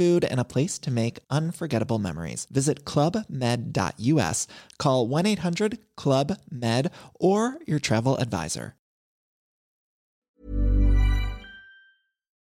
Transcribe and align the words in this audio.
food, 0.00 0.24
and 0.24 0.40
a 0.40 0.44
place 0.44 0.78
to 0.78 0.90
make 0.90 1.18
unforgettable 1.28 1.98
memories. 1.98 2.46
Visit 2.50 2.86
clubmed.us, 2.86 4.46
call 4.78 5.06
1 5.06 5.26
800 5.26 5.78
Club 5.96 6.38
Med, 6.50 6.90
or 7.20 7.58
your 7.66 7.80
travel 7.80 8.16
advisor. 8.16 8.74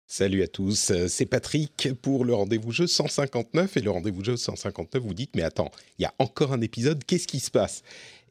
Salut 0.06 0.44
à 0.44 0.46
tous, 0.46 0.92
euh, 0.92 1.08
c'est 1.08 1.26
Patrick 1.26 1.88
pour 2.00 2.24
le 2.24 2.34
rendez-vous 2.34 2.70
jeu 2.70 2.86
159 2.86 3.76
et 3.76 3.80
le 3.80 3.90
rendez-vous 3.90 4.22
jeu 4.22 4.36
159 4.36 5.02
vous 5.02 5.12
dites 5.12 5.34
mais 5.34 5.42
attends, 5.42 5.72
il 5.98 6.02
y 6.02 6.04
a 6.04 6.14
encore 6.20 6.52
un 6.52 6.60
épisode, 6.60 7.02
qu'est-ce 7.04 7.26
qui 7.26 7.40
se 7.40 7.50
passe? 7.50 7.82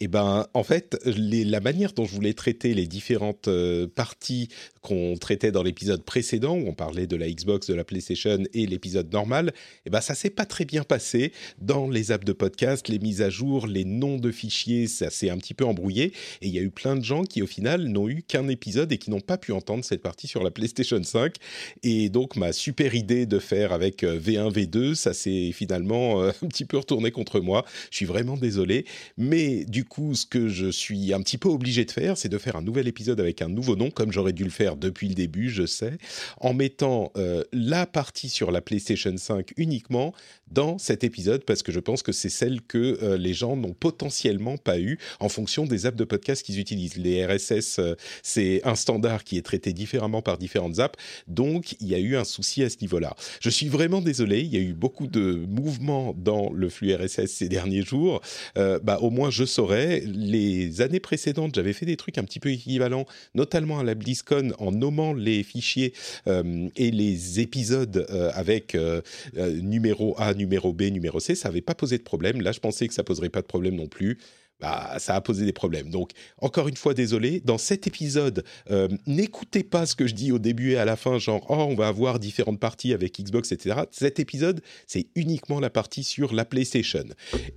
Eh 0.05 0.09
ben 0.09 0.47
en 0.53 0.63
fait, 0.63 0.99
la 1.05 1.61
manière 1.61 1.93
dont 1.93 2.03
je 2.03 2.13
voulais 2.13 2.33
traiter 2.33 2.73
les 2.73 2.87
différentes 2.87 3.47
euh, 3.47 3.87
parties 3.87 4.49
qu'on 4.81 5.15
traitait 5.15 5.53
dans 5.53 5.63
l'épisode 5.63 6.03
précédent 6.03 6.57
où 6.57 6.67
on 6.67 6.73
parlait 6.73 7.07
de 7.07 7.15
la 7.15 7.29
Xbox, 7.29 7.67
de 7.67 7.73
la 7.73 7.85
PlayStation 7.85 8.37
et 8.53 8.65
l'épisode 8.65 9.13
normal, 9.13 9.53
eh 9.85 9.89
ben 9.89 10.01
ça 10.01 10.13
s'est 10.13 10.29
pas 10.29 10.45
très 10.45 10.65
bien 10.65 10.83
passé 10.83 11.31
dans 11.61 11.87
les 11.87 12.11
apps 12.11 12.25
de 12.25 12.33
podcast, 12.33 12.89
les 12.89 12.99
mises 12.99 13.21
à 13.21 13.29
jour, 13.29 13.65
les 13.65 13.85
noms 13.85 14.17
de 14.17 14.29
fichiers, 14.29 14.87
ça 14.87 15.09
s'est 15.09 15.29
un 15.29 15.37
petit 15.37 15.53
peu 15.53 15.63
embrouillé. 15.63 16.11
Et 16.41 16.47
il 16.47 16.53
y 16.53 16.59
a 16.59 16.61
eu 16.61 16.69
plein 16.69 16.97
de 16.97 17.03
gens 17.05 17.23
qui 17.23 17.41
au 17.41 17.47
final 17.47 17.87
n'ont 17.87 18.09
eu 18.09 18.23
qu'un 18.23 18.49
épisode 18.49 18.91
et 18.91 18.97
qui 18.97 19.09
n'ont 19.09 19.21
pas 19.21 19.37
pu 19.37 19.53
entendre 19.53 19.85
cette 19.85 20.01
partie 20.01 20.27
sur 20.27 20.43
la 20.43 20.51
PlayStation 20.51 21.01
5 21.01 21.35
et 21.83 22.09
donc 22.09 22.35
ma 22.35 22.51
super 22.51 22.93
idée 22.93 23.25
de 23.25 23.39
faire 23.39 23.71
avec 23.71 24.03
euh, 24.03 24.19
V1 24.19 24.51
V2, 24.51 24.95
ça 24.95 25.13
s'est 25.13 25.53
finalement 25.53 26.21
euh, 26.21 26.31
un 26.43 26.47
petit 26.47 26.65
peu 26.65 26.75
retourné 26.75 27.11
contre 27.11 27.39
moi. 27.39 27.63
Je 27.89 27.95
suis 27.95 28.05
vraiment 28.05 28.35
désolé, 28.35 28.83
mais 29.17 29.63
du 29.63 29.85
coup 29.85 29.92
ce 30.13 30.25
que 30.25 30.49
je 30.49 30.67
suis 30.67 31.13
un 31.13 31.21
petit 31.21 31.37
peu 31.37 31.49
obligé 31.49 31.85
de 31.85 31.91
faire, 31.91 32.17
c'est 32.17 32.29
de 32.29 32.37
faire 32.37 32.55
un 32.55 32.61
nouvel 32.61 32.87
épisode 32.87 33.19
avec 33.19 33.41
un 33.41 33.49
nouveau 33.49 33.75
nom 33.75 33.91
comme 33.91 34.11
j'aurais 34.11 34.33
dû 34.33 34.43
le 34.43 34.49
faire 34.49 34.75
depuis 34.75 35.07
le 35.07 35.13
début, 35.13 35.49
je 35.49 35.65
sais, 35.65 35.97
en 36.39 36.53
mettant 36.53 37.11
euh, 37.17 37.43
la 37.51 37.85
partie 37.85 38.29
sur 38.29 38.51
la 38.51 38.61
PlayStation 38.61 39.15
5 39.15 39.53
uniquement 39.57 40.13
dans 40.51 40.77
cet 40.77 41.03
épisode 41.03 41.43
parce 41.45 41.63
que 41.63 41.71
je 41.71 41.79
pense 41.79 42.03
que 42.03 42.11
c'est 42.11 42.29
celle 42.29 42.61
que 42.61 42.99
euh, 43.01 43.17
les 43.17 43.33
gens 43.33 43.55
n'ont 43.55 43.73
potentiellement 43.73 44.57
pas 44.57 44.79
eu 44.79 44.97
en 45.19 45.29
fonction 45.29 45.65
des 45.65 45.85
apps 45.85 45.97
de 45.97 46.03
podcast 46.03 46.43
qu'ils 46.43 46.59
utilisent. 46.59 46.97
Les 46.97 47.25
RSS, 47.25 47.79
euh, 47.79 47.95
c'est 48.21 48.61
un 48.65 48.75
standard 48.75 49.23
qui 49.23 49.37
est 49.37 49.41
traité 49.41 49.73
différemment 49.73 50.21
par 50.21 50.37
différentes 50.37 50.79
apps, 50.79 50.97
donc 51.27 51.75
il 51.79 51.87
y 51.87 51.95
a 51.95 51.99
eu 51.99 52.15
un 52.15 52.23
souci 52.23 52.63
à 52.63 52.69
ce 52.69 52.77
niveau-là. 52.81 53.15
Je 53.41 53.49
suis 53.49 53.67
vraiment 53.67 54.01
désolé, 54.01 54.41
il 54.41 54.53
y 54.53 54.57
a 54.57 54.61
eu 54.61 54.73
beaucoup 54.73 55.07
de 55.07 55.45
mouvements 55.47 56.15
dans 56.17 56.51
le 56.51 56.69
flux 56.69 56.95
RSS 56.95 57.27
ces 57.27 57.49
derniers 57.49 57.83
jours. 57.83 58.21
Bah, 58.55 58.99
au 59.01 59.09
moins 59.09 59.29
je 59.29 59.45
saurais. 59.45 59.72
Les 60.05 60.81
années 60.81 60.99
précédentes, 60.99 61.55
j'avais 61.55 61.73
fait 61.73 61.85
des 61.85 61.97
trucs 61.97 62.17
un 62.17 62.23
petit 62.23 62.39
peu 62.39 62.49
équivalents, 62.49 63.05
notamment 63.35 63.79
à 63.79 63.83
la 63.83 63.95
BlizzCon 63.95 64.53
en 64.59 64.71
nommant 64.71 65.13
les 65.13 65.43
fichiers 65.43 65.93
euh, 66.27 66.69
et 66.75 66.91
les 66.91 67.39
épisodes 67.39 68.05
euh, 68.09 68.31
avec 68.33 68.75
euh, 68.75 69.01
numéro 69.35 70.15
A, 70.17 70.33
numéro 70.33 70.73
B, 70.73 70.83
numéro 70.83 71.19
C, 71.19 71.35
ça 71.35 71.49
n'avait 71.49 71.61
pas 71.61 71.75
posé 71.75 71.97
de 71.97 72.03
problème. 72.03 72.41
Là, 72.41 72.51
je 72.51 72.59
pensais 72.59 72.87
que 72.87 72.93
ça 72.93 73.03
poserait 73.03 73.29
pas 73.29 73.41
de 73.41 73.47
problème 73.47 73.75
non 73.75 73.87
plus. 73.87 74.17
Bah, 74.59 74.95
ça 74.97 75.15
a 75.15 75.21
posé 75.21 75.45
des 75.45 75.51
problèmes. 75.51 75.89
Donc, 75.89 76.11
encore 76.37 76.67
une 76.67 76.77
fois, 76.77 76.93
désolé. 76.93 77.41
Dans 77.41 77.57
cet 77.57 77.85
épisode, 77.85 78.45
euh, 78.71 78.87
n'écoutez 79.05 79.63
pas 79.63 79.85
ce 79.85 79.95
que 79.95 80.07
je 80.07 80.13
dis 80.13 80.31
au 80.31 80.39
début 80.39 80.71
et 80.71 80.77
à 80.77 80.85
la 80.85 80.95
fin, 80.95 81.17
genre, 81.19 81.45
oh, 81.49 81.55
on 81.55 81.75
va 81.75 81.87
avoir 81.87 82.17
différentes 82.17 82.59
parties 82.59 82.93
avec 82.93 83.19
Xbox, 83.19 83.51
etc. 83.51 83.81
Cet 83.91 84.19
épisode, 84.19 84.61
c'est 84.87 85.07
uniquement 85.15 85.59
la 85.59 85.69
partie 85.69 86.03
sur 86.03 86.33
la 86.33 86.45
PlayStation. 86.45 87.03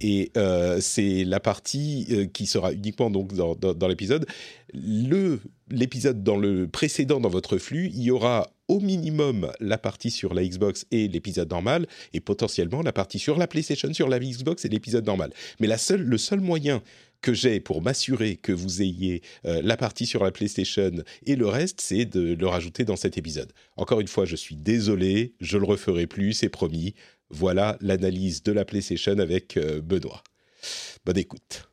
Et 0.01 0.33
euh, 0.37 0.81
c'est 0.81 1.25
la 1.25 1.39
partie 1.39 2.06
euh, 2.11 2.27
qui 2.27 2.47
sera 2.47 2.73
uniquement 2.73 3.11
donc 3.11 3.35
dans, 3.35 3.55
dans, 3.55 3.73
dans 3.73 3.89
l'épisode. 3.89 4.27
Le 4.75 5.41
l'épisode 5.71 6.22
dans 6.22 6.37
le 6.37 6.69
précédent 6.69 7.21
dans 7.21 7.28
votre 7.28 7.59
flux, 7.59 7.91
il 7.94 8.03
y 8.03 8.10
aura 8.10 8.50
au 8.69 8.81
minimum 8.81 9.50
la 9.60 9.78
partie 9.78 10.10
sur 10.10 10.34
la 10.34 10.44
Xbox 10.44 10.87
et 10.91 11.09
l'épisode 11.09 11.50
normal, 11.50 11.87
et 12.12 12.21
potentiellement 12.21 12.82
la 12.82 12.93
partie 12.93 13.19
sur 13.19 13.38
la 13.38 13.47
PlayStation, 13.47 13.93
sur 13.93 14.09
la 14.09 14.19
Xbox 14.19 14.65
et 14.65 14.69
l'épisode 14.69 15.06
normal. 15.06 15.32
Mais 15.60 15.69
le 15.69 16.19
seul 16.19 16.41
moyen 16.41 16.82
que 17.22 17.32
j'ai 17.32 17.60
pour 17.60 17.82
m'assurer 17.82 18.37
que 18.37 18.53
vous 18.53 18.82
ayez 18.82 19.22
euh, 19.47 19.60
la 19.62 19.76
partie 19.76 20.06
sur 20.06 20.22
la 20.22 20.31
PlayStation 20.31 20.93
et 21.25 21.37
le 21.37 21.47
reste, 21.47 21.81
c'est 21.81 22.05
de 22.05 22.34
le 22.34 22.47
rajouter 22.47 22.84
dans 22.84 22.97
cet 22.97 23.19
épisode. 23.19 23.53
Encore 23.76 24.00
une 24.00 24.09
fois, 24.09 24.25
je 24.26 24.37
suis 24.37 24.56
désolé, 24.56 25.34
je 25.41 25.59
le 25.59 25.65
referai 25.65 26.06
plus, 26.06 26.32
c'est 26.32 26.49
promis. 26.49 26.94
Voilà 27.31 27.76
l'analyse 27.81 28.43
de 28.43 28.53
la 28.53 28.65
PlayStation 28.65 29.19
avec 29.19 29.56
euh, 29.56 29.81
Benoît. 29.81 30.22
Bonne 31.05 31.19
écoute. 31.19 31.69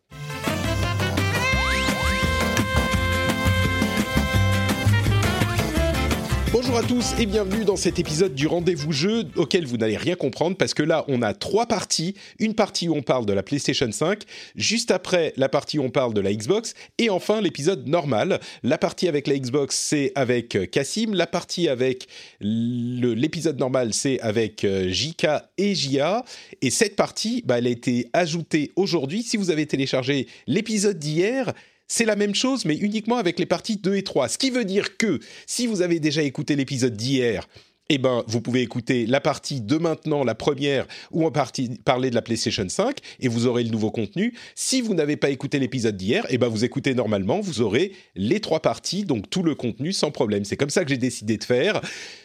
Bonjour 6.53 6.77
à 6.77 6.83
tous 6.83 7.15
et 7.19 7.25
bienvenue 7.25 7.65
dans 7.65 7.75
cet 7.75 7.97
épisode 7.97 8.35
du 8.35 8.45
rendez-vous 8.45 8.91
jeu 8.91 9.23
auquel 9.37 9.65
vous 9.65 9.77
n'allez 9.77 9.97
rien 9.97 10.13
comprendre 10.13 10.55
parce 10.55 10.75
que 10.75 10.83
là 10.83 11.03
on 11.07 11.23
a 11.23 11.33
trois 11.33 11.65
parties. 11.65 12.13
Une 12.37 12.53
partie 12.53 12.87
où 12.87 12.93
on 12.93 13.01
parle 13.01 13.25
de 13.25 13.33
la 13.33 13.41
PlayStation 13.41 13.91
5, 13.91 14.21
juste 14.55 14.91
après 14.91 15.33
la 15.35 15.49
partie 15.49 15.79
où 15.79 15.83
on 15.83 15.89
parle 15.89 16.13
de 16.13 16.21
la 16.21 16.31
Xbox 16.31 16.75
et 16.99 17.09
enfin 17.09 17.41
l'épisode 17.41 17.87
normal. 17.87 18.39
La 18.61 18.77
partie 18.77 19.07
avec 19.07 19.25
la 19.25 19.35
Xbox 19.35 19.75
c'est 19.75 20.11
avec 20.13 20.69
Cassim, 20.69 21.15
la 21.15 21.25
partie 21.25 21.69
avec 21.69 22.05
l'épisode 22.39 23.57
normal 23.57 23.95
c'est 23.95 24.19
avec 24.19 24.63
JK 24.63 25.25
et 25.57 25.73
JA 25.73 26.23
et 26.61 26.69
cette 26.69 26.95
partie 26.95 27.41
bah, 27.47 27.57
elle 27.57 27.65
a 27.65 27.71
été 27.71 28.11
ajoutée 28.13 28.73
aujourd'hui. 28.75 29.23
Si 29.23 29.37
vous 29.37 29.49
avez 29.49 29.65
téléchargé 29.65 30.27
l'épisode 30.45 30.99
d'hier, 30.99 31.51
c'est 31.93 32.05
la 32.05 32.15
même 32.15 32.33
chose, 32.33 32.65
mais 32.65 32.75
uniquement 32.75 33.17
avec 33.17 33.37
les 33.37 33.45
parties 33.45 33.77
2 33.77 33.97
et 33.97 34.03
3. 34.03 34.27
Ce 34.27 34.39
qui 34.39 34.49
veut 34.49 34.65
dire 34.65 34.97
que 34.97 35.19
si 35.45 35.67
vous 35.67 35.83
avez 35.83 35.99
déjà 35.99 36.23
écouté 36.23 36.55
l'épisode 36.55 36.97
d'hier, 36.97 37.47
eh 37.89 37.99
ben, 37.99 38.23
vous 38.25 38.41
pouvez 38.41 38.61
écouter 38.61 39.05
la 39.05 39.21
partie 39.21 39.61
de 39.61 39.77
maintenant, 39.77 40.23
la 40.23 40.33
première, 40.33 40.87
où 41.11 41.23
on 41.23 41.31
partie, 41.31 41.69
parler 41.85 42.09
de 42.09 42.15
la 42.15 42.23
PlayStation 42.23 42.67
5, 42.67 42.97
et 43.19 43.27
vous 43.27 43.45
aurez 43.45 43.63
le 43.63 43.69
nouveau 43.69 43.91
contenu. 43.91 44.33
Si 44.55 44.81
vous 44.81 44.95
n'avez 44.95 45.17
pas 45.17 45.29
écouté 45.29 45.59
l'épisode 45.59 45.95
d'hier, 45.95 46.25
eh 46.29 46.39
ben, 46.39 46.47
vous 46.47 46.65
écoutez 46.65 46.95
normalement, 46.95 47.41
vous 47.41 47.61
aurez 47.61 47.91
les 48.15 48.39
trois 48.39 48.61
parties, 48.61 49.03
donc 49.03 49.29
tout 49.29 49.43
le 49.43 49.53
contenu 49.53 49.93
sans 49.93 50.09
problème. 50.09 50.45
C'est 50.45 50.57
comme 50.57 50.71
ça 50.71 50.83
que 50.83 50.89
j'ai 50.89 50.97
décidé 50.97 51.37
de 51.37 51.43
faire. 51.43 51.79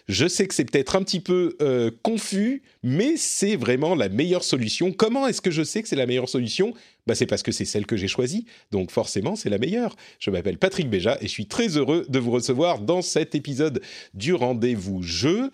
Je 0.09 0.27
sais 0.27 0.47
que 0.47 0.55
c'est 0.55 0.65
peut-être 0.65 0.97
un 0.97 1.03
petit 1.03 1.21
peu 1.21 1.57
euh, 1.61 1.91
confus, 2.03 2.63
mais 2.83 3.19
c'est 3.19 3.57
vraiment 3.57 3.95
la 3.95 4.09
meilleure 4.09 4.45
solution. 4.45 4.93
Comment 4.93 5.27
est-ce 5.27 5.43
que 5.43 5.51
je 5.51 5.63
sais 5.63 5.83
que 5.83 5.89
c'est 5.89 5.97
la 5.97 6.07
meilleure 6.07 6.31
solution? 6.31 6.73
Bah, 7.09 7.15
C'est 7.15 7.27
parce 7.27 7.43
que 7.43 7.51
c'est 7.51 7.65
celle 7.65 7.87
que 7.87 7.97
j'ai 7.97 8.07
choisie, 8.07 8.45
donc 8.71 8.91
forcément 8.91 9.35
c'est 9.35 9.49
la 9.51 9.59
meilleure. 9.59 9.97
Je 10.21 10.31
m'appelle 10.31 10.59
Patrick 10.59 10.89
Béja 10.89 11.17
et 11.21 11.27
je 11.27 11.33
suis 11.33 11.47
très 11.47 11.77
heureux 11.77 12.05
de 12.09 12.19
vous 12.19 12.31
recevoir 12.31 12.81
dans 12.81 13.03
cet 13.03 13.35
épisode 13.35 13.81
du 14.15 14.35
rendez-vous 14.35 15.03
jeu, 15.03 15.51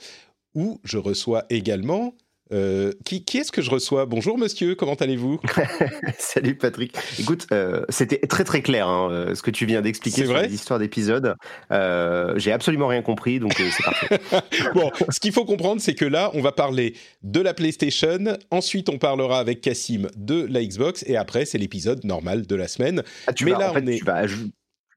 où 0.54 0.80
je 0.84 0.98
reçois 0.98 1.46
également 1.50 2.14
euh, 2.52 2.92
qui, 3.04 3.24
qui 3.24 3.38
est-ce 3.38 3.50
que 3.50 3.62
je 3.62 3.70
reçois? 3.70 4.04
Bonjour 4.06 4.36
monsieur, 4.36 4.74
comment 4.74 4.94
allez-vous? 4.94 5.40
Salut 6.18 6.56
Patrick. 6.56 6.94
Écoute, 7.18 7.46
euh, 7.52 7.84
c'était 7.88 8.18
très 8.26 8.44
très 8.44 8.60
clair 8.60 8.86
hein, 8.86 9.32
ce 9.34 9.42
que 9.42 9.50
tu 9.50 9.64
viens 9.66 9.80
d'expliquer 9.80 10.26
sur 10.26 10.36
l'histoire 10.38 10.78
d'épisode. 10.78 11.36
Euh, 11.72 12.34
J'ai 12.36 12.52
absolument 12.52 12.86
rien 12.86 13.02
compris, 13.02 13.40
donc 13.40 13.54
c'est 13.56 13.82
parfait. 13.82 14.20
bon, 14.74 14.90
ce 15.08 15.20
qu'il 15.20 15.32
faut 15.32 15.44
comprendre, 15.44 15.80
c'est 15.80 15.94
que 15.94 16.04
là, 16.04 16.30
on 16.34 16.42
va 16.42 16.52
parler 16.52 16.94
de 17.22 17.40
la 17.40 17.54
PlayStation, 17.54 18.36
ensuite 18.50 18.88
on 18.88 18.98
parlera 18.98 19.38
avec 19.38 19.60
Cassim 19.60 20.08
de 20.16 20.46
la 20.48 20.62
Xbox, 20.64 21.04
et 21.06 21.16
après 21.16 21.46
c'est 21.46 21.58
l'épisode 21.58 22.04
normal 22.04 22.46
de 22.46 22.56
la 22.56 22.68
semaine. 22.68 23.02
Ah, 23.26 23.32
tu 23.32 23.46
Mais 23.46 23.52
vas, 23.52 23.58
là, 23.58 23.70
en 23.70 23.74
fait, 23.74 23.82
on 23.82 23.86
est... 23.86 23.98
tu 23.98 24.04
vas 24.04 24.26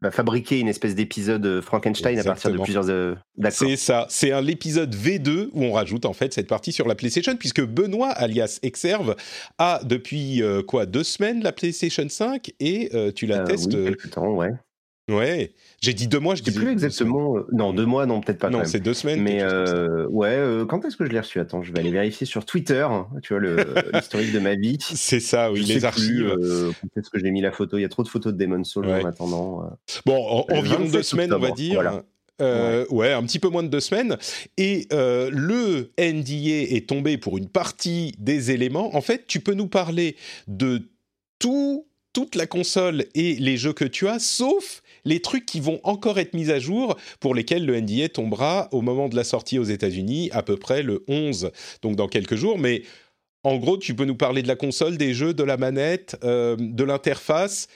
va 0.01 0.11
fabriquer 0.11 0.59
une 0.59 0.67
espèce 0.67 0.95
d'épisode 0.95 1.61
Frankenstein 1.61 2.11
Exactement. 2.17 2.31
à 2.31 2.35
partir 2.35 2.51
de 2.51 2.63
plusieurs. 2.63 2.89
Euh... 2.89 3.15
C'est 3.49 3.75
ça, 3.75 4.05
c'est 4.09 4.31
un 4.31 4.41
l'épisode 4.41 4.94
V2 4.95 5.49
où 5.53 5.63
on 5.63 5.71
rajoute 5.71 6.05
en 6.05 6.13
fait 6.13 6.33
cette 6.33 6.47
partie 6.47 6.71
sur 6.71 6.88
la 6.88 6.95
PlayStation, 6.95 7.35
puisque 7.35 7.63
Benoît, 7.63 8.09
alias 8.09 8.59
Exerve, 8.63 9.15
a 9.57 9.81
depuis 9.83 10.41
euh, 10.44 10.61
quoi 10.61 10.85
deux 10.85 11.03
semaines 11.03 11.41
la 11.44 11.51
PlayStation 11.51 12.07
5 12.07 12.51
et 12.59 12.89
euh, 12.94 13.11
tu 13.11 13.25
la 13.25 13.38
Euh, 13.41 13.45
testes. 13.45 13.73
oui, 13.73 13.95
temps, 14.09 14.33
ouais. 14.33 14.51
Ouais, 15.09 15.54
j'ai 15.81 15.94
dit 15.94 16.07
deux 16.07 16.19
mois, 16.19 16.36
je 16.36 16.44
disais 16.44 16.59
plus 16.59 16.69
exactement. 16.69 17.38
euh, 17.38 17.48
Non, 17.54 17.71
deux 17.71 17.86
mois, 17.86 18.06
non, 18.06 18.19
peut-être 18.19 18.39
pas. 18.39 18.50
Non, 18.50 18.63
c'est 18.65 18.81
deux 18.81 18.94
semaines. 18.94 19.21
Mais 19.21 19.42
euh, 19.42 20.06
ouais, 20.09 20.36
euh, 20.36 20.65
quand 20.65 20.83
est-ce 20.83 20.98
que 20.98 21.06
je 21.06 21.12
l'ai 21.12 21.19
reçu? 21.21 21.39
Attends, 21.39 21.63
je 21.63 21.71
vais 21.71 21.80
aller 21.80 21.92
vérifier 21.92 22.27
sur 22.27 22.44
Twitter. 22.44 22.86
Tu 23.24 23.31
vois 23.33 23.39
le- 23.42 23.56
l'historique 23.94 24.33
de 24.33 24.39
ma 24.39 24.56
vie. 24.56 24.77
C'est 24.81 25.21
ça, 25.21 25.50
oui, 25.50 25.63
Je 25.63 25.74
les 25.74 25.86
archives. 25.86 26.36
euh, 26.42 26.71
quand 26.81 27.00
est-ce 27.00 27.09
que 27.09 27.19
j'ai 27.19 27.31
mis 27.31 27.39
la 27.39 27.54
photo 27.54 27.77
Il 27.77 27.83
y 27.83 27.86
a 27.86 27.89
trop 27.89 28.04
de 28.04 28.09
photos 28.09 28.33
de 28.33 28.38
Demon's 28.38 28.69
Souls 28.69 28.86
Ouais. 28.86 29.01
en 29.01 29.06
attendant. 29.06 29.69
Bon, 30.06 30.18
en- 30.18 30.45
environ 30.54 30.80
27 30.80 30.92
deux 30.92 31.04
semaines, 31.04 31.33
on 31.33 31.39
va 31.39 31.51
dire. 31.51 31.75
voilà. 31.75 32.04
ouais. 32.89 33.13
un 33.13 33.24
petit 33.24 33.39
peu 33.39 33.48
moins 33.48 33.63
de 33.63 33.69
deux 33.69 33.80
semaines. 33.80 34.18
Et 34.57 34.89
le 34.92 35.89
NDA 35.98 36.75
est 36.75 36.86
tombé 36.89 37.18
pour 37.18 37.38
une 37.38 37.48
partie 37.48 38.13
des 38.19 38.51
éléments. 38.51 38.94
En 38.94 39.01
fait, 39.01 39.25
tu 39.25 39.39
peux 39.39 39.54
nous 39.54 39.68
parler 39.68 40.18
de 40.50 40.81
tout 41.39 41.86
toute 42.13 42.33
la 42.33 42.48
console 42.48 43.06
et 43.13 43.36
les 43.36 43.57
jeux 43.57 43.74
que 43.74 43.86
tu 43.86 44.07
as, 44.07 44.18
sauf 44.18 44.81
les 45.07 45.21
trucs 45.21 45.45
qui 45.45 45.59
vont 45.59 45.80
encore 45.83 46.19
être 46.19 46.33
mis 46.33 46.51
à 46.51 46.59
jour, 46.59 46.98
pour 47.19 47.33
lesquels 47.33 47.65
le 47.65 47.80
NDA 47.80 48.09
tombera 48.09 48.68
au 48.71 48.81
moment 48.81 49.07
de 49.07 49.15
la 49.15 49.24
sortie 49.24 49.57
aux 49.57 49.63
États-Unis, 49.63 50.30
à 50.33 50.44
peu 50.44 50.57
près 50.57 50.83
le 50.83 51.04
11, 51.07 51.51
donc 51.81 51.95
dans 51.95 52.07
quelques 52.07 52.36
jours. 52.36 52.59
Mais 52.59 52.83
en 53.44 53.56
gros, 53.57 53.77
tu 53.77 53.95
peux 53.95 54.06
nous 54.06 54.15
parler 54.18 54.42
de 54.42 54.48
la 54.48 54.57
console, 54.57 54.98
des 54.98 55.13
jeux, 55.13 55.33
de 55.33 55.44
la 55.44 55.56
manette, 55.56 56.18
euh, 56.24 56.57
de 56.59 56.83
l'interface, 56.83 57.69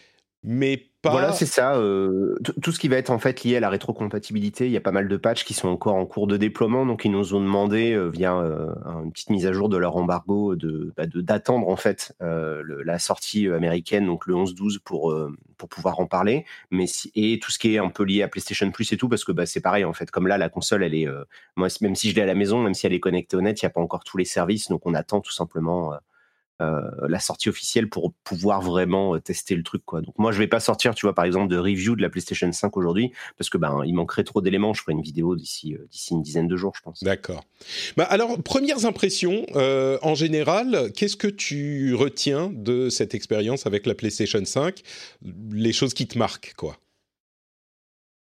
mais 0.44 0.92
voilà, 1.04 1.34
c'est 1.34 1.48
ça. 1.48 1.76
Euh, 1.76 2.36
tout 2.62 2.72
ce 2.72 2.80
qui 2.80 2.88
va 2.88 2.98
être 2.98 3.10
en 3.10 3.18
fait 3.18 3.44
lié 3.44 3.58
à 3.58 3.60
la 3.60 3.70
rétrocompatibilité, 3.70 4.68
il 4.68 4.72
y 4.72 4.78
a 4.78 4.82
pas 4.82 4.92
mal 4.92 5.08
de 5.08 5.18
patchs 5.18 5.44
qui 5.44 5.54
sont 5.54 5.68
encore 5.68 5.96
en 5.96 6.06
cours 6.06 6.28
de 6.28 6.38
déploiement, 6.38 6.86
donc 6.86 7.06
ils 7.06 7.12
nous 7.12 7.34
ont 7.34 7.40
demandé 7.40 7.94
euh, 7.94 8.10
via 8.10 8.36
euh, 8.38 8.68
une 9.04 9.12
petite 9.12 9.32
mise 9.32 9.48
à 9.48 9.54
jour 9.54 9.68
de 9.68 9.78
leur 9.78 9.96
embargo 9.96 10.56
de 10.56 10.94
bah, 10.96 11.06
d'attendre 11.08 11.68
en 11.70 11.76
fait 11.76 12.16
la 12.20 13.00
sortie 13.00 13.48
américaine, 13.48 14.06
donc 14.06 14.28
le 14.28 14.36
11-12 14.36 14.80
pour 14.84 15.16
pour 15.58 15.70
pouvoir 15.70 16.00
en 16.00 16.06
parler. 16.06 16.46
Mais 16.70 16.86
et 17.16 17.40
tout 17.40 17.52
ce 17.52 17.60
qui 17.60 17.76
est 17.76 17.80
un 17.80 17.90
peu 17.90 18.04
lié 18.04 18.24
à 18.24 18.28
PlayStation 18.28 18.70
Plus 18.72 18.92
et 18.94 18.98
tout, 18.98 19.10
parce 19.10 19.24
que 19.24 19.32
bah, 19.32 19.46
c'est 19.46 19.62
pareil 19.62 19.86
en 19.86 19.94
fait. 19.94 20.12
Comme 20.12 20.28
là, 20.28 20.38
la 20.38 20.50
console, 20.50 20.84
elle 20.84 20.96
est 20.96 21.08
même 21.58 21.96
si 21.96 22.10
je 22.10 22.16
l'ai 22.16 22.22
à 22.22 22.26
la 22.26 22.36
maison, 22.36 22.62
même 22.62 22.74
si 22.74 22.86
elle 22.86 22.94
est 22.94 23.00
connectée 23.00 23.38
au 23.38 23.42
net, 23.42 23.62
il 23.62 23.66
n'y 23.66 23.68
a 23.68 23.72
pas 23.72 23.82
encore 23.82 24.04
tous 24.04 24.18
les 24.18 24.26
services, 24.26 24.70
donc 24.70 24.86
on 24.86 24.94
attend 24.94 25.22
tout 25.22 25.32
simplement 25.32 25.94
la 27.08 27.19
sortie 27.19 27.50
officielle 27.50 27.90
pour 27.90 28.13
pouvoir 28.24 28.62
vraiment 28.62 29.16
euh, 29.16 29.19
tester 29.19 29.56
le 29.56 29.63
truc 29.63 29.84
quoi. 29.86 30.02
Donc 30.02 30.18
moi 30.18 30.31
je 30.31 30.38
vais 30.38 30.48
pas 30.48 30.60
sortir 30.60 30.96
tu 30.96 31.06
vois 31.06 31.16
par 31.16 31.25
exemple 31.25 31.48
de 31.48 31.58
review 31.58 31.96
de 31.96 32.02
la 32.02 32.10
PlayStation 32.10 32.52
5 32.52 32.75
aujourd'hui 32.78 33.12
parce 33.38 33.50
que 33.50 33.58
ben 33.58 33.81
il 33.86 33.94
manquerait 33.94 34.24
trop 34.24 34.42
d'éléments. 34.42 34.74
Je 34.74 34.81
ferai 34.81 34.94
une 34.94 35.02
vidéo 35.02 35.36
d'ici 35.36 35.74
euh, 35.74 35.88
d'ici 35.92 36.13
une 36.13 36.22
dizaine 36.22 36.48
de 36.48 36.58
jours 36.58 36.74
je 36.75 36.81
pense. 36.81 37.04
D'accord. 37.04 37.44
Bah 37.98 38.06
alors 38.06 38.42
premières 38.42 38.86
impressions 38.86 39.46
en 39.54 40.16
général, 40.16 40.92
qu'est-ce 40.96 41.18
que 41.18 41.28
tu 41.28 41.94
retiens 41.96 42.52
de 42.54 42.90
cette 42.90 43.14
expérience 43.14 43.66
avec 43.66 43.86
la 43.86 43.96
PlayStation 43.96 44.44
5 44.44 44.81
Les 45.52 45.74
choses 45.74 45.94
qui 45.94 46.07
te 46.07 46.18
marquent 46.18 46.54
quoi 46.56 46.78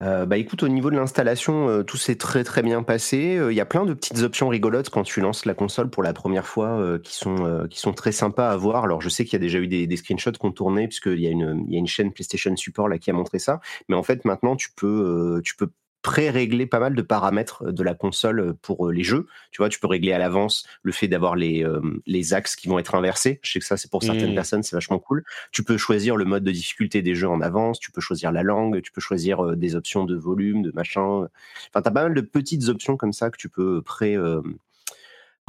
euh, 0.02 0.24
bah 0.24 0.38
écoute, 0.38 0.62
au 0.62 0.68
niveau 0.68 0.90
de 0.90 0.96
l'installation, 0.96 1.68
euh, 1.68 1.82
tout 1.82 1.98
s'est 1.98 2.16
très 2.16 2.42
très 2.42 2.62
bien 2.62 2.82
passé. 2.82 3.36
Euh, 3.36 3.52
il 3.52 3.56
y 3.56 3.60
a 3.60 3.66
plein 3.66 3.84
de 3.84 3.92
petites 3.92 4.20
options 4.20 4.48
rigolotes 4.48 4.88
quand 4.88 5.02
tu 5.02 5.20
lances 5.20 5.44
la 5.44 5.52
console 5.52 5.90
pour 5.90 6.02
la 6.02 6.14
première 6.14 6.46
fois 6.46 6.98
qui, 7.02 7.14
sont, 7.14 7.66
qui 7.68 7.78
sont 7.78 7.92
très 7.92 8.12
sympas 8.12 8.50
à 8.50 8.56
voir. 8.56 8.84
Alors 8.84 9.02
je 9.02 9.08
sais 9.08 9.24
qu'il 9.24 9.34
y 9.34 9.36
a 9.36 9.40
déjà 9.40 9.58
eu 9.58 9.68
des, 9.68 9.86
des 9.86 9.96
screenshots 9.96 10.32
qu'on 10.38 10.52
tournait 10.52 10.88
puisqu'il 10.88 11.20
y, 11.20 11.26
a 11.26 11.30
une, 11.30 11.64
il 11.68 11.74
y 11.74 11.76
a 11.76 11.78
une 11.78 11.86
chaîne 11.86 12.12
PlayStation 12.12 12.56
Support 12.56 12.88
là 12.88 12.98
qui 12.98 13.10
a 13.10 13.12
montré 13.12 13.38
ça. 13.38 13.60
Mais 13.88 13.96
en 13.96 14.02
fait 14.02 14.24
maintenant 14.24 14.56
tu 14.56 14.70
peux, 14.74 15.40
tu 15.44 15.54
peux 15.56 15.70
pré-régler 16.02 16.66
pas 16.66 16.78
mal 16.78 16.94
de 16.94 17.02
paramètres 17.02 17.64
euh, 17.66 17.72
de 17.72 17.82
la 17.82 17.94
console 17.94 18.40
euh, 18.40 18.52
pour 18.62 18.86
euh, 18.86 18.92
les 18.92 19.04
jeux. 19.04 19.26
Tu 19.50 19.58
vois, 19.58 19.68
tu 19.68 19.78
peux 19.78 19.86
régler 19.86 20.12
à 20.12 20.18
l'avance 20.18 20.64
le 20.82 20.92
fait 20.92 21.08
d'avoir 21.08 21.36
les, 21.36 21.66
les 22.06 22.34
axes 22.34 22.56
qui 22.56 22.68
vont 22.68 22.78
être 22.78 22.94
inversés. 22.94 23.40
Je 23.42 23.52
sais 23.52 23.58
que 23.58 23.64
ça, 23.64 23.76
c'est 23.76 23.90
pour 23.90 24.02
certaines 24.02 24.32
mmh. 24.32 24.34
personnes, 24.34 24.62
c'est 24.62 24.76
vachement 24.76 24.98
cool. 24.98 25.24
Tu 25.52 25.62
peux 25.62 25.76
choisir 25.76 26.16
le 26.16 26.24
mode 26.24 26.44
de 26.44 26.50
difficulté 26.50 27.02
des 27.02 27.14
jeux 27.14 27.28
en 27.28 27.40
avance, 27.40 27.78
tu 27.78 27.90
peux 27.90 28.00
choisir 28.00 28.32
la 28.32 28.42
langue, 28.42 28.80
tu 28.82 28.92
peux 28.92 29.00
choisir 29.00 29.56
des 29.56 29.74
options 29.74 30.04
de 30.04 30.16
volume, 30.16 30.62
de 30.62 30.70
machin. 30.74 31.00
Enfin, 31.00 31.82
tu 31.82 31.88
as 31.88 31.90
pas 31.90 32.02
mal 32.04 32.14
de 32.14 32.20
petites 32.20 32.68
options 32.68 32.96
comme 32.96 33.12
ça 33.12 33.30
que 33.30 33.36
tu 33.36 33.48
peux 33.48 33.82
pré... 33.82 34.16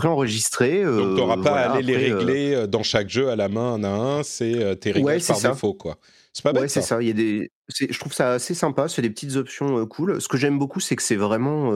enregistrer 0.03 0.83
Donc, 0.83 1.15
tu 1.15 1.21
n'auras 1.21 1.37
pas 1.37 1.59
à 1.59 1.71
aller 1.73 1.83
les 1.83 2.13
régler 2.13 2.67
dans 2.67 2.83
chaque 2.83 3.09
jeu 3.09 3.29
à 3.29 3.35
la 3.35 3.49
main 3.49 3.73
un 3.75 3.83
à 3.83 3.89
un, 3.89 4.23
c'est 4.23 4.79
tes 4.79 4.91
réglages 4.91 5.27
par 5.27 5.39
défaut, 5.39 5.73
quoi. 5.73 5.97
C'est 6.33 6.43
pas 6.43 6.53
bête. 6.53 6.63
Ouais, 6.63 6.67
c'est 6.69 6.81
ça. 6.81 7.01
Il 7.01 7.07
y 7.07 7.11
a 7.11 7.13
des, 7.13 7.51
je 7.79 7.99
trouve 7.99 8.13
ça 8.13 8.33
assez 8.33 8.53
sympa. 8.53 8.87
C'est 8.87 9.01
des 9.01 9.09
petites 9.09 9.35
options 9.35 9.85
cool. 9.85 10.21
Ce 10.21 10.27
que 10.27 10.37
j'aime 10.37 10.59
beaucoup, 10.59 10.79
c'est 10.79 10.95
que 10.95 11.03
c'est 11.03 11.15
vraiment, 11.15 11.69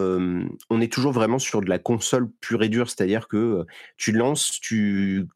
on 0.69 0.81
est 0.81 0.91
toujours 0.91 1.11
vraiment 1.11 1.39
sur 1.39 1.61
de 1.61 1.69
la 1.69 1.79
console 1.79 2.29
pure 2.41 2.63
et 2.63 2.69
dure, 2.69 2.89
c'est-à-dire 2.89 3.27
que 3.27 3.65
tu 3.97 4.11
lances, 4.11 4.59
tu, 4.61 5.27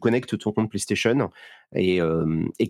connectes 0.00 0.38
ton 0.38 0.52
compte 0.52 0.70
PlayStation 0.70 1.30
et, 1.74 2.00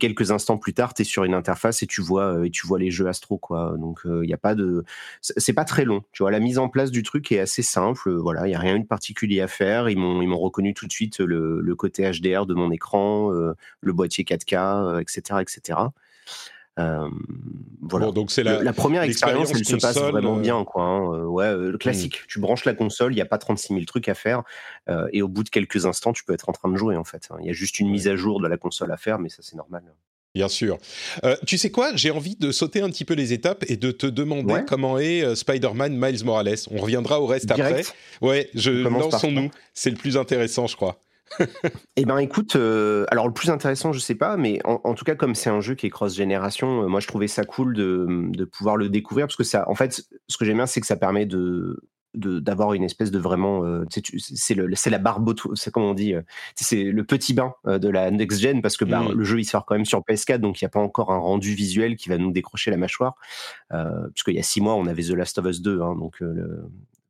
quelques 0.01 0.31
instants 0.31 0.59
plus 0.59 0.75
tard, 0.75 0.95
tu 0.95 1.03
es 1.03 1.05
sur 1.05 1.25
une 1.25 1.35
interface 1.35 1.83
et 1.83 1.87
tu 1.87 2.01
vois 2.03 2.47
et 2.47 2.51
tu 2.51 2.67
vois 2.67 2.79
les 2.79 2.91
jeux 2.91 3.07
Astro 3.07 3.39
quoi. 3.39 3.75
Donc 3.79 4.01
il 4.05 4.27
n'y 4.27 4.35
a 4.35 4.39
pas 4.39 4.55
de, 4.55 4.85
c'est 5.21 5.53
pas 5.53 5.65
très 5.65 5.85
long. 5.85 6.03
Tu 6.13 6.23
vois, 6.23 6.31
la 6.31 6.41
mise 6.41 6.59
en 6.59 6.69
place 6.69 6.91
du 6.91 7.03
truc 7.03 7.31
est 7.33 7.41
assez 7.41 7.63
simple. 7.63 8.13
Voilà, 8.17 8.47
il 8.47 8.51
y 8.51 8.55
a 8.55 8.59
rien 8.59 8.79
de 8.79 8.87
particulier 8.87 9.41
à 9.41 9.49
faire. 9.49 9.89
Ils 9.89 9.99
m'ont 9.99 10.23
ils 10.23 10.29
m'ont 10.29 10.39
reconnu 10.39 10.75
tout 10.75 10.87
de 10.87 10.93
suite 10.93 11.21
le, 11.21 11.61
le, 11.61 11.75
côté 11.77 12.11
HDR 12.11 12.47
de 12.47 12.55
mon 12.55 12.71
écran, 12.71 13.31
le 13.31 13.93
boîtier 13.93 14.25
4K, 14.25 15.01
etc., 15.01 15.41
etc. 15.41 15.79
Euh, 16.79 17.09
voilà. 17.81 18.11
donc 18.13 18.31
c'est 18.31 18.43
la, 18.43 18.63
la, 18.63 18.73
première 18.73 19.03
expérience, 19.03 19.51
elle 19.53 19.65
se 19.65 19.77
passe 19.77 19.97
vraiment 19.97 20.37
euh, 20.37 20.41
bien, 20.41 20.65
quoi. 20.65 20.83
Hein. 20.83 21.13
Euh, 21.13 21.25
ouais, 21.25 21.57
le 21.57 21.73
hmm. 21.73 21.79
classique. 21.79 22.21
Tu 22.29 22.39
branches 22.39 22.65
la 22.65 22.75
console, 22.75 23.13
il 23.13 23.17
n'y 23.17 23.23
a 23.23 23.27
pas 23.27 23.39
36 23.39 23.75
000 23.75 23.85
trucs 23.85 24.09
à 24.09 24.15
faire, 24.15 24.43
et 25.13 25.23
au 25.23 25.29
bout 25.29 25.45
de 25.45 25.49
quelques 25.49 25.87
instants, 25.87 26.13
tu 26.13 26.25
peux 26.25 26.33
être 26.33 26.49
en 26.49 26.53
train 26.53 26.71
de 26.71 26.77
jouer, 26.77 26.97
en 26.97 27.05
fait. 27.05 27.29
Hein. 27.31 27.37
Il 27.41 27.47
y 27.47 27.51
a 27.51 27.53
juste 27.53 27.79
une 27.79 27.91
mise 27.91 28.09
à 28.09 28.17
jour 28.17 28.41
de 28.41 28.49
la 28.49 28.57
console 28.57 28.93
à 28.93 28.97
faire, 28.97 29.19
mais 29.19 29.29
ça, 29.29 29.39
c'est 29.41 29.57
normal. 29.57 29.83
Bien 30.35 30.49
sûr. 30.49 30.79
tu 31.47 31.59
sais 31.59 31.71
quoi? 31.71 31.91
J'ai 31.97 32.11
envie 32.11 32.37
de 32.37 32.53
sauter 32.53 32.81
un 32.81 32.91
petit 32.91 33.05
peu 33.05 33.15
les 33.15 33.33
étapes 33.33 33.65
et 33.69 33.77
de 33.77 33.91
te 33.91 34.07
demander 34.07 34.63
comment 34.67 34.99
est 34.99 35.35
Spider-Man 35.35 35.97
Miles 35.97 36.25
Morales. 36.25 36.55
On 36.71 36.79
reviendra 36.79 37.21
au 37.21 37.27
reste 37.27 37.51
après. 37.51 37.83
Ouais, 38.21 38.49
je 38.55 38.71
lançons-nous. 38.71 39.51
C'est 39.75 39.91
le 39.91 39.97
plus 39.97 40.17
intéressant, 40.17 40.67
je 40.67 40.77
crois 40.77 40.99
eh 41.97 42.05
ben 42.05 42.19
écoute, 42.19 42.57
euh, 42.57 43.05
alors 43.11 43.27
le 43.27 43.33
plus 43.33 43.51
intéressant, 43.51 43.93
je 43.93 43.99
sais 43.99 44.15
pas, 44.15 44.37
mais 44.37 44.61
en, 44.65 44.95
tout 44.95 45.05
cas 45.05 45.15
comme 45.15 45.35
c'est 45.35 45.51
un 45.51 45.61
jeu 45.61 45.75
qui 45.75 45.87
est 45.87 45.91
cross 45.91 46.15
génération, 46.15 46.85
euh, 46.85 46.89
moi 46.89 47.01
je 47.01 47.07
trouvais 47.07 47.29
ça 47.29 47.45
cool 47.45 47.75
de, 47.75 48.07
de, 48.09 48.45
pouvoir 48.45 48.77
le 48.77 48.89
découvrir 48.89 49.27
parce 49.27 49.37
que 49.37 49.45
ça, 49.45 49.69
en 49.69 49.75
fait, 49.75 50.03
ce 50.29 50.37
que 50.37 50.45
j'aime 50.45 50.57
bien, 50.57 50.67
c'est 50.67 50.81
que 50.81 50.87
ça 50.87 50.97
permet 50.97 51.27
de 51.27 51.83
d'avoir 52.15 52.73
une 52.73 52.85
espèce 52.85 53.11
de 53.11 53.19
vraiment 53.19 53.65
euh, 53.65 53.85
c'est 53.91 54.03
c'est 54.75 54.91
la 54.91 54.99
barbe 54.99 55.35
c'est 55.55 55.71
comme 55.71 55.85
on 55.85 55.93
dit 55.93 56.15
c'est 56.57 56.85
le 56.85 57.05
petit 57.05 57.35
bain 57.35 57.53
de 57.67 57.89
la 57.89 58.11
next 58.11 58.41
gen 58.41 58.63
parce 58.63 58.79
que 58.79 58.87
bah, 58.87 59.03
mmh. 59.03 59.13
le 59.13 59.25
jeu 59.25 59.39
il 59.39 59.45
sort 59.45 59.67
quand 59.67 59.75
même 59.75 59.85
sur 59.85 60.01
PS4 60.01 60.39
donc 60.39 60.61
il 60.61 60.65
n'y 60.65 60.67
a 60.67 60.71
pas 60.71 60.81
encore 60.81 61.13
un 61.13 61.19
rendu 61.19 61.55
visuel 61.55 61.97
qui 61.97 62.09
va 62.09 62.17
nous 62.17 62.33
décrocher 62.33 62.71
la 62.71 62.79
mâchoire 62.79 63.15
puisqu'il 64.15 64.35
y 64.35 64.39
a 64.41 64.43
six 64.43 64.63
mois 64.63 64.75
on 64.75 64.87
avait 64.87 65.03
The 65.03 65.11
Last 65.11 65.39
of 65.39 65.45
Us 65.45 65.61
2 65.61 65.83
hein, 65.83 65.95
donc 65.97 66.19
le, 66.21 66.65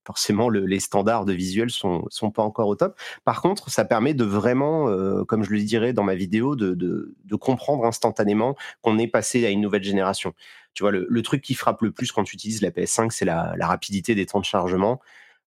forcément 0.08 0.48
les 0.48 0.80
standards 0.80 1.26
de 1.26 1.34
visuel 1.34 1.68
sont 1.68 2.06
sont 2.08 2.30
pas 2.30 2.42
encore 2.42 2.68
au 2.68 2.76
top. 2.76 2.98
Par 3.26 3.42
contre, 3.42 3.68
ça 3.68 3.84
permet 3.84 4.14
de 4.14 4.24
vraiment, 4.24 4.88
euh, 4.88 5.22
comme 5.24 5.44
je 5.44 5.50
le 5.50 5.60
dirais 5.60 5.92
dans 5.92 6.02
ma 6.02 6.14
vidéo, 6.14 6.56
de, 6.56 6.72
de, 6.72 7.36
comprendre 7.36 7.84
instantanément 7.84 8.56
qu'on 8.80 8.98
est 8.98 9.06
passé 9.06 9.44
à 9.44 9.50
une 9.50 9.60
nouvelle 9.60 9.84
génération. 9.84 10.32
Tu 10.72 10.82
vois, 10.82 10.92
le, 10.92 11.22
truc 11.22 11.42
qui 11.42 11.52
frappe 11.52 11.82
le 11.82 11.90
plus 11.90 12.10
quand 12.10 12.24
tu 12.24 12.36
utilises 12.36 12.62
la 12.62 12.70
PS5, 12.70 13.10
c'est 13.10 13.26
la 13.26 13.54
rapidité 13.60 14.14
des 14.14 14.24
temps 14.24 14.40
de 14.40 14.46
chargement. 14.46 14.98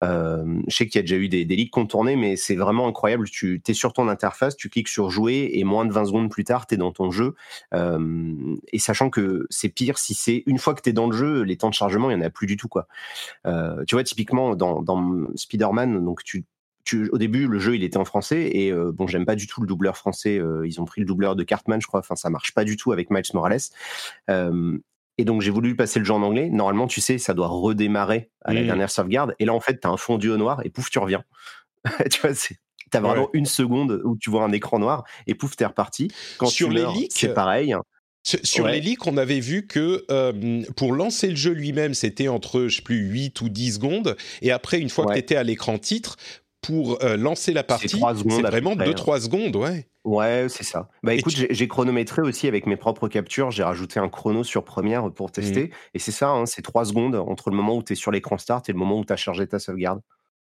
Euh, 0.05 0.61
je 0.67 0.75
sais 0.75 0.87
qu'il 0.87 0.99
y 0.99 0.99
a 0.99 1.01
déjà 1.01 1.15
eu 1.15 1.27
des, 1.29 1.45
des 1.45 1.55
leaks 1.55 1.71
contournés, 1.71 2.15
mais 2.15 2.35
c'est 2.35 2.55
vraiment 2.55 2.87
incroyable. 2.87 3.27
Tu 3.29 3.61
es 3.67 3.73
sur 3.73 3.93
ton 3.93 4.07
interface, 4.07 4.55
tu 4.55 4.69
cliques 4.69 4.87
sur 4.87 5.09
jouer 5.09 5.51
et 5.53 5.63
moins 5.63 5.85
de 5.85 5.91
20 5.91 6.05
secondes 6.05 6.29
plus 6.29 6.43
tard, 6.43 6.67
tu 6.67 6.75
es 6.75 6.77
dans 6.77 6.91
ton 6.91 7.11
jeu. 7.11 7.35
Euh, 7.73 8.55
et 8.71 8.79
sachant 8.79 9.09
que 9.09 9.47
c'est 9.49 9.69
pire 9.69 9.97
si 9.97 10.13
c'est 10.13 10.43
une 10.45 10.59
fois 10.59 10.73
que 10.73 10.81
tu 10.81 10.89
es 10.89 10.93
dans 10.93 11.07
le 11.07 11.17
jeu, 11.17 11.41
les 11.41 11.57
temps 11.57 11.69
de 11.69 11.73
chargement, 11.73 12.09
il 12.11 12.17
n'y 12.17 12.23
en 12.23 12.25
a 12.25 12.29
plus 12.29 12.47
du 12.47 12.57
tout. 12.57 12.67
quoi. 12.67 12.87
Euh, 13.45 13.83
tu 13.87 13.95
vois, 13.95 14.03
typiquement, 14.03 14.55
dans, 14.55 14.83
Spider-Man, 15.35 16.03
donc 16.03 16.21
au 17.11 17.17
début, 17.17 17.47
le 17.47 17.57
jeu, 17.57 17.75
il 17.75 17.83
était 17.83 17.97
en 17.97 18.05
français 18.05 18.49
et 18.53 18.71
bon, 18.71 19.07
j'aime 19.07 19.25
pas 19.25 19.35
du 19.35 19.47
tout 19.47 19.61
le 19.61 19.67
doubleur 19.67 19.97
français. 19.97 20.39
Ils 20.65 20.79
ont 20.79 20.85
pris 20.85 21.01
le 21.01 21.07
doubleur 21.07 21.35
de 21.35 21.43
Cartman, 21.43 21.81
je 21.81 21.87
crois. 21.87 22.01
Enfin, 22.01 22.15
ça 22.15 22.29
marche 22.29 22.53
pas 22.53 22.63
du 22.63 22.77
tout 22.77 22.91
avec 22.91 23.09
Miles 23.09 23.23
Morales. 23.33 23.59
Et 25.17 25.25
donc, 25.25 25.41
j'ai 25.41 25.51
voulu 25.51 25.75
passer 25.75 25.99
le 25.99 26.05
jeu 26.05 26.13
en 26.13 26.21
anglais. 26.21 26.49
Normalement, 26.49 26.87
tu 26.87 27.01
sais, 27.01 27.17
ça 27.17 27.33
doit 27.33 27.47
redémarrer 27.47 28.29
à 28.43 28.53
la 28.53 28.61
mmh. 28.61 28.65
dernière 28.65 28.91
sauvegarde. 28.91 29.35
Et 29.39 29.45
là, 29.45 29.53
en 29.53 29.59
fait, 29.59 29.79
tu 29.79 29.87
as 29.87 29.91
un 29.91 29.97
fondu 29.97 30.29
au 30.29 30.37
noir 30.37 30.61
et 30.65 30.69
pouf, 30.69 30.89
tu 30.89 30.99
reviens. 30.99 31.23
tu 32.11 32.19
vois, 32.21 32.33
c'est. 32.33 32.57
T'as 32.91 32.99
vraiment 32.99 33.29
une 33.33 33.47
seconde 33.47 34.01
où 34.05 34.15
tu 34.15 34.29
vois 34.29 34.43
un 34.43 34.51
écran 34.51 34.77
noir 34.77 35.05
et 35.25 35.33
pouf, 35.33 35.55
t'es 35.55 35.65
reparti. 35.65 36.09
Quand 36.37 36.45
Sur 36.45 36.69
les 36.69 36.85
leaks, 36.85 37.13
c'est 37.13 37.33
pareil. 37.33 37.75
Sur 38.23 38.67
les 38.67 38.79
leaks, 38.79 39.05
on 39.07 39.17
avait 39.17 39.39
vu 39.39 39.67
que 39.67 40.05
euh, 40.09 40.63
pour 40.75 40.93
lancer 40.93 41.29
le 41.29 41.35
jeu 41.35 41.51
lui-même, 41.51 41.93
c'était 41.93 42.27
entre, 42.27 42.67
je 42.67 42.77
sais 42.77 42.81
plus, 42.81 42.97
8 42.97 43.41
ou 43.41 43.49
10 43.49 43.73
secondes. 43.73 44.15
Et 44.41 44.51
après, 44.51 44.79
une 44.79 44.89
fois 44.89 45.05
que 45.05 45.13
tu 45.13 45.19
étais 45.19 45.35
à 45.35 45.43
l'écran 45.43 45.77
titre, 45.77 46.15
pour 46.65 47.03
euh, 47.03 47.17
lancer 47.17 47.53
la 47.53 47.63
partie, 47.63 47.89
c'est 47.89 48.41
vraiment 48.41 48.75
2-3 48.75 49.15
hein. 49.15 49.19
secondes, 49.19 49.55
ouais. 49.55 49.87
Ouais, 50.03 50.45
c'est 50.49 50.63
ça. 50.63 50.89
Bah 51.01 51.15
écoute, 51.15 51.33
j'ai 51.49 51.67
chronométré 51.67 52.21
aussi 52.21 52.47
avec 52.47 52.67
mes 52.67 52.75
propres 52.75 53.07
captures. 53.07 53.49
J'ai 53.49 53.63
rajouté 53.63 53.99
un 53.99 54.07
chrono 54.07 54.43
sur 54.43 54.63
Premiere 54.63 55.11
pour 55.11 55.27
mmh. 55.27 55.31
tester. 55.31 55.71
Et 55.95 55.99
c'est 55.99 56.11
ça, 56.11 56.29
hein, 56.29 56.45
c'est 56.45 56.61
3 56.61 56.85
secondes 56.85 57.15
entre 57.15 57.49
le 57.49 57.55
moment 57.55 57.75
où 57.75 57.83
tu 57.83 57.93
es 57.93 57.95
sur 57.95 58.11
l'écran 58.11 58.37
start 58.37 58.69
et 58.69 58.71
le 58.71 58.77
moment 58.77 58.99
où 58.99 59.05
tu 59.05 59.13
as 59.13 59.17
chargé 59.17 59.47
ta 59.47 59.57
sauvegarde. 59.57 60.01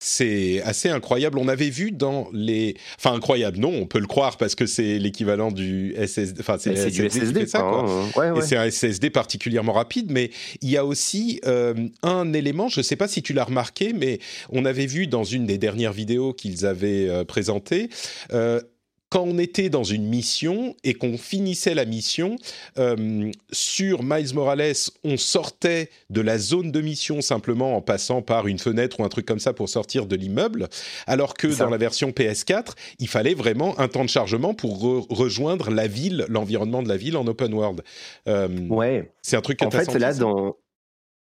C'est 0.02 0.62
assez 0.62 0.88
incroyable. 0.88 1.38
On 1.38 1.46
avait 1.46 1.68
vu 1.68 1.92
dans 1.92 2.28
les, 2.32 2.74
enfin 2.98 3.14
incroyable. 3.14 3.58
Non, 3.58 3.68
on 3.68 3.84
peut 3.84 3.98
le 3.98 4.06
croire 4.06 4.38
parce 4.38 4.54
que 4.54 4.64
c'est 4.64 4.98
l'équivalent 4.98 5.52
du 5.52 5.94
SSD. 5.94 6.40
Enfin, 6.40 6.56
c'est 6.58 6.90
du 6.90 7.06
SSD, 7.06 7.46
ça, 7.46 7.58
quoi. 7.58 7.84
Hein. 8.16 8.34
Et 8.34 8.40
c'est 8.40 8.56
un 8.56 8.70
SSD 8.70 9.10
particulièrement 9.10 9.74
rapide. 9.74 10.10
Mais 10.10 10.30
il 10.62 10.70
y 10.70 10.78
a 10.78 10.86
aussi 10.86 11.38
euh, 11.44 11.74
un 12.02 12.32
élément. 12.32 12.68
Je 12.68 12.80
ne 12.80 12.82
sais 12.82 12.96
pas 12.96 13.08
si 13.08 13.20
tu 13.20 13.34
l'as 13.34 13.44
remarqué, 13.44 13.92
mais 13.92 14.20
on 14.48 14.64
avait 14.64 14.86
vu 14.86 15.06
dans 15.06 15.24
une 15.24 15.44
des 15.44 15.58
dernières 15.58 15.92
vidéos 15.92 16.32
qu'ils 16.32 16.64
avaient 16.64 17.06
euh, 17.06 17.24
présentées. 17.24 17.90
Euh, 18.32 18.62
quand 19.10 19.22
on 19.22 19.38
était 19.38 19.68
dans 19.68 19.82
une 19.82 20.04
mission 20.04 20.76
et 20.84 20.94
qu'on 20.94 21.18
finissait 21.18 21.74
la 21.74 21.84
mission, 21.84 22.36
euh, 22.78 23.30
sur 23.50 24.02
Miles 24.04 24.34
Morales, 24.34 24.72
on 25.02 25.16
sortait 25.16 25.90
de 26.10 26.20
la 26.20 26.38
zone 26.38 26.70
de 26.70 26.80
mission 26.80 27.20
simplement 27.20 27.76
en 27.76 27.82
passant 27.82 28.22
par 28.22 28.46
une 28.46 28.58
fenêtre 28.58 29.00
ou 29.00 29.04
un 29.04 29.08
truc 29.08 29.26
comme 29.26 29.40
ça 29.40 29.52
pour 29.52 29.68
sortir 29.68 30.06
de 30.06 30.14
l'immeuble, 30.14 30.68
alors 31.08 31.34
que 31.34 31.48
dans 31.58 31.68
la 31.68 31.76
version 31.76 32.10
PS4, 32.10 32.74
il 33.00 33.08
fallait 33.08 33.34
vraiment 33.34 33.78
un 33.80 33.88
temps 33.88 34.04
de 34.04 34.10
chargement 34.10 34.54
pour 34.54 34.80
rejoindre 34.80 35.70
la 35.70 35.88
ville, 35.88 36.24
l'environnement 36.28 36.82
de 36.82 36.88
la 36.88 36.96
ville 36.96 37.16
en 37.16 37.26
open 37.26 37.52
world. 37.52 37.82
Euh, 38.28 38.48
ouais. 38.68 39.10
C'est 39.22 39.36
un 39.36 39.40
truc 39.40 39.60
En 39.62 39.70
fait, 39.70 39.92
là, 39.94 40.14
dans, 40.14 40.56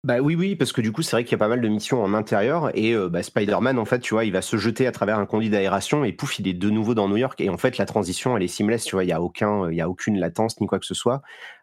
bah 0.05 0.19
oui, 0.21 0.35
oui, 0.35 0.55
parce 0.55 0.73
que 0.73 0.83
du 0.83 0.93
coup, 0.93 1.01
c'est 1.01 1.17
vrai 1.17 1.25
qu'il 1.25 1.33
y 1.33 1.35
a 1.37 1.39
pas 1.39 1.49
mal 1.49 1.63
de 1.63 1.69
missions 1.69 2.03
en 2.03 2.13
intérieur 2.13 2.71
et 2.77 2.93
euh, 2.95 3.09
bah, 3.09 3.23
Spider-Man, 3.23 3.79
en 3.79 3.87
fait, 3.87 4.01
tu 4.01 4.13
vois, 4.13 4.27
il 4.27 4.33
va 4.33 4.43
se 4.43 4.59
jeter 4.59 4.87
à 4.87 4.93
travers 4.93 5.19
un 5.19 5.25
conduit 5.25 5.49
d'aération 5.49 6.05
et 6.05 6.13
pouf, 6.13 6.39
il 6.39 6.47
est 6.47 6.53
de 6.53 6.69
nouveau 6.69 6.95
dans 6.95 7.09
New 7.09 7.17
York. 7.17 7.41
Et 7.41 7.49
en 7.49 7.57
fait, 7.57 7.79
la 7.79 7.87
transition, 7.87 8.37
elle 8.37 8.43
est 8.43 8.49
seamless, 8.49 8.85
tu 8.85 8.97
vois, 8.97 9.05
il 9.05 9.09
y 9.09 9.13
a 9.13 9.23
aucun, 9.23 9.71
il 9.71 9.77
y 9.77 9.81
a 9.81 9.89
aucune 9.89 10.19
latence 10.19 10.61
ni 10.61 10.67
quoi 10.67 10.79
que 10.79 10.85
ce 10.85 10.93
soit. 10.93 11.23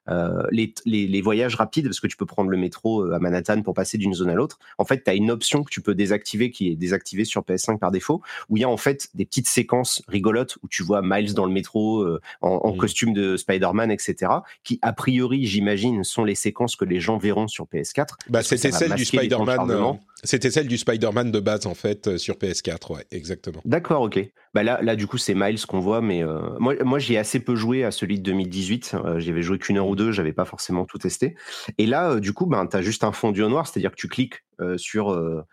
Euh, 0.10 0.44
les, 0.52 0.74
les, 0.86 1.22
voyages 1.22 1.56
rapides, 1.56 1.86
parce 1.86 2.00
que 2.00 2.08
tu 2.08 2.18
peux 2.18 2.26
prendre 2.26 2.50
le 2.50 2.58
métro 2.58 3.04
euh, 3.04 3.14
à 3.14 3.20
Manhattan 3.20 3.62
pour 3.62 3.76
passer 3.76 3.98
d'une 3.98 4.14
zone 4.14 4.30
à 4.30 4.34
l'autre, 4.34 4.58
en 4.80 4.86
fait, 4.86 5.04
tu 5.04 5.10
as 5.12 5.14
une 5.14 5.30
option 5.30 5.64
que 5.64 5.70
tu 5.70 5.82
peux 5.82 5.94
désactiver, 5.94 6.50
qui 6.50 6.70
est 6.70 6.76
désactivée 6.76 7.24
sur 7.24 7.42
PS5 7.42 7.78
par 7.78 7.92
défaut, 7.92 8.22
où 8.50 8.58
il 8.58 8.62
y 8.62 8.64
a 8.64 8.70
en 8.70 8.78
fait 8.78 9.10
des 9.14 9.26
petites 9.26 9.48
séquences 9.48 10.02
rigolotes 10.08 10.58
où 10.64 10.68
tu 10.68 10.82
vois 10.82 11.02
Miles 11.04 11.34
dans 11.34 11.46
le 11.46 11.52
métro 11.52 12.02
euh, 12.02 12.20
en, 12.42 12.74
mmh. 12.74 12.78
costume 12.78 13.14
de 13.14 13.38
Spider-Man, 13.38 13.92
etc., 13.92 14.32
qui, 14.64 14.80
a 14.82 14.94
priori, 14.94 15.46
j'imagine, 15.46 16.04
sont 16.04 16.24
les 16.24 16.36
séquences 16.36 16.76
que 16.76 16.86
les 16.86 17.00
gens 17.00 17.18
verront 17.18 17.48
sur 17.48 17.66
PS4. 17.66 18.16
Bah, 18.30 18.42
c'était 18.42 18.72
celle 18.72 18.96
du 18.96 19.06
Spider-Man. 19.06 20.00
C'était 20.24 20.52
celle 20.52 20.68
du 20.68 20.78
Spider-Man 20.78 21.32
de 21.32 21.40
base 21.40 21.66
en 21.66 21.74
fait 21.74 22.18
sur 22.18 22.36
PS4, 22.36 22.94
ouais, 22.94 23.06
exactement. 23.12 23.62
D'accord, 23.66 24.04
ok. 24.04 24.20
Bah 24.54 24.64
là, 24.64 24.80
là 24.82 24.96
du 24.96 25.08
coup 25.08 25.18
c'est 25.18 25.34
Miles 25.34 25.66
qu'on 25.66 25.80
voit, 25.80 26.02
mais 26.02 26.24
moi, 26.60 26.76
moi 26.84 27.00
j'y 27.00 27.16
ai 27.16 27.18
assez 27.18 27.40
peu 27.40 27.56
joué 27.56 27.84
à 27.84 27.92
celui 27.92 28.18
de 28.18 28.24
2018. 28.24 28.96
J'y 29.18 29.30
avais 29.30 29.42
joué 29.42 29.58
qu'une 29.58 29.78
heure 29.78 29.88
ou 29.88 29.96
deux, 29.96 30.12
j'avais 30.12 30.34
pas 30.34 30.46
forcément 30.46 30.86
tout 30.86 30.98
testé. 30.98 31.36
Et 31.78 31.86
là, 31.86 32.20
du 32.20 32.34
coup, 32.34 32.46
ben, 32.46 32.68
tu 32.68 32.78
as 32.78 32.82
juste 32.82 33.04
un 33.04 33.12
fondu 33.12 33.42
au 33.42 33.50
noir, 33.50 33.68
c'est-à-dire 33.68 33.92
que 33.92 33.96
tu 33.96 34.08
cliques 34.08 34.44
sur 34.78 35.46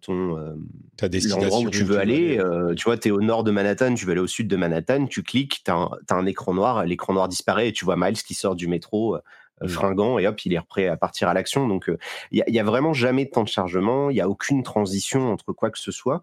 ton 0.00 0.56
l'endroit 1.00 1.60
où 1.60 1.70
tu 1.70 1.84
veux 1.84 1.98
aller. 1.98 2.40
tu 2.76 2.84
vois, 2.84 2.98
tu 2.98 3.08
es 3.08 3.10
au 3.10 3.20
nord 3.20 3.44
de 3.44 3.50
Manhattan, 3.50 3.94
tu 3.94 4.06
veux 4.06 4.12
aller 4.12 4.20
au 4.20 4.26
sud 4.26 4.48
de 4.48 4.56
Manhattan, 4.56 5.06
tu 5.06 5.22
cliques, 5.22 5.62
tu 5.64 5.70
as, 5.70 5.88
un 6.10 6.26
écran 6.26 6.54
noir, 6.54 6.84
l'écran 6.84 7.14
noir 7.14 7.28
disparaît 7.28 7.68
et 7.68 7.72
tu 7.72 7.84
vois 7.84 7.96
Miles 7.96 8.22
qui 8.22 8.34
sort 8.34 8.56
du 8.56 8.66
métro. 8.66 9.18
Fringant 9.66 10.18
et 10.18 10.26
hop 10.26 10.44
il 10.44 10.54
est 10.54 10.60
prêt 10.66 10.86
à 10.86 10.96
partir 10.96 11.28
à 11.28 11.34
l'action 11.34 11.68
donc 11.68 11.90
il 12.30 12.42
y, 12.46 12.58
a 12.58 12.64
vraiment 12.64 12.92
jamais 12.92 13.26
de 13.26 13.30
temps 13.30 13.42
de 13.42 13.48
chargement 13.48 14.10
il 14.10 14.16
y 14.16 14.20
a 14.20 14.28
aucune 14.28 14.62
transition 14.62 15.32
entre 15.32 15.52
quoi 15.52 15.70
que 15.70 15.78
ce 15.78 15.92
soit 15.92 16.22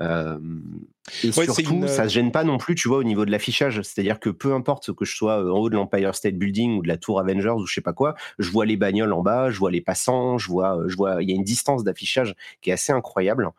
et 0.00 1.32
surtout, 1.32 1.88
ça 1.88 2.08
se 2.08 2.14
gêne 2.14 2.30
pas 2.30 2.44
non 2.44 2.58
plus, 2.58 2.76
tu 2.76 2.86
vois, 2.86 2.98
au 2.98 3.04
niveau 3.04 3.24
de 3.24 3.32
l'affichage. 3.32 3.82
C'est-à-dire 3.82 4.20
que 4.20 4.30
peu 4.30 4.54
importe 4.54 4.92
que 4.92 5.04
je 5.04 5.16
sois 5.16 5.40
en 5.40 5.58
haut 5.58 5.70
de 5.70 5.74
l'Empire 5.74 6.14
State 6.14 6.36
Building 6.36 6.78
ou 6.78 6.82
de 6.82 6.88
la 6.88 6.96
Tour 6.96 7.18
Avengers 7.18 7.50
ou 7.56 7.66
je 7.66 7.74
sais 7.74 7.80
pas 7.80 7.92
quoi, 7.92 8.14
je 8.38 8.48
vois 8.50 8.64
les 8.64 8.76
bagnoles 8.76 9.12
en 9.12 9.22
bas, 9.22 9.50
je 9.50 9.58
vois 9.58 9.72
les 9.72 9.80
passants, 9.80 10.38
je 10.38 10.48
vois, 10.48 10.84
je 10.86 10.94
vois, 10.94 11.22
il 11.22 11.28
y 11.28 11.32
a 11.32 11.36
une 11.36 11.44
distance 11.44 11.82
d'affichage 11.82 12.34
qui 12.60 12.70
est 12.70 12.72
assez 12.72 12.92
incroyable. 12.92 13.50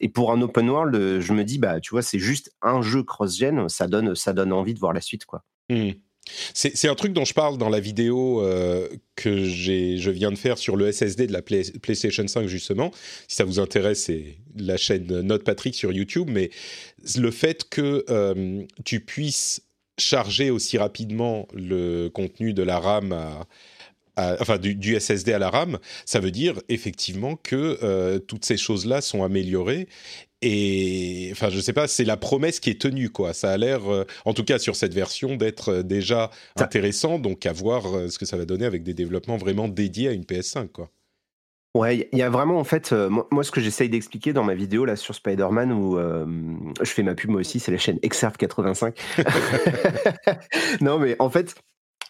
et 0.00 0.08
pour 0.08 0.32
un 0.32 0.42
open 0.42 0.68
world, 0.68 1.20
je 1.20 1.32
me 1.32 1.44
dis, 1.44 1.58
bah, 1.58 1.78
tu 1.78 1.90
vois, 1.90 2.02
c'est 2.02 2.18
juste 2.18 2.52
un 2.60 2.82
jeu 2.82 3.04
cross-gen, 3.04 3.68
ça 3.68 3.86
donne, 3.86 4.16
ça 4.16 4.32
donne 4.32 4.52
envie 4.52 4.74
de 4.74 4.80
voir 4.80 4.92
la 4.92 5.00
suite, 5.00 5.26
quoi. 5.26 5.44
Mmh. 5.70 5.90
C'est 6.54 6.88
un 6.88 6.94
truc 6.94 7.12
dont 7.12 7.24
je 7.24 7.34
parle 7.34 7.58
dans 7.58 7.68
la 7.68 7.80
vidéo 7.80 8.42
euh, 8.42 8.88
que 9.14 9.44
je 9.44 10.10
viens 10.10 10.30
de 10.30 10.38
faire 10.38 10.58
sur 10.58 10.76
le 10.76 10.90
SSD 10.90 11.26
de 11.26 11.32
la 11.32 11.42
PlayStation 11.42 12.26
5 12.26 12.46
justement. 12.46 12.92
Si 13.28 13.36
ça 13.36 13.44
vous 13.44 13.60
intéresse, 13.60 14.04
c'est 14.04 14.36
la 14.56 14.76
chaîne 14.76 15.20
Note 15.20 15.44
Patrick 15.44 15.74
sur 15.74 15.92
YouTube. 15.92 16.28
Mais 16.30 16.50
le 17.16 17.30
fait 17.30 17.68
que 17.68 18.04
euh, 18.08 18.62
tu 18.84 19.00
puisses 19.00 19.62
charger 19.98 20.50
aussi 20.50 20.78
rapidement 20.78 21.46
le 21.52 22.08
contenu 22.08 22.52
de 22.52 22.62
la 22.62 22.80
RAM 22.80 23.12
enfin 24.16 24.58
du, 24.58 24.98
SSD 24.98 25.32
à 25.32 25.38
la 25.38 25.50
RAM, 25.50 25.78
ça 26.04 26.20
veut 26.20 26.30
dire 26.30 26.60
effectivement 26.68 27.36
que 27.36 27.78
euh, 27.82 28.18
toutes 28.18 28.44
ces 28.44 28.56
choses-là 28.56 29.00
sont 29.00 29.22
améliorées 29.22 29.88
et 30.46 31.30
enfin, 31.32 31.48
je 31.48 31.58
sais 31.58 31.72
pas, 31.72 31.88
c'est 31.88 32.04
la 32.04 32.18
promesse 32.18 32.60
qui 32.60 32.68
est 32.68 32.78
tenue, 32.78 33.08
quoi. 33.08 33.32
Ça 33.32 33.50
a 33.50 33.56
l'air, 33.56 33.90
euh, 33.90 34.04
en 34.26 34.34
tout 34.34 34.44
cas 34.44 34.58
sur 34.58 34.76
cette 34.76 34.92
version, 34.92 35.36
d'être 35.36 35.70
euh, 35.70 35.82
déjà 35.82 36.30
intéressant. 36.56 37.18
Donc, 37.18 37.46
à 37.46 37.52
voir 37.54 37.86
euh, 37.86 38.08
ce 38.08 38.18
que 38.18 38.26
ça 38.26 38.36
va 38.36 38.44
donner 38.44 38.66
avec 38.66 38.82
des 38.82 38.92
développements 38.92 39.38
vraiment 39.38 39.68
dédiés 39.68 40.08
à 40.08 40.12
une 40.12 40.24
PS5, 40.24 40.68
quoi. 40.68 40.90
Ouais, 41.74 42.08
il 42.12 42.18
y 42.18 42.22
a 42.22 42.30
vraiment 42.30 42.60
en 42.60 42.64
fait, 42.64 42.94
moi, 43.32 43.42
ce 43.42 43.50
que 43.50 43.60
j'essaye 43.60 43.88
d'expliquer 43.88 44.32
dans 44.32 44.44
ma 44.44 44.54
vidéo 44.54 44.84
là 44.84 44.94
sur 44.94 45.12
Spider-Man 45.12 45.72
où 45.72 45.98
je 45.98 46.88
fais 46.88 47.02
ma 47.02 47.16
pub 47.16 47.30
moi 47.30 47.40
aussi, 47.40 47.58
c'est 47.58 47.72
la 47.72 47.78
chaîne 47.78 47.98
Exerve 48.02 48.36
85. 48.36 48.96
non 50.80 51.00
mais 51.00 51.16
en 51.18 51.30
fait, 51.30 51.56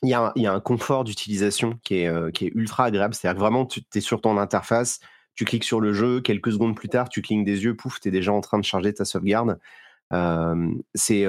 il 0.03 0.09
y, 0.09 0.15
a 0.15 0.33
un, 0.37 0.61
confort 0.61 1.05
d'utilisation 1.05 1.79
qui 1.83 1.97
est, 1.97 2.05
est 2.07 2.53
ultra 2.55 2.85
agréable. 2.85 3.15
C'est-à-dire 3.15 3.37
que 3.37 3.41
vraiment 3.41 3.67
tu 3.67 3.83
es 3.95 4.01
sur 4.01 4.21
ton 4.21 4.37
interface, 4.39 5.01
tu 5.35 5.45
cliques 5.45 5.65
sur 5.65 5.81
le 5.81 5.93
jeu, 5.93 6.21
quelques 6.21 6.53
secondes 6.53 6.77
plus 6.77 6.89
tard, 6.89 7.09
tu 7.09 7.23
clignes 7.23 7.45
des 7.45 7.65
yeux, 7.65 7.75
pouf, 7.77 8.01
tu 8.01 8.09
es 8.09 8.11
déjà 8.11 8.33
en 8.33 8.41
train 8.41 8.59
de 8.59 8.65
charger 8.65 8.93
ta 8.93 9.05
sauvegarde. 9.05 9.59
c'est 10.95 11.27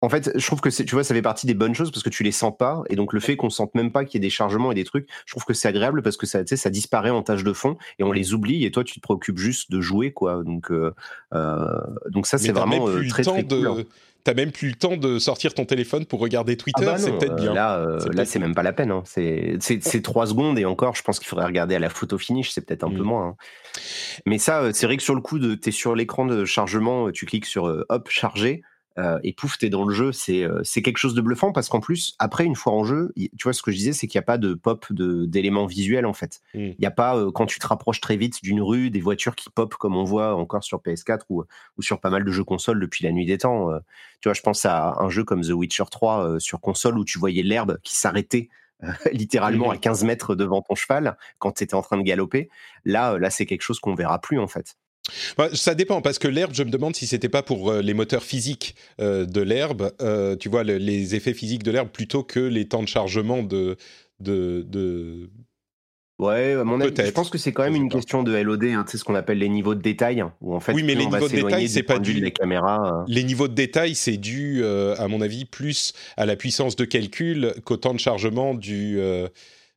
en 0.00 0.08
fait, 0.08 0.30
je 0.34 0.46
trouve 0.46 0.60
que 0.60 0.68
tu 0.68 0.94
vois, 0.94 1.04
ça 1.04 1.14
fait 1.14 1.22
partie 1.22 1.46
des 1.46 1.54
bonnes 1.54 1.74
choses 1.74 1.90
parce 1.90 2.02
que 2.02 2.08
tu 2.08 2.22
les 2.22 2.32
sens 2.32 2.52
pas, 2.56 2.82
et 2.88 2.96
donc 2.96 3.12
le 3.12 3.20
fait 3.20 3.36
qu'on 3.36 3.50
sente 3.50 3.74
même 3.74 3.90
pas 3.90 4.04
qu'il 4.04 4.20
y 4.20 4.24
ait 4.24 4.26
des 4.26 4.30
chargements 4.30 4.72
et 4.72 4.74
des 4.74 4.84
trucs, 4.84 5.08
je 5.26 5.32
trouve 5.32 5.44
que 5.44 5.54
c'est 5.54 5.68
agréable 5.68 6.02
parce 6.02 6.16
que 6.16 6.26
ça, 6.26 6.46
ça 6.46 6.70
disparaît 6.70 7.10
en 7.10 7.22
tâche 7.22 7.44
de 7.44 7.52
fond 7.52 7.76
et 7.98 8.04
on 8.04 8.12
les 8.12 8.34
oublie, 8.34 8.64
et 8.64 8.70
toi 8.70 8.84
tu 8.84 8.94
te 8.94 9.00
préoccupes 9.00 9.38
juste 9.38 9.70
de 9.70 9.80
jouer, 9.80 10.12
quoi. 10.12 10.42
Donc, 10.44 10.70
euh, 10.70 10.92
donc 12.10 12.26
ça 12.26 12.38
c'est 12.38 12.52
vraiment 12.52 12.86
très 13.08 13.22
très 13.22 13.44
cool. 13.44 13.66
Hein 13.66 13.84
t'as 14.28 14.34
même 14.34 14.52
plus 14.52 14.68
le 14.68 14.74
temps 14.74 14.96
de 14.98 15.18
sortir 15.18 15.54
ton 15.54 15.64
téléphone 15.64 16.04
pour 16.04 16.20
regarder 16.20 16.52
ah 16.52 16.62
Twitter, 16.62 16.84
bah 16.84 16.98
c'est 16.98 17.12
peut-être 17.12 17.36
bien. 17.36 17.54
Là, 17.54 17.78
euh, 17.78 17.98
là 18.12 18.26
c'est 18.26 18.38
même 18.38 18.54
pas 18.54 18.62
la 18.62 18.74
peine. 18.74 18.90
Hein. 18.90 19.02
C'est 19.06 20.02
trois 20.02 20.26
secondes 20.26 20.58
et 20.58 20.66
encore, 20.66 20.94
je 20.96 21.02
pense 21.02 21.18
qu'il 21.18 21.28
faudrait 21.28 21.46
regarder 21.46 21.74
à 21.74 21.78
la 21.78 21.88
photo 21.88 22.18
finish, 22.18 22.50
c'est 22.50 22.60
peut-être 22.60 22.84
un 22.84 22.90
peu 22.90 23.02
mm. 23.02 23.06
moins. 23.06 23.26
Hein. 23.28 23.36
Mais 24.26 24.36
ça, 24.36 24.60
euh, 24.60 24.70
c'est 24.74 24.84
vrai 24.84 24.98
que 24.98 25.02
sur 25.02 25.14
le 25.14 25.22
coup, 25.22 25.38
tu 25.38 25.68
es 25.68 25.72
sur 25.72 25.94
l'écran 25.94 26.26
de 26.26 26.44
chargement, 26.44 27.10
tu 27.10 27.24
cliques 27.24 27.46
sur 27.46 27.68
euh, 27.68 27.86
hop, 27.88 28.10
charger. 28.10 28.62
Euh, 28.98 29.18
et 29.22 29.32
pouf, 29.32 29.58
t'es 29.58 29.70
dans 29.70 29.84
le 29.84 29.94
jeu. 29.94 30.12
C'est 30.12 30.42
euh, 30.42 30.60
c'est 30.64 30.82
quelque 30.82 30.98
chose 30.98 31.14
de 31.14 31.20
bluffant 31.20 31.52
parce 31.52 31.68
qu'en 31.68 31.80
plus, 31.80 32.16
après, 32.18 32.44
une 32.44 32.56
fois 32.56 32.72
en 32.72 32.84
jeu, 32.84 33.12
tu 33.16 33.30
vois, 33.44 33.52
ce 33.52 33.62
que 33.62 33.70
je 33.70 33.76
disais, 33.76 33.92
c'est 33.92 34.08
qu'il 34.08 34.18
n'y 34.18 34.24
a 34.24 34.26
pas 34.26 34.38
de 34.38 34.54
pop 34.54 34.86
d'éléments 34.92 35.66
visuels 35.66 36.06
en 36.06 36.12
fait. 36.12 36.40
Mm. 36.54 36.58
Il 36.58 36.76
n'y 36.80 36.86
a 36.86 36.90
pas, 36.90 37.16
euh, 37.16 37.30
quand 37.30 37.46
tu 37.46 37.60
te 37.60 37.66
rapproches 37.66 38.00
très 38.00 38.16
vite 38.16 38.42
d'une 38.42 38.60
rue, 38.60 38.90
des 38.90 39.00
voitures 39.00 39.36
qui 39.36 39.50
pop 39.50 39.74
comme 39.74 39.96
on 39.96 40.04
voit 40.04 40.34
encore 40.34 40.64
sur 40.64 40.78
PS4 40.78 41.20
ou, 41.28 41.44
ou 41.76 41.82
sur 41.82 42.00
pas 42.00 42.10
mal 42.10 42.24
de 42.24 42.30
jeux 42.32 42.44
console 42.44 42.80
depuis 42.80 43.04
la 43.04 43.12
nuit 43.12 43.26
des 43.26 43.38
temps. 43.38 43.70
tu 44.20 44.28
vois, 44.28 44.34
je 44.34 44.42
pense 44.42 44.64
à 44.64 44.96
un 45.00 45.08
jeu 45.08 45.22
comme 45.22 45.42
The 45.42 45.50
Witcher 45.50 45.84
3 45.90 46.40
sur 46.40 46.60
console 46.60 46.98
où 46.98 47.04
tu 47.04 47.18
voyais 47.18 47.42
l'herbe 47.42 47.78
qui 47.84 47.94
s'arrêtait 47.94 48.48
littéralement 49.12 49.68
mm. 49.68 49.72
à 49.72 49.76
15 49.76 50.04
mètres 50.04 50.34
devant 50.34 50.62
ton 50.62 50.74
cheval 50.74 51.16
quand 51.38 51.52
tu 51.52 51.64
étais 51.64 51.74
en 51.74 51.82
train 51.82 51.98
de 51.98 52.02
galoper. 52.02 52.48
Là, 52.84 53.18
là 53.18 53.30
c'est 53.30 53.46
quelque 53.46 53.62
chose 53.62 53.78
qu'on 53.78 53.94
verra 53.94 54.20
plus 54.20 54.40
en 54.40 54.48
fait. 54.48 54.76
Bah, 55.36 55.48
ça 55.52 55.74
dépend 55.74 56.00
parce 56.00 56.18
que 56.18 56.28
l'herbe, 56.28 56.52
je 56.54 56.62
me 56.62 56.70
demande 56.70 56.96
si 56.96 57.06
c'était 57.06 57.28
pas 57.28 57.42
pour 57.42 57.70
euh, 57.70 57.82
les 57.82 57.94
moteurs 57.94 58.22
physiques 58.22 58.74
euh, 59.00 59.24
de 59.26 59.40
l'herbe, 59.40 59.92
euh, 60.00 60.36
tu 60.36 60.48
vois, 60.48 60.64
les 60.64 61.14
effets 61.14 61.34
physiques 61.34 61.62
de 61.62 61.70
l'herbe 61.70 61.88
plutôt 61.88 62.22
que 62.22 62.40
les 62.40 62.66
temps 62.66 62.82
de 62.82 62.88
chargement 62.88 63.42
de. 63.42 63.76
de, 64.20 64.64
de... 64.68 65.30
Ouais, 66.18 66.56
mon 66.64 66.80
avis, 66.80 66.92
je 66.96 67.10
pense 67.12 67.30
que 67.30 67.38
c'est 67.38 67.52
quand 67.52 67.62
même 67.62 67.76
une 67.76 67.88
question 67.88 68.24
de 68.24 68.34
LOD, 68.34 68.64
hein, 68.64 68.84
tu 68.84 68.90
sais 68.90 68.98
ce 68.98 69.04
qu'on 69.04 69.14
appelle 69.14 69.38
les 69.38 69.48
niveaux 69.48 69.76
de 69.76 69.80
détail, 69.80 70.24
où 70.40 70.52
en 70.52 70.58
fait, 70.58 70.72
oui, 70.72 70.82
mais 70.82 70.96
les 70.96 71.06
niveaux 71.06 71.28
de 71.28 71.32
détail, 71.32 71.68
c'est 71.68 71.84
pas 71.84 72.00
dû 72.00 72.14
les 72.14 72.32
caméras. 72.32 73.04
Les 73.06 73.22
niveaux 73.22 73.46
de 73.46 73.54
détail, 73.54 73.94
c'est 73.94 74.16
dû, 74.16 74.64
à 74.64 75.06
mon 75.06 75.20
avis, 75.20 75.44
plus 75.44 75.92
à 76.16 76.26
la 76.26 76.34
puissance 76.34 76.74
de 76.74 76.84
calcul 76.84 77.54
qu'au 77.64 77.76
temps 77.76 77.94
de 77.94 78.00
chargement 78.00 78.54
du 78.54 78.98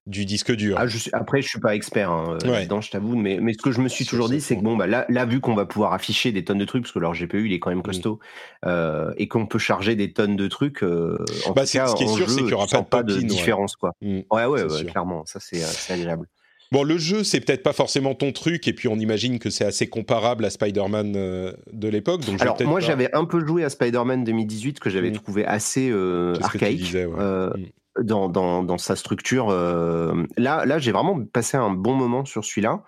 du 0.07 0.25
disque 0.25 0.51
dur. 0.53 0.77
Ah, 0.79 0.87
je 0.87 1.09
après, 1.13 1.41
je 1.41 1.47
suis 1.47 1.59
pas 1.59 1.75
expert 1.75 2.09
hein, 2.09 2.37
euh, 2.43 2.61
dedans, 2.63 2.81
je 2.81 2.89
t'avoue, 2.89 3.15
mais, 3.15 3.39
mais 3.39 3.53
ce 3.53 3.59
que 3.59 3.71
je 3.71 3.81
me 3.81 3.87
suis 3.87 4.05
toujours 4.05 4.29
dit, 4.29 4.41
c'est 4.41 4.57
que 4.57 4.61
bon, 4.61 4.75
bah, 4.75 4.87
là, 4.87 5.05
là, 5.09 5.25
vu 5.25 5.39
qu'on 5.39 5.53
va 5.53 5.65
pouvoir 5.65 5.93
afficher 5.93 6.31
des 6.31 6.43
tonnes 6.43 6.57
de 6.57 6.65
trucs, 6.65 6.83
parce 6.83 6.93
que 6.93 6.99
leur 6.99 7.13
GPU, 7.13 7.45
il 7.45 7.53
est 7.53 7.59
quand 7.59 7.69
même 7.69 7.83
costaud, 7.83 8.19
euh, 8.65 9.13
et 9.17 9.27
qu'on 9.27 9.45
peut 9.45 9.59
charger 9.59 9.95
des 9.95 10.11
tonnes 10.11 10.35
de 10.35 10.47
trucs, 10.47 10.83
euh, 10.83 11.23
en 11.45 11.51
bah, 11.51 11.65
tout 11.65 11.73
cas, 11.73 11.87
ce 11.87 11.95
qui 11.95 12.03
est 12.03 12.07
sûr, 12.07 12.29
c'est 12.29 12.37
qu'il 12.37 12.45
n'y 12.45 12.53
aura 12.53 12.67
pas 12.83 13.03
de, 13.03 13.17
différence. 13.17 13.75
Quoi. 13.75 13.91
Mmh, 14.01 14.21
ouais, 14.31 14.45
ouais, 14.45 14.63
ouais 14.63 14.85
clairement, 14.85 15.25
ça 15.25 15.39
c'est 15.39 15.63
agréable. 15.93 16.27
Bon, 16.71 16.83
le 16.83 16.97
jeu, 16.97 17.25
c'est 17.25 17.41
peut-être 17.41 17.63
pas 17.63 17.73
forcément 17.73 18.15
ton 18.15 18.31
truc, 18.31 18.65
et 18.67 18.73
puis 18.73 18.87
on 18.87 18.95
imagine 18.95 19.39
que 19.39 19.49
c'est 19.49 19.65
assez 19.65 19.87
comparable 19.87 20.45
à 20.45 20.49
Spider-Man 20.49 21.11
de 21.11 21.87
l'époque. 21.89 22.21
Alors, 22.39 22.57
moi, 22.63 22.79
j'avais 22.79 23.13
un 23.13 23.25
peu 23.25 23.45
joué 23.45 23.63
à 23.65 23.69
Spider-Man 23.69 24.23
2018 24.23 24.79
que 24.79 24.89
j'avais 24.89 25.11
mmh. 25.11 25.19
trouvé 25.19 25.45
assez 25.45 25.93
archaïque. 26.41 26.95
Mmh 26.95 27.65
dans, 27.99 28.29
dans, 28.29 28.63
dans 28.63 28.77
sa 28.77 28.95
structure. 28.95 29.49
Euh, 29.49 30.23
là, 30.37 30.65
là 30.65 30.79
j'ai 30.79 30.91
vraiment 30.91 31.23
passé 31.25 31.57
un 31.57 31.71
bon 31.71 31.93
moment 31.93 32.25
sur 32.25 32.45
celui-là. 32.45 32.83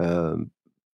Euh, 0.00 0.36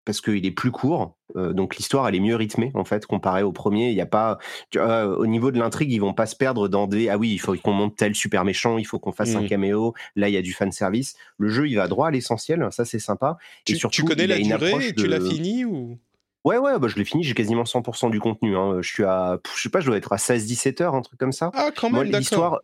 parce 0.03 0.21
qu'il 0.21 0.45
est 0.45 0.51
plus 0.51 0.69
court, 0.69 1.17
euh, 1.35 1.51
donc 1.51 1.77
l'histoire 1.77 2.07
elle 2.07 2.13
est 2.13 2.19
mieux 2.19 2.35
rythmée 2.35 2.71
en 2.75 2.85
fait 2.85 3.07
comparé 3.07 3.41
au 3.41 3.51
premier. 3.51 3.89
Il 3.89 3.95
y 3.95 4.01
a 4.01 4.05
pas, 4.05 4.37
au 4.75 5.25
niveau 5.25 5.49
de 5.49 5.57
l'intrigue, 5.57 5.91
ils 5.91 5.99
vont 5.99 6.13
pas 6.13 6.27
se 6.27 6.35
perdre 6.35 6.67
dans 6.67 6.85
des 6.85 7.09
ah 7.09 7.17
oui 7.17 7.31
il 7.31 7.39
faut 7.39 7.55
qu'on 7.55 7.73
monte 7.73 7.95
tel 7.95 8.13
super 8.13 8.45
méchant, 8.45 8.77
il 8.77 8.85
faut 8.85 8.99
qu'on 8.99 9.11
fasse 9.11 9.35
un 9.35 9.41
mmh. 9.41 9.49
caméo. 9.49 9.95
Là 10.15 10.29
il 10.29 10.33
y 10.33 10.37
a 10.37 10.43
du 10.43 10.53
fan 10.53 10.71
service. 10.71 11.15
Le 11.39 11.49
jeu 11.49 11.67
il 11.67 11.75
va 11.75 11.87
droit 11.87 12.09
à 12.09 12.11
l'essentiel, 12.11 12.67
ça 12.69 12.85
c'est 12.85 12.99
sympa. 12.99 13.37
Et 13.65 13.73
tu, 13.73 13.77
surtout, 13.77 13.95
tu 13.95 14.03
connais 14.03 14.27
la 14.27 14.37
durée, 14.37 14.93
tu 14.93 15.07
l'as 15.07 15.19
fini 15.19 15.65
ou? 15.65 15.97
Ouais, 16.45 16.59
ouais, 16.59 16.77
bah, 16.77 16.87
je 16.87 16.95
l'ai 16.95 17.05
fini, 17.05 17.23
j'ai 17.23 17.33
quasiment 17.33 17.63
100% 17.63 18.11
du 18.11 18.19
contenu. 18.19 18.55
Hein. 18.55 18.77
Je 18.79 18.87
suis 18.87 19.03
à, 19.03 19.39
je 19.55 19.63
sais 19.63 19.69
pas, 19.69 19.79
je 19.79 19.87
dois 19.87 19.97
être 19.97 20.13
à 20.13 20.17
16-17 20.17 20.83
heures, 20.83 20.93
un 20.93 21.01
truc 21.01 21.19
comme 21.19 21.31
ça. 21.31 21.49
Ah, 21.55 21.71
quand 21.75 21.89
même, 21.89 22.03
l'histoire, 22.03 22.59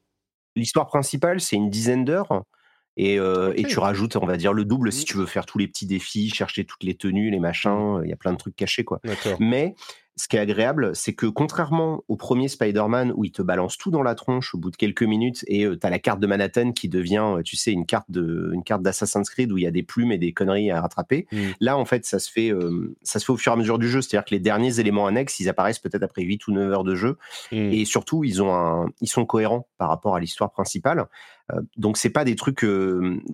l'histoire 0.55 0.87
principale, 0.87 1.41
c'est 1.41 1.55
une 1.55 1.69
dizaine 1.69 2.05
d'heures. 2.05 2.43
Et, 2.97 3.19
euh, 3.19 3.53
et, 3.55 3.63
tu 3.63 3.79
rajoutes, 3.79 4.17
on 4.17 4.25
va 4.25 4.35
dire, 4.35 4.51
le 4.51 4.65
double 4.65 4.91
si 4.91 5.03
mmh. 5.03 5.05
tu 5.05 5.17
veux 5.17 5.25
faire 5.25 5.45
tous 5.45 5.57
les 5.57 5.67
petits 5.67 5.85
défis, 5.85 6.29
chercher 6.29 6.65
toutes 6.65 6.83
les 6.83 6.95
tenues, 6.95 7.31
les 7.31 7.39
machins. 7.39 8.01
Il 8.03 8.09
y 8.09 8.13
a 8.13 8.17
plein 8.17 8.33
de 8.33 8.37
trucs 8.37 8.55
cachés, 8.55 8.83
quoi. 8.83 8.99
Mais 9.39 9.75
ce 10.15 10.27
qui 10.27 10.35
est 10.35 10.39
agréable, 10.39 10.91
c'est 10.93 11.13
que 11.13 11.25
contrairement 11.25 12.03
au 12.07 12.15
premier 12.15 12.47
Spider-Man 12.47 13.13
où 13.15 13.23
il 13.23 13.31
te 13.31 13.41
balance 13.41 13.77
tout 13.77 13.91
dans 13.91 14.03
la 14.03 14.15
tronche 14.15 14.53
au 14.53 14.57
bout 14.57 14.71
de 14.71 14.75
quelques 14.75 15.03
minutes 15.03 15.43
et 15.47 15.65
tu 15.65 15.87
as 15.87 15.89
la 15.89 15.99
carte 15.99 16.19
de 16.19 16.27
Manhattan 16.27 16.73
qui 16.73 16.89
devient, 16.89 17.37
tu 17.43 17.55
sais, 17.55 17.71
une 17.71 17.85
carte 17.85 18.09
de, 18.09 18.51
une 18.53 18.63
carte 18.63 18.81
d'Assassin's 18.81 19.29
Creed 19.29 19.51
où 19.51 19.57
il 19.57 19.63
y 19.63 19.67
a 19.67 19.71
des 19.71 19.83
plumes 19.83 20.11
et 20.11 20.17
des 20.17 20.33
conneries 20.33 20.71
à 20.71 20.81
rattraper. 20.81 21.27
Mmh. 21.31 21.37
Là, 21.59 21.77
en 21.77 21.85
fait, 21.85 22.05
ça 22.05 22.19
se 22.19 22.31
fait, 22.31 22.51
ça 23.03 23.19
se 23.19 23.25
fait 23.25 23.31
au 23.31 23.37
fur 23.37 23.51
et 23.51 23.55
à 23.55 23.57
mesure 23.57 23.79
du 23.79 23.89
jeu. 23.89 24.01
C'est-à-dire 24.01 24.25
que 24.25 24.35
les 24.35 24.39
derniers 24.39 24.79
éléments 24.79 25.07
annexes, 25.07 25.39
ils 25.39 25.49
apparaissent 25.49 25.79
peut-être 25.79 26.03
après 26.03 26.23
8 26.23 26.47
ou 26.47 26.51
9 26.51 26.71
heures 26.71 26.83
de 26.83 26.95
jeu. 26.95 27.17
Mmh. 27.51 27.55
Et 27.55 27.85
surtout, 27.85 28.23
ils 28.23 28.41
ont 28.41 28.53
un, 28.53 28.89
ils 29.01 29.07
sont 29.07 29.25
cohérents 29.25 29.67
par 29.77 29.89
rapport 29.89 30.15
à 30.15 30.19
l'histoire 30.19 30.51
principale. 30.51 31.07
Donc 31.77 31.97
c'est 31.97 32.09
pas 32.09 32.23
des 32.23 32.35
trucs, 32.35 32.65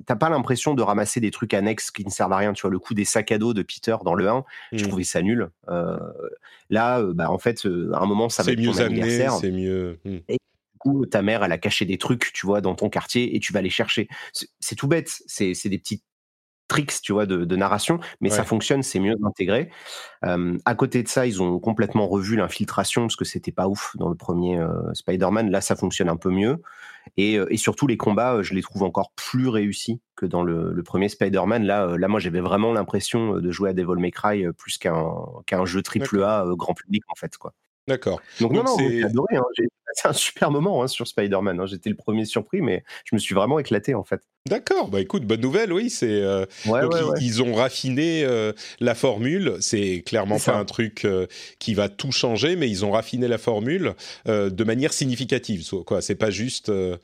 t'as 0.05 0.15
pas 0.15 0.29
l'impression 0.29 0.73
de 0.73 0.81
ramasser 0.81 1.19
des 1.19 1.31
trucs 1.31 1.53
annexes 1.53 1.91
qui 1.91 2.05
ne 2.05 2.09
servent 2.09 2.33
à 2.33 2.37
rien. 2.37 2.53
Tu 2.53 2.61
vois, 2.61 2.71
le 2.71 2.79
coup 2.79 2.93
des 2.93 3.05
sacs 3.05 3.31
à 3.31 3.37
dos 3.37 3.53
de 3.53 3.61
Peter 3.61 3.95
dans 4.03 4.15
le 4.15 4.27
1, 4.27 4.43
je 4.71 4.83
mmh. 4.83 4.87
trouvais 4.87 5.03
ça 5.03 5.21
nul. 5.21 5.49
Là, 6.69 7.01
bah, 7.13 7.31
en 7.31 7.37
fait, 7.37 7.65
à 7.65 7.99
un 8.01 8.05
moment, 8.05 8.29
ça 8.29 8.43
va 8.43 8.51
être 8.51 8.63
ton 8.63 8.77
anniversaire. 8.79 9.33
C'est 9.33 9.51
mieux. 9.51 9.99
Mmh. 10.05 10.17
Et 10.29 10.33
du 10.33 10.79
coup, 10.79 11.05
ta 11.05 11.21
mère, 11.21 11.43
elle 11.43 11.51
a 11.51 11.57
caché 11.57 11.85
des 11.85 11.97
trucs, 11.97 12.31
tu 12.33 12.45
vois, 12.45 12.61
dans 12.61 12.75
ton 12.75 12.89
quartier 12.89 13.35
et 13.35 13.39
tu 13.39 13.53
vas 13.53 13.61
les 13.61 13.69
chercher. 13.69 14.07
C'est 14.59 14.75
tout 14.75 14.87
bête. 14.87 15.11
C'est 15.27 15.53
des 15.65 15.77
petits 15.77 16.03
tricks, 16.67 17.01
tu 17.01 17.13
vois, 17.13 17.25
de, 17.25 17.55
narration, 17.55 17.99
mais 18.19 18.29
ça 18.29 18.43
fonctionne, 18.43 18.83
c'est 18.83 18.99
mieux 18.99 19.15
d'intégrer. 19.15 19.69
à 20.21 20.75
côté 20.75 21.03
de 21.03 21.07
ça, 21.07 21.25
ils 21.25 21.41
ont 21.41 21.59
complètement 21.59 22.07
revu 22.07 22.35
l'infiltration 22.35 23.03
parce 23.03 23.15
que 23.15 23.25
c'était 23.25 23.51
pas 23.51 23.67
ouf 23.67 23.95
dans 23.97 24.09
le 24.09 24.15
premier 24.15 24.59
Spider-Man. 24.93 25.49
Là, 25.49 25.61
ça 25.61 25.75
fonctionne 25.75 26.09
un 26.09 26.17
peu 26.17 26.29
mieux. 26.29 26.61
Et, 27.17 27.57
surtout, 27.57 27.87
les 27.87 27.97
combats, 27.97 28.43
je 28.43 28.53
les 28.53 28.61
trouve 28.61 28.83
encore 28.83 29.11
plus 29.13 29.47
réussis 29.47 29.99
que 30.15 30.27
dans 30.27 30.43
le, 30.43 30.81
premier 30.83 31.09
Spider-Man. 31.09 31.63
Là, 31.63 31.97
là, 31.97 32.07
moi, 32.07 32.19
j'avais 32.19 32.41
vraiment 32.41 32.73
l'impression 32.73 33.39
de 33.39 33.51
jouer 33.51 33.71
à 33.71 33.73
Devil 33.73 33.99
May 33.99 34.11
Cry 34.11 34.45
plus 34.57 34.77
qu'un 34.77 35.03
qu'un 35.47 35.65
jeu 35.65 35.81
triple 35.81 36.23
A 36.23 36.45
grand 36.55 36.75
public, 36.75 37.03
en 37.07 37.15
fait, 37.15 37.35
quoi. 37.37 37.53
D'accord. 37.87 38.21
Donc, 38.41 38.51
non, 38.51 38.63
non, 38.63 38.77
j'ai 38.77 39.03
adoré. 39.03 39.37
Hein. 39.37 39.43
J'ai 39.57 39.67
passé 39.97 40.07
un 40.07 40.13
super 40.13 40.51
moment 40.51 40.83
hein, 40.83 40.87
sur 40.87 41.07
Spider-Man. 41.07 41.59
Hein. 41.59 41.65
J'étais 41.65 41.89
le 41.89 41.95
premier 41.95 42.25
surpris, 42.25 42.61
mais 42.61 42.83
je 43.05 43.15
me 43.15 43.19
suis 43.19 43.35
vraiment 43.35 43.59
éclaté, 43.59 43.95
en 43.95 44.03
fait. 44.03 44.21
D'accord, 44.47 44.87
bah 44.89 45.01
écoute, 45.01 45.25
bonne 45.25 45.41
nouvelle, 45.41 45.73
oui, 45.73 45.89
c'est 45.89 46.21
euh, 46.21 46.45
ils, 47.19 47.41
ont 47.41 47.53
raffiné 47.53 48.23
euh, 48.23 48.53
la 48.79 48.95
formule. 48.95 49.57
C'est 49.59 50.03
clairement 50.05 50.39
pas 50.39 50.55
un 50.55 50.65
truc 50.65 51.03
euh, 51.05 51.27
qui 51.59 51.73
va 51.73 51.89
tout 51.89 52.11
changer, 52.11 52.55
mais 52.55 52.69
ils 52.69 52.85
ont 52.85 52.91
raffiné 52.91 53.27
la 53.27 53.37
formule 53.37 53.93
de 54.25 54.63
manière 54.63 54.93
significative. 54.93 55.65
Quoi, 55.85 56.01
c'est 56.01 56.15
pas 56.15 56.29
juste 56.29 56.69
un, 56.69 56.97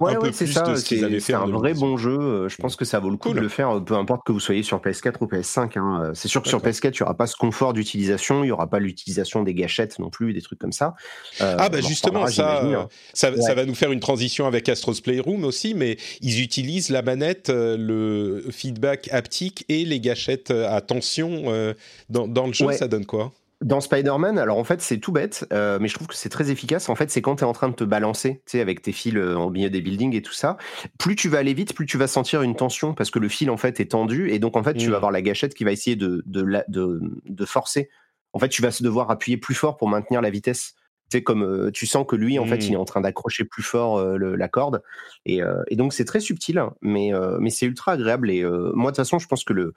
un, 0.00 0.14
peu 0.16 0.30
plus 0.30 0.54
de 0.54 0.74
ce 0.74 0.84
qu'ils 0.84 1.04
avaient 1.04 1.14
fait. 1.14 1.20
C'est 1.20 1.34
un 1.34 1.46
vrai 1.46 1.74
bon 1.74 1.96
jeu. 1.96 2.48
Je 2.48 2.56
pense 2.56 2.76
que 2.76 2.84
ça 2.84 2.98
vaut 2.98 3.10
le 3.10 3.16
coup 3.16 3.32
de 3.32 3.40
le 3.40 3.48
faire, 3.48 3.82
peu 3.84 3.94
importe 3.94 4.26
que 4.26 4.32
vous 4.32 4.40
soyez 4.40 4.62
sur 4.62 4.78
PS4 4.78 5.14
ou 5.20 5.26
PS5. 5.26 5.78
Hein. 5.78 6.12
C'est 6.14 6.28
sûr 6.28 6.42
que 6.42 6.48
sur 6.48 6.60
PS4, 6.60 6.94
il 6.94 7.00
y 7.00 7.02
aura 7.02 7.16
pas 7.16 7.26
ce 7.26 7.36
confort 7.36 7.72
d'utilisation, 7.72 8.44
il 8.44 8.48
y 8.48 8.52
aura 8.52 8.68
pas 8.68 8.80
l'utilisation 8.80 9.42
des 9.42 9.54
gâchettes 9.54 9.98
non 9.98 10.10
plus, 10.10 10.32
des 10.32 10.42
trucs 10.42 10.58
comme 10.58 10.72
ça. 10.72 10.94
ah 11.40 11.68
bah 11.68 11.80
justement, 11.80 12.15
ça, 12.28 12.62
hein. 12.62 12.88
ça, 13.12 13.36
ça, 13.36 13.54
va 13.54 13.64
nous 13.64 13.74
faire 13.74 13.92
une 13.92 14.00
transition 14.00 14.46
avec 14.46 14.68
Astro's 14.68 15.00
Playroom 15.00 15.44
aussi, 15.44 15.74
mais 15.74 15.96
ils 16.20 16.42
utilisent 16.42 16.90
la 16.90 17.02
manette, 17.02 17.50
euh, 17.50 17.76
le 17.76 18.50
feedback 18.50 19.08
haptique 19.12 19.64
et 19.68 19.84
les 19.84 20.00
gâchettes 20.00 20.50
euh, 20.50 20.68
à 20.68 20.80
tension 20.80 21.44
euh, 21.46 21.74
dans, 22.08 22.26
dans, 22.28 22.46
le 22.46 22.52
jeu, 22.52 22.70
ça 22.72 22.88
donne 22.88 23.06
quoi? 23.06 23.32
Dans 23.62 23.80
Spider-Man, 23.80 24.38
alors 24.38 24.58
en 24.58 24.64
fait 24.64 24.82
c'est 24.82 24.98
tout 24.98 25.12
bête, 25.12 25.46
mais 25.50 25.88
je 25.88 25.94
trouve 25.94 26.06
que 26.06 26.14
c'est 26.14 26.28
très 26.28 26.50
efficace. 26.50 26.90
En 26.90 26.94
fait, 26.94 27.10
c'est 27.10 27.22
quand 27.22 27.36
tu 27.36 27.44
es 27.44 27.46
en 27.46 27.54
train 27.54 27.70
de 27.70 27.74
te 27.74 27.84
balancer, 27.84 28.42
tu 28.44 28.52
sais, 28.52 28.60
avec 28.60 28.82
tes 28.82 28.92
fils 28.92 29.16
au 29.16 29.48
milieu 29.48 29.70
des 29.70 29.80
buildings 29.80 30.14
et 30.14 30.20
tout 30.20 30.34
ça. 30.34 30.58
Plus 30.98 31.16
tu 31.16 31.30
vas 31.30 31.38
aller 31.38 31.54
vite, 31.54 31.74
plus 31.74 31.86
tu 31.86 31.96
vas 31.96 32.06
sentir 32.06 32.42
une 32.42 32.54
tension 32.54 32.92
parce 32.92 33.10
que 33.10 33.18
le 33.18 33.30
fil 33.30 33.48
en 33.48 33.56
fait 33.56 33.80
est 33.80 33.92
tendu 33.92 34.30
et 34.30 34.38
donc 34.38 34.58
en 34.58 34.62
fait 34.62 34.74
tu 34.74 34.88
vas 34.88 34.92
mmh. 34.92 34.96
avoir 34.96 35.10
la 35.10 35.22
gâchette 35.22 35.54
qui 35.54 35.64
va 35.64 35.72
essayer 35.72 35.96
de, 35.96 36.22
de, 36.26 36.62
de, 36.68 37.00
de 37.24 37.44
forcer. 37.46 37.88
En 38.34 38.38
fait, 38.38 38.50
tu 38.50 38.60
vas 38.60 38.68
devoir 38.82 39.10
appuyer 39.10 39.38
plus 39.38 39.54
fort 39.54 39.78
pour 39.78 39.88
maintenir 39.88 40.20
la 40.20 40.28
vitesse 40.28 40.74
tu 41.10 41.22
comme 41.22 41.70
tu 41.72 41.86
sens 41.86 42.04
que 42.06 42.16
lui 42.16 42.38
en 42.38 42.46
fait 42.46 42.66
il 42.66 42.72
est 42.72 42.76
mmh. 42.76 42.80
en 42.80 42.84
train 42.84 43.00
d'accrocher 43.00 43.44
plus 43.44 43.62
fort 43.62 44.02
la 44.18 44.48
corde. 44.48 44.82
Et, 45.24 45.40
donc 45.72 45.92
c'est 45.92 46.04
très 46.04 46.20
subtil 46.20 46.58
hein, 46.58 46.74
mais 46.80 47.12
mais 47.40 47.50
c'est 47.50 47.66
ultra 47.66 47.92
agréable. 47.92 48.30
Et 48.30 48.42
moi 48.44 48.90
de 48.90 48.96
toute 48.96 48.96
façon 48.96 49.18
je 49.18 49.26
pense 49.26 49.44
que 49.44 49.52
le 49.52 49.74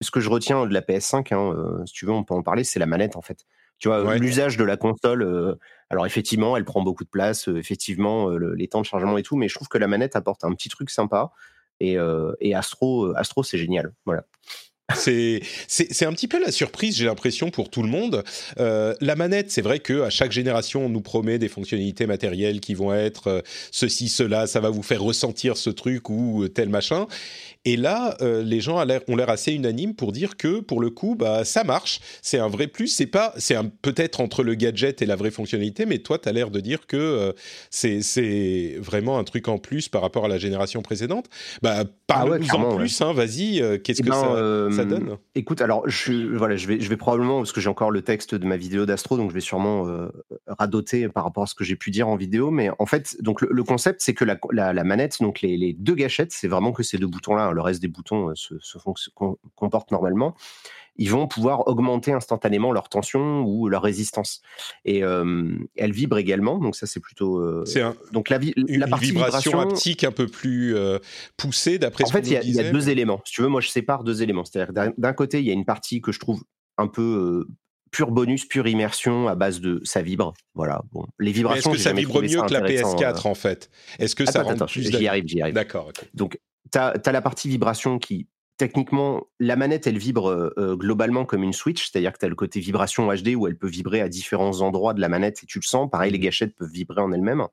ce 0.00 0.10
que 0.10 0.20
je 0.20 0.28
retiens 0.28 0.66
de 0.66 0.74
la 0.74 0.80
PS5 0.80 1.34
hein, 1.34 1.84
si 1.86 1.92
tu 1.92 2.06
veux 2.06 2.12
on 2.12 2.24
peut 2.24 2.34
en 2.34 2.42
parler 2.42 2.64
c'est 2.64 2.78
la 2.78 2.86
manette 2.86 3.16
en 3.16 3.22
fait. 3.22 3.46
Tu 3.78 3.88
vois 3.88 4.16
l'usage 4.16 4.56
de 4.56 4.64
la 4.64 4.76
console 4.76 5.58
alors 5.90 6.06
effectivement 6.06 6.56
elle 6.56 6.64
prend 6.64 6.82
beaucoup 6.82 7.04
de 7.04 7.10
place 7.10 7.48
effectivement 7.48 8.30
les 8.30 8.68
temps 8.68 8.80
de 8.80 8.86
chargement 8.86 9.18
et 9.18 9.22
tout 9.22 9.36
mais 9.36 9.48
je 9.48 9.54
trouve 9.54 9.68
que 9.68 9.78
la 9.78 9.88
manette 9.88 10.16
apporte 10.16 10.44
un 10.44 10.52
petit 10.52 10.68
truc 10.68 10.90
sympa. 10.90 11.30
Et, 11.80 11.96
et 12.40 12.54
Astro 12.54 13.14
Astro 13.16 13.42
c'est 13.42 13.58
génial. 13.58 13.92
Voilà 14.04 14.24
c'est 14.94 16.06
un 16.06 16.12
petit 16.12 16.28
peu 16.28 16.40
la 16.40 16.52
surprise, 16.52 16.96
j'ai 16.96 17.04
l'impression 17.06 17.50
pour 17.50 17.70
tout 17.70 17.82
le 17.82 17.88
monde. 17.88 18.24
Euh, 18.58 18.94
la 19.00 19.16
manette, 19.16 19.50
c'est 19.50 19.62
vrai 19.62 19.78
que 19.78 20.02
à 20.02 20.10
chaque 20.10 20.32
génération, 20.32 20.86
on 20.86 20.88
nous 20.88 21.00
promet 21.00 21.38
des 21.38 21.48
fonctionnalités 21.48 22.06
matérielles 22.06 22.60
qui 22.60 22.74
vont 22.74 22.92
être 22.94 23.28
euh, 23.28 23.40
ceci, 23.70 24.08
cela, 24.08 24.46
ça 24.46 24.60
va 24.60 24.70
vous 24.70 24.82
faire 24.82 25.02
ressentir 25.02 25.56
ce 25.56 25.70
truc 25.70 26.08
ou 26.10 26.46
tel 26.48 26.68
machin. 26.68 27.06
Et 27.64 27.76
là, 27.76 28.16
euh, 28.20 28.42
les 28.42 28.60
gens 28.60 28.84
ont 29.08 29.16
l'air 29.16 29.30
assez 29.30 29.52
unanimes 29.52 29.94
pour 29.94 30.10
dire 30.10 30.36
que, 30.36 30.60
pour 30.60 30.80
le 30.80 30.90
coup, 30.90 31.14
bah, 31.16 31.44
ça 31.44 31.62
marche. 31.62 32.00
C'est 32.20 32.38
un 32.38 32.48
vrai 32.48 32.66
plus. 32.66 32.88
C'est 32.88 33.06
pas, 33.06 33.32
c'est 33.36 33.56
peut-être 33.82 34.20
entre 34.20 34.42
le 34.42 34.54
gadget 34.54 35.00
et 35.00 35.06
la 35.06 35.14
vraie 35.14 35.30
fonctionnalité, 35.30 35.86
mais 35.86 35.98
toi, 35.98 36.18
tu 36.18 36.28
as 36.28 36.32
l'air 36.32 36.50
de 36.50 36.58
dire 36.58 36.86
que 36.88 36.96
euh, 36.96 37.32
c'est 37.70 38.76
vraiment 38.78 39.18
un 39.18 39.24
truc 39.24 39.46
en 39.46 39.58
plus 39.58 39.88
par 39.88 40.02
rapport 40.02 40.24
à 40.24 40.28
la 40.28 40.38
génération 40.38 40.82
précédente. 40.82 41.26
Bah, 41.62 41.84
parle-nous 42.08 42.46
ah 42.50 42.56
en 42.56 42.76
plus, 42.76 43.00
hein, 43.00 43.12
vas-y. 43.12 43.62
Euh, 43.62 43.78
qu'est-ce 43.78 44.00
eh 44.00 44.06
que 44.06 44.10
ben, 44.10 44.76
ça, 44.76 44.81
donne 44.84 45.18
Écoute, 45.34 45.60
alors, 45.60 45.88
je, 45.88 46.36
voilà, 46.36 46.56
je 46.56 46.66
vais, 46.66 46.80
je 46.80 46.88
vais 46.88 46.96
probablement, 46.96 47.38
parce 47.38 47.52
que 47.52 47.60
j'ai 47.60 47.68
encore 47.68 47.90
le 47.90 48.02
texte 48.02 48.34
de 48.34 48.46
ma 48.46 48.56
vidéo 48.56 48.86
d'Astro, 48.86 49.16
donc 49.16 49.30
je 49.30 49.34
vais 49.34 49.40
sûrement 49.40 49.86
radoter 50.46 51.08
par 51.08 51.24
rapport 51.24 51.44
à 51.44 51.46
ce 51.46 51.54
que 51.54 51.64
j'ai 51.64 51.76
pu 51.76 51.90
dire 51.90 52.08
en 52.08 52.16
vidéo, 52.16 52.50
mais 52.50 52.70
en 52.78 52.86
fait, 52.86 53.16
donc 53.22 53.40
le, 53.40 53.64
concept, 53.64 54.00
c'est 54.02 54.14
que 54.14 54.24
la, 54.24 54.38
la, 54.50 54.84
manette, 54.84 55.20
donc 55.20 55.40
les, 55.40 55.56
les 55.56 55.72
deux 55.72 55.94
gâchettes, 55.94 56.32
c'est 56.32 56.48
vraiment 56.48 56.72
que 56.72 56.82
ces 56.82 56.98
deux 56.98 57.06
boutons-là 57.06 57.52
le 57.52 57.60
reste 57.60 57.80
des 57.80 57.88
boutons 57.88 58.30
euh, 58.30 58.34
se, 58.34 58.78
comportent 59.54 59.90
normalement, 59.90 60.34
ils 60.96 61.10
vont 61.10 61.26
pouvoir 61.26 61.66
augmenter 61.68 62.12
instantanément 62.12 62.72
leur 62.72 62.88
tension 62.88 63.42
ou 63.42 63.68
leur 63.68 63.82
résistance. 63.82 64.42
Et 64.84 65.02
euh, 65.02 65.54
elle 65.76 65.92
vibre 65.92 66.18
également, 66.18 66.58
donc 66.58 66.76
ça 66.76 66.86
c'est 66.86 67.00
plutôt. 67.00 67.38
Euh, 67.38 67.64
c'est 67.64 67.82
donc 68.12 68.28
la, 68.28 68.38
la 68.56 68.86
partie 68.86 69.06
vibration, 69.06 69.60
haptique 69.60 70.04
un 70.04 70.12
peu 70.12 70.26
plus 70.26 70.74
poussée 71.36 71.78
d'après. 71.78 72.04
En 72.04 72.08
fait, 72.08 72.26
il 72.26 72.32
y, 72.32 72.60
a 72.60 72.70
deux 72.70 72.88
éléments. 72.88 73.20
Si 73.24 73.34
tu 73.34 73.42
veux, 73.42 73.48
moi 73.48 73.60
je 73.60 73.68
sépare 73.68 74.04
deux 74.04 74.22
éléments. 74.22 74.44
C'est-à-dire 74.44 74.92
d'un 74.96 75.12
côté, 75.12 75.40
il 75.40 75.46
y 75.46 75.50
a 75.50 75.54
une 75.54 75.64
partie 75.64 76.00
que 76.00 76.12
je 76.12 76.18
trouve 76.18 76.42
un 76.78 76.88
peu 76.88 77.46
pur 77.92 78.10
bonus, 78.10 78.46
pure 78.46 78.66
immersion 78.66 79.28
à 79.28 79.36
base 79.36 79.60
de 79.60 79.80
ça 79.84 80.02
vibre. 80.02 80.32
Voilà. 80.54 80.82
Bon, 80.90 81.06
les 81.20 81.30
vibrations. 81.30 81.70
Est-ce 81.72 81.78
que 81.78 81.82
ça 81.84 81.92
vibre 81.92 82.20
mieux 82.20 82.42
que 82.42 82.52
la 82.52 82.62
PS4 82.62 83.28
en 83.28 83.34
fait? 83.34 83.70
Est-ce 84.00 84.16
que 84.16 84.24
ça 84.24 84.42
rend 84.42 84.56
plus 84.56 84.90
J'y 84.90 85.06
arrive, 85.06 85.24
j'y 85.26 85.40
arrive. 85.40 85.54
D'accord. 85.54 85.92
Donc 86.14 86.40
tu 86.72 86.78
as, 86.78 87.12
la 87.12 87.22
partie 87.22 87.48
vibration 87.48 87.98
qui, 87.98 88.26
techniquement, 88.62 89.26
la 89.40 89.56
manette, 89.56 89.88
elle 89.88 89.98
vibre 89.98 90.30
euh, 90.30 90.54
euh, 90.56 90.76
globalement 90.76 91.24
comme 91.24 91.42
une 91.42 91.52
Switch, 91.52 91.90
c'est-à-dire 91.90 92.12
que 92.12 92.18
tu 92.18 92.26
as 92.26 92.28
le 92.28 92.36
côté 92.36 92.60
vibration 92.60 93.12
HD 93.12 93.34
où 93.34 93.48
elle 93.48 93.56
peut 93.56 93.66
vibrer 93.66 94.00
à 94.00 94.08
différents 94.08 94.60
endroits 94.60 94.94
de 94.94 95.00
la 95.00 95.08
manette 95.08 95.42
et 95.42 95.46
tu 95.46 95.58
le 95.58 95.64
sens. 95.64 95.90
Pareil, 95.90 96.12
les 96.12 96.18
mmh. 96.18 96.22
gâchettes 96.22 96.54
peuvent 96.54 96.70
vibrer 96.70 97.00
en 97.00 97.10
elles-mêmes. 97.10 97.44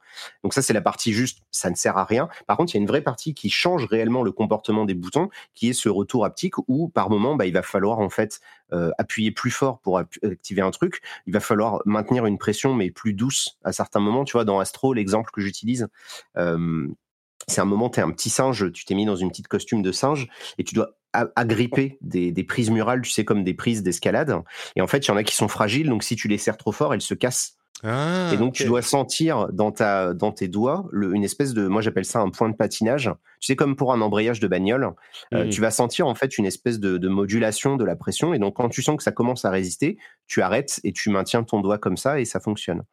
Donc 0.43 0.53
ça, 0.53 0.61
c'est 0.61 0.73
la 0.73 0.81
partie 0.81 1.11
juste, 1.11 1.39
ça 1.49 1.71
ne 1.71 1.75
sert 1.75 1.97
à 1.97 2.05
rien. 2.05 2.29
Par 2.45 2.57
contre, 2.57 2.75
il 2.75 2.77
y 2.77 2.79
a 2.79 2.81
une 2.81 2.87
vraie 2.87 3.01
partie 3.01 3.33
qui 3.33 3.49
change 3.49 3.85
réellement 3.85 4.21
le 4.21 4.31
comportement 4.31 4.85
des 4.85 4.93
boutons, 4.93 5.29
qui 5.55 5.69
est 5.69 5.73
ce 5.73 5.89
retour 5.89 6.25
haptique 6.25 6.59
où, 6.67 6.89
par 6.89 7.09
moment, 7.09 7.35
bah, 7.35 7.47
il 7.47 7.53
va 7.53 7.63
falloir 7.63 7.97
en 7.97 8.11
fait 8.11 8.39
euh, 8.71 8.91
appuyer 8.99 9.31
plus 9.31 9.49
fort 9.49 9.79
pour 9.79 9.97
activer 9.97 10.61
un 10.61 10.69
truc. 10.69 11.01
Il 11.25 11.33
va 11.33 11.39
falloir 11.39 11.81
maintenir 11.85 12.27
une 12.27 12.37
pression, 12.37 12.75
mais 12.75 12.91
plus 12.91 13.13
douce 13.13 13.57
à 13.63 13.71
certains 13.71 13.99
moments. 13.99 14.25
Tu 14.25 14.33
vois, 14.33 14.45
dans 14.45 14.59
Astro, 14.59 14.93
l'exemple 14.93 15.31
que 15.31 15.41
j'utilise, 15.41 15.87
c'est 17.49 17.61
un 17.61 17.65
moment, 17.65 17.89
tu 17.89 17.99
es 17.99 18.03
un 18.03 18.11
petit 18.11 18.29
singe, 18.29 18.71
tu 18.71 18.85
t'es 18.85 18.93
mis 18.95 19.05
dans 19.05 19.15
une 19.15 19.29
petite 19.29 19.47
costume 19.47 19.81
de 19.81 19.91
singe 19.91 20.27
et 20.57 20.63
tu 20.63 20.75
dois 20.75 20.98
agripper 21.13 21.97
des, 22.01 22.43
prises 22.43 22.69
murales, 22.69 23.01
tu 23.01 23.11
sais, 23.11 23.25
comme 23.25 23.43
des 23.43 23.53
prises 23.53 23.83
d'escalade. 23.83 24.35
Et 24.75 24.81
en 24.81 24.87
fait, 24.87 24.99
il 24.99 25.07
y 25.07 25.11
en 25.11 25.17
a 25.17 25.23
qui 25.23 25.35
sont 25.35 25.47
fragiles, 25.47 25.89
donc 25.89 26.03
si 26.03 26.15
tu 26.15 26.27
les 26.27 26.37
serres 26.37 26.57
trop 26.57 26.71
fort, 26.71 26.93
elles 26.93 27.01
se 27.01 27.13
cassent. 27.13 27.55
Ah, 27.83 28.31
et 28.33 28.37
donc, 28.37 28.53
tu 28.53 28.65
dois 28.65 28.81
sentir 28.81 29.47
dans, 29.53 29.71
ta, 29.71 30.13
dans 30.13 30.33
tes 30.33 30.49
doigts 30.49 30.89
une 30.91 31.23
espèce 31.23 31.53
de, 31.53 31.67
moi 31.67 31.81
j'appelle 31.81 32.03
ça 32.03 32.19
un 32.19 32.29
point 32.29 32.49
de 32.49 32.55
patinage. 32.55 33.09
Tu 33.39 33.47
sais, 33.47 33.55
comme 33.55 33.77
pour 33.77 33.93
un 33.93 34.01
embrayage 34.01 34.41
de 34.41 34.47
bagnole, 34.47 34.91
euh, 35.33 35.45
mmh. 35.45 35.49
tu 35.49 35.61
vas 35.61 35.71
sentir 35.71 36.05
en 36.07 36.13
fait 36.13 36.37
une 36.37 36.45
espèce 36.45 36.79
de, 36.79 36.97
de, 36.97 37.07
modulation 37.07 37.77
de 37.77 37.85
la 37.85 37.95
pression. 37.95 38.33
Et 38.33 38.39
donc, 38.39 38.57
quand 38.57 38.67
tu 38.67 38.81
sens 38.81 38.97
que 38.97 39.03
ça 39.03 39.13
commence 39.13 39.45
à 39.45 39.49
résister, 39.49 39.97
tu 40.27 40.41
arrêtes 40.41 40.81
et 40.83 40.91
tu 40.91 41.09
maintiens 41.09 41.43
ton 41.43 41.61
doigt 41.61 41.77
comme 41.77 41.95
ça 41.95 42.19
et 42.19 42.25
ça 42.25 42.41
fonctionne. 42.41 42.83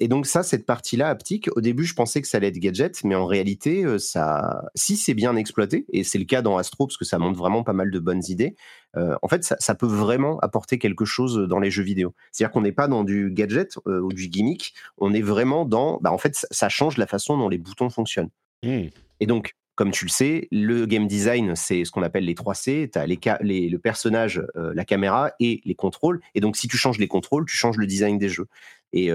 Et 0.00 0.08
donc 0.08 0.26
ça, 0.26 0.42
cette 0.42 0.66
partie-là 0.66 1.08
haptique, 1.08 1.48
au 1.54 1.60
début, 1.60 1.84
je 1.84 1.94
pensais 1.94 2.20
que 2.20 2.26
ça 2.26 2.38
allait 2.38 2.48
être 2.48 2.58
gadget, 2.58 3.04
mais 3.04 3.14
en 3.14 3.26
réalité, 3.26 3.84
ça, 3.98 4.64
si 4.74 4.96
c'est 4.96 5.14
bien 5.14 5.36
exploité, 5.36 5.86
et 5.92 6.02
c'est 6.02 6.18
le 6.18 6.24
cas 6.24 6.42
dans 6.42 6.56
Astro 6.56 6.86
parce 6.86 6.96
que 6.96 7.04
ça 7.04 7.18
montre 7.18 7.38
vraiment 7.38 7.62
pas 7.62 7.72
mal 7.72 7.90
de 7.90 7.98
bonnes 8.00 8.22
idées, 8.28 8.56
en 8.96 9.28
fait, 9.28 9.44
ça, 9.44 9.74
peut 9.74 9.86
vraiment 9.86 10.38
apporter 10.40 10.78
quelque 10.78 11.04
chose 11.04 11.46
dans 11.48 11.60
les 11.60 11.70
jeux 11.70 11.84
vidéo. 11.84 12.14
C'est-à-dire 12.32 12.52
qu'on 12.52 12.62
n'est 12.62 12.72
pas 12.72 12.88
dans 12.88 13.04
du 13.04 13.30
gadget 13.30 13.78
ou 13.86 14.12
du 14.12 14.28
gimmick, 14.28 14.74
on 14.98 15.14
est 15.14 15.22
vraiment 15.22 15.64
dans, 15.64 15.98
bah, 16.00 16.12
en 16.12 16.18
fait, 16.18 16.46
ça 16.50 16.68
change 16.68 16.96
la 16.96 17.06
façon 17.06 17.38
dont 17.38 17.48
les 17.48 17.58
boutons 17.58 17.88
fonctionnent. 17.88 18.30
Mmh. 18.64 18.88
Et 19.20 19.26
donc, 19.26 19.54
comme 19.76 19.90
tu 19.90 20.06
le 20.06 20.10
sais, 20.10 20.48
le 20.50 20.86
game 20.86 21.06
design, 21.06 21.54
c'est 21.54 21.84
ce 21.84 21.90
qu'on 21.90 22.02
appelle 22.02 22.24
les 22.24 22.34
3 22.34 22.54
C. 22.54 22.90
Tu 22.90 22.98
as 22.98 23.06
les, 23.42 23.68
le 23.68 23.78
personnage, 23.78 24.42
euh, 24.56 24.72
la 24.74 24.86
caméra 24.86 25.32
et 25.38 25.60
les 25.66 25.74
contrôles. 25.74 26.20
Et 26.34 26.40
donc, 26.40 26.56
si 26.56 26.66
tu 26.66 26.78
changes 26.78 26.98
les 26.98 27.08
contrôles, 27.08 27.44
tu 27.44 27.56
changes 27.56 27.76
le 27.76 27.86
design 27.86 28.18
des 28.18 28.30
jeux. 28.30 28.48
Et, 28.92 29.10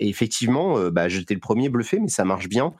effectivement, 0.00 0.90
bah, 0.90 1.08
j'étais 1.08 1.34
le 1.34 1.40
premier 1.40 1.68
bluffé, 1.68 1.98
mais 1.98 2.08
ça 2.08 2.24
marche 2.24 2.48
bien. 2.48 2.74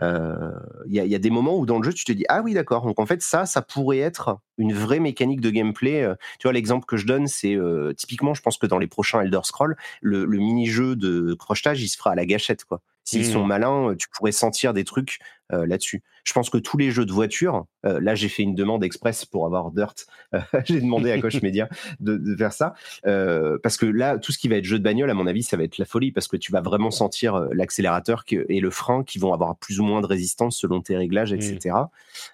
Il 0.00 0.92
y, 0.92 1.14
a 1.14 1.18
des 1.18 1.30
moments 1.30 1.56
où 1.56 1.66
dans 1.66 1.78
le 1.78 1.84
jeu, 1.84 1.92
tu 1.92 2.04
te 2.04 2.12
dis 2.12 2.24
Ah 2.28 2.42
oui, 2.42 2.54
d'accord. 2.54 2.84
Donc, 2.84 2.98
en 3.00 3.06
fait, 3.06 3.22
ça, 3.22 3.46
ça 3.46 3.62
pourrait 3.62 3.98
être 3.98 4.38
une 4.58 4.74
vraie 4.74 5.00
mécanique 5.00 5.40
de 5.40 5.50
gameplay. 5.50 6.06
Tu 6.38 6.46
vois, 6.46 6.52
l'exemple 6.52 6.84
que 6.86 6.96
je 6.96 7.06
donne, 7.06 7.26
c'est 7.26 7.56
typiquement, 7.96 8.34
je 8.34 8.42
pense 8.42 8.58
que 8.58 8.66
dans 8.66 8.78
les 8.78 8.88
prochains 8.88 9.22
Elder 9.22 9.40
Scrolls, 9.44 9.76
le, 10.02 10.24
le 10.24 10.38
mini-jeu 10.38 10.96
de 10.96 11.34
crochetage, 11.34 11.82
il 11.82 11.88
se 11.88 11.96
fera 11.96 12.12
à 12.12 12.14
la 12.14 12.26
gâchette. 12.26 12.64
quoi. 12.64 12.82
S'ils 13.04 13.26
sont 13.26 13.44
mmh. 13.44 13.48
malins, 13.48 13.94
tu 13.98 14.08
pourrais 14.10 14.32
sentir 14.32 14.74
des 14.74 14.84
trucs 14.84 15.18
là-dessus. 15.50 16.02
Je 16.24 16.32
pense 16.32 16.50
que 16.50 16.58
tous 16.58 16.76
les 16.76 16.90
jeux 16.90 17.06
de 17.06 17.12
voiture, 17.12 17.66
là 17.84 18.14
j'ai 18.14 18.28
fait 18.28 18.42
une 18.42 18.54
demande 18.54 18.84
express 18.84 19.24
pour 19.24 19.46
avoir 19.46 19.70
Dirt, 19.70 20.06
j'ai 20.64 20.80
demandé 20.80 21.10
à 21.10 21.20
Coach 21.20 21.42
Media 21.42 21.68
de, 22.00 22.36
faire 22.36 22.52
ça, 22.52 22.74
parce 23.02 23.76
que 23.76 23.86
là, 23.86 24.18
tout 24.18 24.32
ce 24.32 24.38
qui 24.38 24.48
va 24.48 24.56
être 24.56 24.64
jeu 24.64 24.78
de 24.78 24.84
bagnole, 24.84 25.10
à 25.10 25.14
mon 25.14 25.26
avis, 25.26 25.42
ça 25.42 25.56
va 25.56 25.64
être 25.64 25.78
la 25.78 25.84
folie, 25.84 26.12
parce 26.12 26.28
que 26.28 26.36
tu 26.36 26.52
vas 26.52 26.60
vraiment 26.60 26.90
sentir 26.90 27.48
l'accélérateur 27.52 28.24
et 28.30 28.60
le 28.60 28.70
frein 28.70 29.04
qui 29.04 29.18
vont 29.18 29.32
avoir 29.32 29.56
plus 29.56 29.80
ou 29.80 29.84
moins 29.84 30.00
de 30.00 30.06
résistance 30.06 30.58
selon 30.58 30.80
tes 30.80 30.96
réglages, 30.96 31.32
etc. 31.32 31.74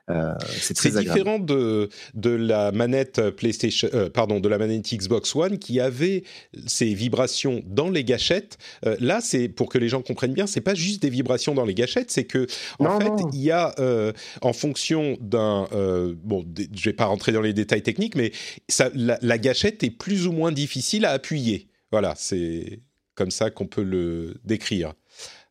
Mmh. 0.08 0.12
c'est 0.48 0.74
très 0.74 0.90
différent 0.90 1.38
de, 1.38 1.88
de 2.14 2.30
la 2.30 2.72
manette 2.72 3.30
PlayStation, 3.30 3.88
pardon, 4.12 4.40
de 4.40 4.48
la 4.48 4.58
manette 4.58 4.86
Xbox 4.94 5.34
One 5.34 5.58
qui 5.58 5.80
avait 5.80 6.24
ces 6.66 6.94
vibrations 6.94 7.62
dans 7.66 7.88
les 7.88 8.04
gâchettes. 8.04 8.58
là, 9.00 9.20
c'est 9.20 9.48
pour 9.48 9.68
que 9.68 9.78
les 9.78 9.88
gens 9.88 10.02
comprennent 10.02 10.34
bien, 10.34 10.46
c'est 10.46 10.60
pas 10.60 10.74
juste 10.74 11.02
des 11.02 11.10
vibrations 11.10 11.54
dans 11.54 11.64
les 11.64 11.74
gâchettes, 11.74 12.10
c'est 12.10 12.24
que 12.24 12.46
en 12.78 13.00
fait, 13.00 13.12
il 13.32 13.40
y 13.40 13.50
a 13.50 13.74
euh, 13.78 14.12
en 14.42 14.52
fonction 14.52 15.16
d'un 15.20 15.68
euh, 15.72 16.14
bon, 16.22 16.44
je 16.74 16.84
vais 16.84 16.92
pas 16.92 17.06
rentrer 17.06 17.32
dans 17.32 17.40
les 17.40 17.52
détails 17.52 17.82
techniques, 17.82 18.14
mais 18.14 18.32
ça, 18.68 18.90
la, 18.94 19.38
gâchette 19.38 19.82
est 19.82 19.90
plus 19.90 20.26
ou 20.26 20.32
moins 20.32 20.52
difficile 20.52 21.04
à 21.04 21.12
appuyer. 21.12 21.68
Voilà, 21.92 22.14
c'est 22.16 22.80
comme 23.14 23.30
ça 23.30 23.50
qu'on 23.50 23.66
peut 23.66 23.82
le 23.82 24.34
décrire. 24.44 24.94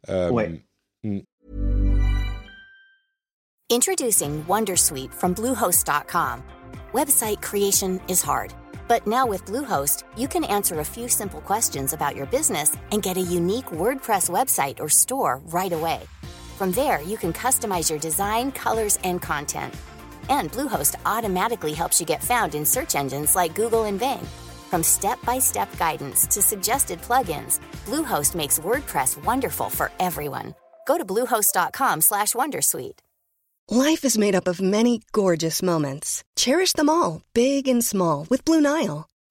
Euh, 0.09 0.29
ouais. 0.29 0.61
Hmm. 1.03 1.19
Introducing 3.71 4.43
WonderSuite 4.47 5.11
from 5.11 5.33
Bluehost.com. 5.33 6.43
Website 6.93 7.41
creation 7.41 7.99
is 8.07 8.21
hard. 8.21 8.53
But 8.87 9.07
now 9.07 9.25
with 9.25 9.45
Bluehost, 9.45 10.03
you 10.15 10.27
can 10.27 10.43
answer 10.43 10.79
a 10.79 10.85
few 10.85 11.09
simple 11.09 11.41
questions 11.41 11.93
about 11.93 12.15
your 12.15 12.27
business 12.27 12.75
and 12.91 13.01
get 13.01 13.17
a 13.17 13.21
unique 13.21 13.65
WordPress 13.71 14.29
website 14.29 14.79
or 14.79 14.89
store 14.89 15.41
right 15.47 15.73
away. 15.73 16.01
From 16.55 16.71
there, 16.71 17.01
you 17.01 17.17
can 17.17 17.33
customize 17.33 17.89
your 17.89 17.99
design, 17.99 18.51
colors, 18.53 18.97
and 19.03 19.21
content. 19.21 19.73
And 20.29 20.49
Bluehost 20.51 20.95
automatically 21.05 21.73
helps 21.73 21.99
you 21.99 22.05
get 22.05 22.23
found 22.23 22.55
in 22.55 22.65
search 22.65 22.95
engines 22.95 23.35
like 23.35 23.53
Google 23.55 23.83
and 23.83 23.99
Bing. 23.99 24.25
From 24.69 24.81
step-by-step 24.81 25.77
guidance 25.77 26.25
to 26.27 26.41
suggested 26.41 27.01
plugins, 27.01 27.59
Bluehost 27.85 28.35
makes 28.35 28.59
WordPress 28.59 29.21
wonderful 29.25 29.69
for 29.69 29.91
everyone. 29.99 30.55
Go 30.87 30.97
to 30.97 31.05
bluehost.com/wondersuite. 31.05 32.99
Life 33.67 34.05
is 34.05 34.17
made 34.17 34.35
up 34.35 34.47
of 34.47 34.61
many 34.61 35.01
gorgeous 35.11 35.61
moments. 35.61 36.23
Cherish 36.35 36.73
them 36.73 36.89
all, 36.89 37.21
big 37.33 37.67
and 37.67 37.83
small, 37.83 38.27
with 38.29 38.45
Blue 38.45 38.61
Nile. 38.61 39.09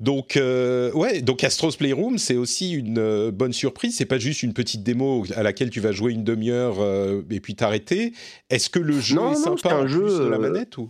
Donc, 0.00 0.38
euh, 0.38 0.90
ouais, 0.92 1.20
donc 1.20 1.44
Astro's 1.44 1.76
Playroom, 1.76 2.16
c'est 2.16 2.36
aussi 2.36 2.72
une 2.72 2.98
euh, 2.98 3.30
bonne 3.30 3.52
surprise. 3.52 3.96
C'est 3.96 4.06
pas 4.06 4.18
juste 4.18 4.42
une 4.42 4.54
petite 4.54 4.82
démo 4.82 5.24
à 5.36 5.42
laquelle 5.42 5.68
tu 5.68 5.80
vas 5.80 5.92
jouer 5.92 6.12
une 6.12 6.24
demi-heure 6.24 6.76
euh, 6.80 7.22
et 7.30 7.40
puis 7.40 7.54
t'arrêter. 7.54 8.14
Est-ce 8.48 8.70
que 8.70 8.78
le 8.78 8.98
jeu 8.98 9.20
est 9.32 9.34
sympa 9.34 9.74
un 9.74 9.86
jeu, 9.86 10.24
de 10.24 10.24
la 10.24 10.38
manette 10.38 10.78
ou? 10.78 10.88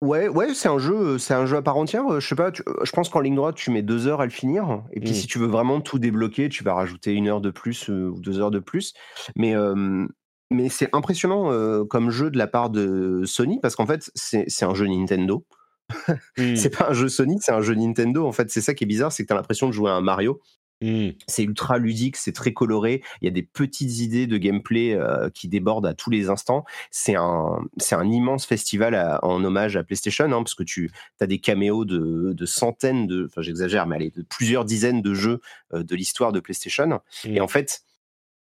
Ouais, 0.00 0.28
ouais, 0.28 0.54
c'est 0.54 0.68
un 0.68 0.78
jeu, 0.78 1.18
c'est 1.18 1.34
un 1.34 1.46
jeu 1.46 1.56
à 1.56 1.62
part 1.62 1.76
entière. 1.76 2.20
Je 2.20 2.26
sais 2.26 2.36
pas, 2.36 2.52
je 2.54 2.92
pense 2.92 3.08
qu'en 3.08 3.18
ligne 3.18 3.34
droite, 3.34 3.56
tu 3.56 3.72
mets 3.72 3.82
deux 3.82 4.06
heures 4.06 4.20
à 4.20 4.24
le 4.24 4.30
finir. 4.30 4.84
Et 4.92 5.00
puis, 5.00 5.10
hmm. 5.10 5.14
si 5.14 5.26
tu 5.26 5.40
veux 5.40 5.48
vraiment 5.48 5.80
tout 5.80 5.98
débloquer, 5.98 6.48
tu 6.48 6.62
vas 6.62 6.74
rajouter 6.74 7.12
une 7.14 7.26
heure 7.26 7.40
de 7.40 7.50
plus 7.50 7.88
ou 7.88 8.20
deux 8.20 8.38
heures 8.38 8.52
de 8.52 8.60
plus. 8.60 8.94
Mais 9.34 9.54
mais 10.50 10.68
c'est 10.68 10.88
impressionnant 10.92 11.84
comme 11.86 12.10
jeu 12.10 12.30
de 12.30 12.38
la 12.38 12.46
part 12.46 12.70
de 12.70 13.22
Sony 13.24 13.58
parce 13.60 13.74
qu'en 13.74 13.86
fait, 13.86 14.12
c'est 14.14 14.64
un 14.64 14.74
jeu 14.74 14.86
Nintendo. 14.86 15.44
Mmh. 16.36 16.56
c'est 16.56 16.70
pas 16.70 16.90
un 16.90 16.92
jeu 16.92 17.08
Sony, 17.08 17.38
c'est 17.40 17.52
un 17.52 17.62
jeu 17.62 17.74
Nintendo. 17.74 18.26
En 18.26 18.32
fait, 18.32 18.50
c'est 18.50 18.60
ça 18.60 18.74
qui 18.74 18.84
est 18.84 18.86
bizarre, 18.86 19.12
c'est 19.12 19.24
que 19.24 19.28
tu 19.28 19.32
as 19.32 19.36
l'impression 19.36 19.66
de 19.66 19.72
jouer 19.72 19.90
à 19.90 19.94
un 19.94 20.00
Mario. 20.00 20.40
Mmh. 20.80 21.08
C'est 21.26 21.42
ultra 21.42 21.78
ludique, 21.78 22.16
c'est 22.16 22.32
très 22.32 22.52
coloré. 22.52 23.02
Il 23.20 23.24
y 23.24 23.28
a 23.28 23.32
des 23.32 23.42
petites 23.42 23.98
idées 23.98 24.26
de 24.28 24.36
gameplay 24.36 24.96
qui 25.34 25.48
débordent 25.48 25.86
à 25.86 25.94
tous 25.94 26.10
les 26.10 26.30
instants. 26.30 26.64
C'est 26.92 27.16
un, 27.16 27.58
c'est 27.78 27.96
un 27.96 28.08
immense 28.08 28.46
festival 28.46 29.18
en 29.22 29.42
hommage 29.42 29.76
à 29.76 29.82
PlayStation, 29.82 30.26
hein, 30.26 30.42
parce 30.42 30.54
que 30.54 30.62
tu 30.62 30.90
as 31.20 31.26
des 31.26 31.40
caméos 31.40 31.84
de, 31.84 32.32
de 32.32 32.46
centaines 32.46 33.08
de, 33.08 33.26
enfin 33.26 33.42
j'exagère, 33.42 33.86
mais 33.86 33.96
allez, 33.96 34.10
de 34.10 34.22
plusieurs 34.22 34.64
dizaines 34.64 35.02
de 35.02 35.14
jeux 35.14 35.40
de 35.74 35.96
l'histoire 35.96 36.30
de 36.30 36.38
PlayStation. 36.38 37.00
Et 37.24 37.40
mmh. 37.40 37.42
en 37.42 37.48
fait, 37.48 37.82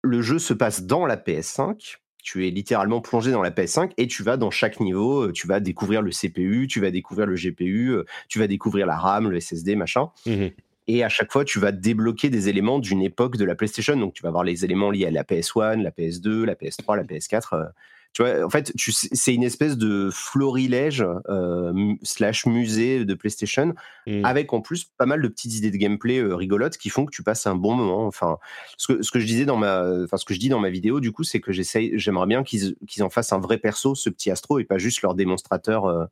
le 0.06 0.22
jeu 0.22 0.40
se 0.40 0.54
passe 0.54 0.84
dans 0.84 1.06
la 1.06 1.18
PS5. 1.18 1.98
Tu 2.26 2.48
es 2.48 2.50
littéralement 2.50 3.02
plongé 3.02 3.32
dans 3.32 3.44
la 3.44 3.52
PS5 3.52 3.92
et 3.98 4.08
tu 4.08 4.24
vas 4.24 4.36
dans 4.36 4.50
chaque 4.50 4.80
niveau, 4.80 5.28
euh, 5.28 5.32
tu 5.32 5.46
vas 5.46 5.60
découvrir 5.60 6.02
le 6.02 6.10
CPU, 6.10 6.66
tu 6.68 6.82
vas 6.82 6.90
découvrir 6.90 7.28
le 7.28 7.36
GPU, 7.36 7.90
euh, 7.92 8.04
tu 8.30 8.40
vas 8.40 8.48
découvrir 8.48 8.88
la 8.88 8.98
RAM, 8.98 9.30
le 9.30 9.40
SSD, 9.40 9.76
machin. 9.76 10.10
Mmh 10.26 10.48
et 10.88 11.04
à 11.04 11.10
chaque 11.10 11.32
fois, 11.32 11.44
tu 11.44 11.58
vas 11.58 11.72
débloquer 11.72 12.30
des 12.30 12.48
éléments 12.48 12.78
d'une 12.78 13.02
époque 13.02 13.38
de 13.38 13.44
la 13.44 13.56
PlayStation. 13.56 13.98
Donc, 13.98 14.14
tu 14.14 14.22
vas 14.22 14.30
avoir 14.30 14.44
les 14.44 14.66
éléments 14.66 14.92
liés 14.92 15.08
à 15.08 15.10
la 15.10 15.24
PS1, 15.24 15.82
la 15.82 15.90
PS2, 15.90 16.44
la 16.44 16.54
PS3, 16.54 16.96
la 16.96 17.04
PS4 17.04 17.72
tu 18.16 18.24
vois, 18.24 18.46
en 18.46 18.50
fait, 18.50 18.72
c'est 18.78 19.34
une 19.34 19.44
espèce 19.44 19.78
de 19.78 20.10
florilège 20.10 21.06
euh, 21.28 21.94
slash 22.02 22.46
musée 22.46 23.04
de 23.04 23.14
PlayStation, 23.14 23.76
mmh. 24.08 24.24
avec 24.24 24.54
en 24.54 24.62
plus 24.62 24.86
pas 24.86 25.06
mal 25.06 25.22
de 25.22 25.28
petites 25.28 25.56
idées 25.56 25.70
de 25.70 25.76
gameplay 25.76 26.20
euh, 26.20 26.34
rigolotes 26.34 26.78
qui 26.78 26.88
font 26.88 27.06
que 27.06 27.12
tu 27.14 27.24
passes 27.24 27.46
un 27.46 27.56
bon 27.56 27.74
moment. 27.76 28.08
Enfin, 28.08 28.38
ce 28.78 28.94
que, 28.94 29.04
ce 29.04 29.12
que 29.12 29.20
je 29.20 29.26
disais 29.26 29.44
dans 29.44 29.58
ma, 29.58 29.84
enfin, 30.06 30.16
ce 30.16 30.24
que 30.24 30.34
je 30.34 30.40
dis 30.40 30.48
dans 30.48 30.62
ma 30.62 30.70
vidéo, 30.70 31.02
du 31.02 31.12
coup, 31.12 31.26
c'est 31.26 31.42
que 31.42 31.52
j'essaye, 31.52 31.92
j'aimerais 32.00 32.28
bien 32.28 32.44
qu'ils 32.44 32.78
en 33.02 33.10
fassent 33.10 33.34
un 33.34 33.40
vrai 33.40 33.58
perso, 33.58 33.96
ce 33.96 34.10
petit 34.10 34.32
Astro, 34.32 34.60
et 34.60 34.64
pas 34.64 34.78
juste 34.78 35.02
leur 35.02 35.14
démonstrateur. 35.14 36.08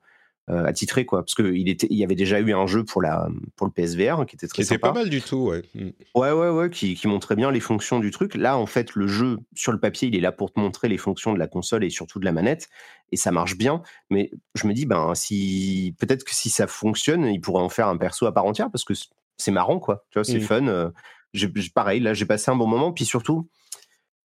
Euh, 0.49 0.65
attitré 0.65 1.05
quoi. 1.05 1.21
Parce 1.21 1.35
qu'il 1.35 1.69
était 1.69 1.87
il 1.89 1.97
y 1.97 2.03
avait 2.03 2.15
déjà 2.15 2.37
eu 2.37 2.53
un 2.53 2.67
jeu 2.67 2.83
pour 2.83 3.01
la 3.01 3.29
pour 3.55 3.65
le 3.65 3.71
PSVR 3.71 4.25
qui 4.25 4.35
était 4.35 4.49
très 4.49 4.55
qui 4.55 4.61
était 4.63 4.77
pas 4.77 4.91
mal 4.91 5.07
du 5.07 5.21
tout 5.21 5.37
ouais. 5.37 5.61
Mm. 5.73 5.91
ouais 6.15 6.31
ouais 6.33 6.49
ouais 6.49 6.69
qui, 6.69 6.95
qui, 6.95 7.07
montrait 7.07 7.37
bien 7.37 7.49
les 7.49 7.61
fonctions 7.61 8.01
du 8.01 8.11
truc. 8.11 8.35
Là 8.35 8.57
en 8.57 8.65
fait 8.65 8.93
le 8.93 9.07
jeu 9.07 9.37
sur 9.55 9.71
le 9.71 9.79
papier 9.79 10.09
il 10.09 10.17
est 10.17 10.19
là 10.19 10.33
pour 10.33 10.51
te 10.51 10.59
montrer 10.59 10.89
les 10.89 10.97
fonctions 10.97 11.31
de 11.31 11.39
la 11.39 11.47
console 11.47 11.85
et 11.85 11.89
surtout 11.89 12.19
de 12.19 12.25
la 12.25 12.33
manette 12.33 12.67
et 13.13 13.15
ça 13.15 13.31
marche 13.31 13.57
bien. 13.57 13.83
Mais 14.09 14.31
je 14.53 14.67
me 14.67 14.73
dis 14.73 14.85
ben 14.85 15.15
si 15.15 15.95
peut-être 15.97 16.25
que 16.25 16.35
si 16.35 16.49
ça 16.49 16.67
fonctionne 16.67 17.23
il 17.23 17.39
pourrait 17.39 17.63
en 17.63 17.69
faire 17.69 17.87
un 17.87 17.95
perso 17.95 18.25
à 18.25 18.33
part 18.33 18.43
entière 18.43 18.69
parce 18.69 18.83
que 18.83 18.93
c'est 19.37 19.51
marrant 19.51 19.79
quoi. 19.79 20.03
Tu 20.09 20.19
vois 20.19 20.25
c'est 20.25 20.39
mm. 20.39 20.41
fun 20.41 20.67
euh, 20.67 20.89
pareil 21.73 22.01
là 22.01 22.13
j'ai 22.13 22.25
passé 22.25 22.51
un 22.51 22.57
bon 22.57 22.67
moment. 22.67 22.91
Puis 22.91 23.05
surtout 23.05 23.47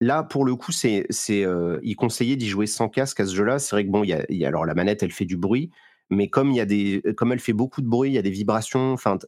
Là, 0.01 0.23
pour 0.23 0.45
le 0.45 0.55
coup, 0.57 0.73
c'est, 0.73 1.07
c'est, 1.09 1.43
euh, 1.43 1.79
il 1.83 1.97
conseillait 1.97 2.37
d'y 2.37 2.49
jouer 2.49 2.67
sans 2.67 2.91
casque 2.91 3.19
à 3.21 3.27
ce 3.27 3.35
jeu-là. 3.35 3.59
C'est 3.59 3.75
vrai 3.75 3.87
que 3.87 3.91
bon, 3.91 4.05
il 4.05 4.11
y 4.11 4.45
a, 4.45 4.49
alors 4.49 4.67
la 4.67 4.75
manette, 4.75 5.03
elle 5.03 5.11
fait 5.11 5.25
du 5.25 5.39
bruit, 5.39 5.71
mais 6.11 6.29
comme 6.29 6.51
il 6.51 6.57
y 6.57 6.61
a 6.61 6.65
des, 6.65 7.03
comme 7.17 7.33
elle 7.33 7.41
fait 7.41 7.53
beaucoup 7.53 7.83
de 7.83 7.89
bruit, 7.89 8.11
il 8.11 8.15
y 8.15 8.19
a 8.19 8.23
des 8.23 8.31
vibrations. 8.31 8.93
Enfin, 8.93 9.19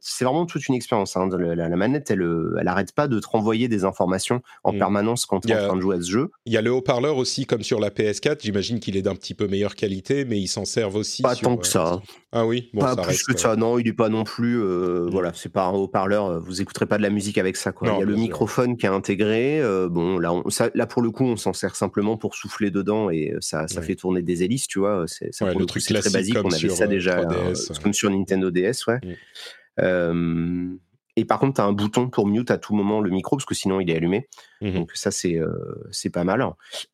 c'est 0.00 0.24
vraiment 0.24 0.46
toute 0.46 0.68
une 0.68 0.74
expérience. 0.74 1.16
Hein. 1.16 1.28
La, 1.30 1.68
manette, 1.76 2.10
elle, 2.10 2.26
elle 2.60 2.68
arrête 2.68 2.92
pas 2.92 3.08
de 3.08 3.18
te 3.18 3.26
renvoyer 3.26 3.68
des 3.68 3.84
informations 3.84 4.42
en 4.64 4.72
mm. 4.72 4.78
permanence 4.78 5.26
quand 5.26 5.40
tu 5.40 5.50
es 5.50 5.54
en 5.54 5.68
train 5.68 5.76
de 5.76 5.80
jouer 5.80 5.96
à 5.96 6.00
ce 6.00 6.10
jeu. 6.10 6.30
Il 6.44 6.52
y 6.52 6.56
a 6.56 6.62
le 6.62 6.72
haut-parleur 6.72 7.16
aussi, 7.16 7.46
comme 7.46 7.62
sur 7.62 7.80
la 7.80 7.90
PS4. 7.90 8.38
J'imagine 8.42 8.80
qu'il 8.80 8.96
est 8.96 9.02
d'un 9.02 9.14
petit 9.14 9.34
peu 9.34 9.46
meilleure 9.46 9.74
qualité, 9.74 10.24
mais 10.24 10.38
ils 10.38 10.48
s'en 10.48 10.64
servent 10.64 10.96
aussi. 10.96 11.22
Pas 11.22 11.36
tant 11.36 11.56
que 11.56 11.66
ça. 11.66 12.00
Ah 12.32 12.46
oui, 12.46 12.70
bon, 12.74 12.80
pas 12.80 12.96
plus 12.96 13.24
que 13.24 13.36
ça. 13.38 13.56
Non, 13.56 13.78
il 13.78 13.88
est 13.88 13.92
pas 13.92 14.08
non 14.08 14.24
plus. 14.24 14.62
Euh, 14.62 15.06
mm. 15.06 15.10
Voilà, 15.10 15.32
c'est 15.34 15.52
pas 15.52 15.64
un 15.66 15.72
haut-parleur. 15.72 16.40
Vous 16.40 16.60
écouterez 16.60 16.86
pas 16.86 16.98
de 16.98 17.02
la 17.02 17.10
musique 17.10 17.38
avec 17.38 17.56
ça. 17.56 17.72
Quoi. 17.72 17.88
il 17.96 17.98
y 17.98 18.02
a 18.02 18.04
le 18.04 18.16
microphone 18.16 18.76
qui 18.76 18.86
est 18.86 18.90
intégré. 18.90 19.60
Euh, 19.60 19.88
bon, 19.88 20.18
là, 20.18 20.32
là 20.74 20.86
pour 20.86 21.02
le 21.02 21.10
coup, 21.10 21.24
on 21.24 21.36
s'en 21.36 21.52
sert 21.52 21.76
simplement 21.76 22.16
pour 22.16 22.34
souffler 22.34 22.70
dedans 22.70 23.10
et 23.10 23.34
ça, 23.40 23.66
ça 23.68 23.80
fait 23.82 23.94
tourner 23.94 24.22
des 24.22 24.42
hélices, 24.42 24.66
tu 24.66 24.78
vois. 24.78 25.04
C'est 25.06 25.30
le 25.40 25.66
truc 25.66 25.82
très 26.10 26.18
basique. 26.18 26.36
On 26.42 26.50
avait 26.50 26.68
ça 26.68 26.84
euh, 26.84 26.86
déjà, 26.86 27.20
hein, 27.20 27.52
comme 27.82 27.92
sur 27.92 28.10
Nintendo 28.10 28.50
DS, 28.50 28.86
ouais. 28.86 29.00
Mm. 29.78 30.78
Et 31.16 31.24
par 31.24 31.38
contre, 31.38 31.56
tu 31.56 31.60
as 31.60 31.64
un 31.64 31.72
bouton 31.72 32.08
pour 32.08 32.26
mute 32.26 32.50
à 32.50 32.56
tout 32.56 32.74
moment 32.74 33.00
le 33.00 33.10
micro, 33.10 33.36
parce 33.36 33.44
que 33.44 33.54
sinon 33.54 33.80
il 33.80 33.90
est 33.90 33.96
allumé. 33.96 34.28
Mmh 34.60 34.70
Donc 34.70 34.92
ça, 34.94 35.10
c'est 35.10 35.38
c'est 35.90 36.10
pas 36.10 36.24
mal. 36.24 36.44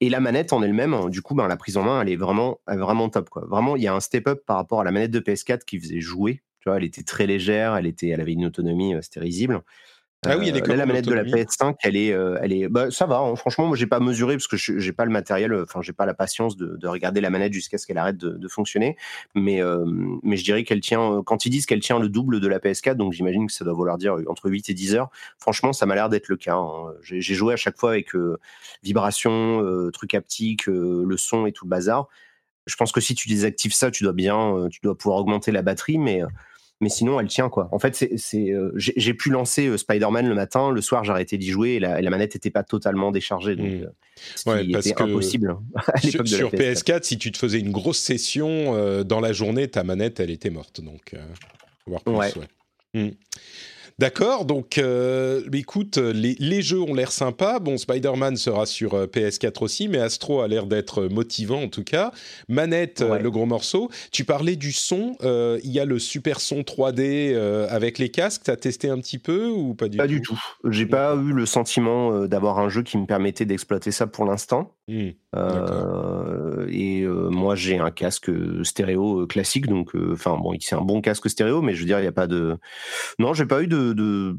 Et 0.00 0.08
la 0.08 0.20
manette 0.20 0.52
en 0.52 0.62
elle-même, 0.62 0.94
hein, 0.94 1.08
du 1.08 1.22
coup, 1.22 1.34
ben, 1.34 1.46
la 1.46 1.56
prise 1.56 1.76
en 1.76 1.82
main, 1.82 2.00
elle 2.00 2.08
est 2.08 2.16
vraiment, 2.16 2.60
vraiment 2.66 3.08
top. 3.08 3.28
Quoi. 3.28 3.44
Vraiment, 3.46 3.76
il 3.76 3.82
y 3.82 3.86
a 3.86 3.94
un 3.94 4.00
step-up 4.00 4.42
par 4.46 4.56
rapport 4.56 4.80
à 4.80 4.84
la 4.84 4.90
manette 4.90 5.10
de 5.10 5.20
PS4 5.20 5.64
qui 5.64 5.78
faisait 5.78 6.00
jouer. 6.00 6.42
Tu 6.60 6.70
vois, 6.70 6.78
elle 6.78 6.84
était 6.84 7.02
très 7.02 7.26
légère, 7.26 7.76
elle, 7.76 7.86
était, 7.86 8.08
elle 8.08 8.20
avait 8.20 8.32
une 8.32 8.46
autonomie, 8.46 8.94
c'était 9.02 9.20
risible. 9.20 9.62
Ah 10.24 10.36
oui, 10.38 10.48
elle 10.48 10.56
est 10.56 10.68
euh, 10.68 10.74
la 10.74 10.86
manette 10.86 11.04
de 11.04 11.14
la 11.14 11.24
PS5, 11.24 11.76
elle 11.82 11.96
est, 11.96 12.12
euh, 12.12 12.38
elle 12.42 12.52
est, 12.52 12.68
bah, 12.68 12.90
ça 12.90 13.06
va. 13.06 13.18
Hein. 13.18 13.36
franchement, 13.36 13.66
moi, 13.66 13.76
j'ai 13.76 13.86
pas 13.86 14.00
mesuré 14.00 14.34
parce 14.34 14.48
que 14.48 14.56
j'ai 14.56 14.92
pas 14.92 15.04
le 15.04 15.10
matériel. 15.10 15.52
Euh, 15.52 15.64
enfin, 15.64 15.82
j'ai 15.82 15.92
pas 15.92 16.06
la 16.06 16.14
patience 16.14 16.56
de, 16.56 16.76
de, 16.76 16.88
regarder 16.88 17.20
la 17.20 17.30
manette 17.30 17.52
jusqu'à 17.52 17.78
ce 17.78 17.86
qu'elle 17.86 17.98
arrête 17.98 18.16
de, 18.16 18.30
de, 18.30 18.48
fonctionner. 18.48 18.96
Mais, 19.34 19.60
mais 20.22 20.36
je 20.36 20.44
dirais 20.44 20.64
qu'elle 20.64 20.80
tient. 20.80 21.22
Quand 21.24 21.46
ils 21.46 21.50
disent 21.50 21.66
qu'elle 21.66 21.80
tient 21.80 21.98
le 21.98 22.08
double 22.08 22.40
de 22.40 22.48
la 22.48 22.58
PS4, 22.58 22.94
donc 22.94 23.12
j'imagine 23.12 23.46
que 23.46 23.52
ça 23.52 23.64
doit 23.64 23.74
vouloir 23.74 23.98
dire 23.98 24.16
entre 24.28 24.48
8 24.48 24.70
et 24.70 24.74
10 24.74 24.94
heures. 24.94 25.10
Franchement, 25.38 25.72
ça 25.72 25.86
m'a 25.86 25.94
l'air 25.94 26.08
d'être 26.08 26.28
le 26.28 26.36
cas. 26.36 26.56
Hein. 26.56 26.94
J'ai 27.02 27.34
joué 27.34 27.54
à 27.54 27.56
chaque 27.56 27.78
fois 27.78 27.90
avec 27.90 28.10
vibration, 28.82 29.90
truc 29.92 30.14
haptique, 30.14 30.66
le 30.66 31.16
son 31.16 31.46
et 31.46 31.52
tout 31.52 31.66
le 31.66 31.70
bazar. 31.70 32.08
Je 32.66 32.74
pense 32.74 32.90
que 32.90 33.00
si 33.00 33.14
tu 33.14 33.28
désactives 33.28 33.74
ça, 33.74 33.90
tu 33.90 34.02
dois 34.02 34.12
bien, 34.12 34.68
tu 34.70 34.80
dois 34.82 34.96
pouvoir 34.96 35.18
augmenter 35.18 35.52
la 35.52 35.62
batterie, 35.62 35.98
mais 35.98 36.22
mais 36.80 36.88
sinon 36.88 37.18
elle 37.20 37.28
tient 37.28 37.48
quoi. 37.48 37.68
En 37.72 37.78
fait, 37.78 38.08
c'est, 38.16 38.50
euh, 38.50 38.72
j'ai 38.76 39.14
pu 39.14 39.30
lancer 39.30 39.66
euh, 39.66 39.76
Spider-Man 39.76 40.28
le 40.28 40.34
matin, 40.34 40.70
le 40.70 40.80
soir 40.80 41.04
j'ai 41.04 41.12
arrêté 41.12 41.38
d'y 41.38 41.48
jouer 41.48 41.70
et 41.70 41.78
la, 41.80 42.10
manette 42.10 42.34
n'était 42.34 42.50
pas 42.50 42.62
totalement 42.62 43.10
déchargée, 43.10 43.56
donc 43.56 43.66
mmh. 43.66 43.84
euh, 44.46 44.64
parce 44.72 44.92
que 44.92 45.02
impossible. 45.02 45.56
Hein, 45.74 45.98
sur, 46.08 46.26
sur 46.26 46.50
PS4, 46.50 47.02
si 47.04 47.18
tu 47.18 47.32
te 47.32 47.38
faisais 47.38 47.60
une 47.60 47.72
grosse 47.72 47.98
session 47.98 49.02
dans 49.04 49.20
la 49.20 49.32
journée, 49.32 49.68
ta 49.68 49.84
manette 49.84 50.20
elle 50.20 50.30
était 50.30 50.50
morte, 50.50 50.80
donc 50.80 51.14
voir 51.86 52.02
plus. 52.02 52.14
Ouais. 52.14 52.32
Mmh. 52.94 53.10
D'accord, 53.98 54.44
donc 54.44 54.76
euh, 54.76 55.40
écoute, 55.54 55.96
les, 55.96 56.60
jeux 56.60 56.82
ont 56.82 56.92
l'air 56.92 57.10
sympas. 57.10 57.60
Bon, 57.60 57.78
Spider-Man 57.78 58.36
sera 58.36 58.66
sur 58.66 58.92
euh, 58.92 59.06
PS4 59.06 59.64
aussi, 59.64 59.88
mais 59.88 59.96
Astro 59.96 60.42
a 60.42 60.48
l'air 60.48 60.66
d'être 60.66 61.04
motivant 61.04 61.62
en 61.62 61.68
tout 61.68 61.82
cas. 61.82 62.12
Manette, 62.46 63.00
euh, 63.00 63.18
le 63.18 63.30
gros 63.30 63.46
morceau. 63.46 63.90
Tu 64.12 64.26
parlais 64.26 64.56
du 64.56 64.72
son, 64.72 65.16
il 65.22 65.70
y 65.70 65.80
a 65.80 65.86
le 65.86 65.98
super 65.98 66.40
son 66.40 66.60
3D 66.60 67.34
avec 67.70 67.98
les 67.98 68.10
casques. 68.10 68.42
T'as 68.44 68.56
testé 68.56 68.90
un 68.90 68.98
petit 68.98 69.18
peu 69.18 69.48
ou 69.48 69.74
pas 69.74 69.88
du 69.88 69.96
tout 69.96 70.02
Pas 70.02 70.08
du 70.08 70.20
tout. 70.20 70.38
J'ai 70.68 70.86
pas 70.86 71.14
eu 71.14 71.32
le 71.32 71.46
sentiment 71.46 72.26
d'avoir 72.26 72.58
un 72.58 72.68
jeu 72.68 72.82
qui 72.82 72.98
me 72.98 73.06
permettait 73.06 73.46
d'exploiter 73.46 73.92
ça 73.92 74.06
pour 74.06 74.26
l'instant. 74.26 74.74
Mmh, 74.88 75.10
et 76.68 77.06
moi, 77.06 77.54
j'ai 77.54 77.78
un 77.78 77.90
casque 77.90 78.30
stéréo 78.62 79.26
classique, 79.26 79.66
donc 79.66 79.92
enfin 80.12 80.36
bon, 80.36 80.54
c'est 80.60 80.74
un 80.74 80.80
bon 80.80 81.00
casque 81.00 81.28
stéréo, 81.30 81.62
mais 81.62 81.74
je 81.74 81.80
veux 81.80 81.86
dire, 81.86 81.98
il 81.98 82.02
n'y 82.02 82.08
a 82.08 82.12
pas 82.12 82.26
de. 82.26 82.58
Non, 83.18 83.34
j'ai 83.34 83.46
pas 83.46 83.62
eu 83.62 83.66
de 83.66 83.92
de, 83.92 84.36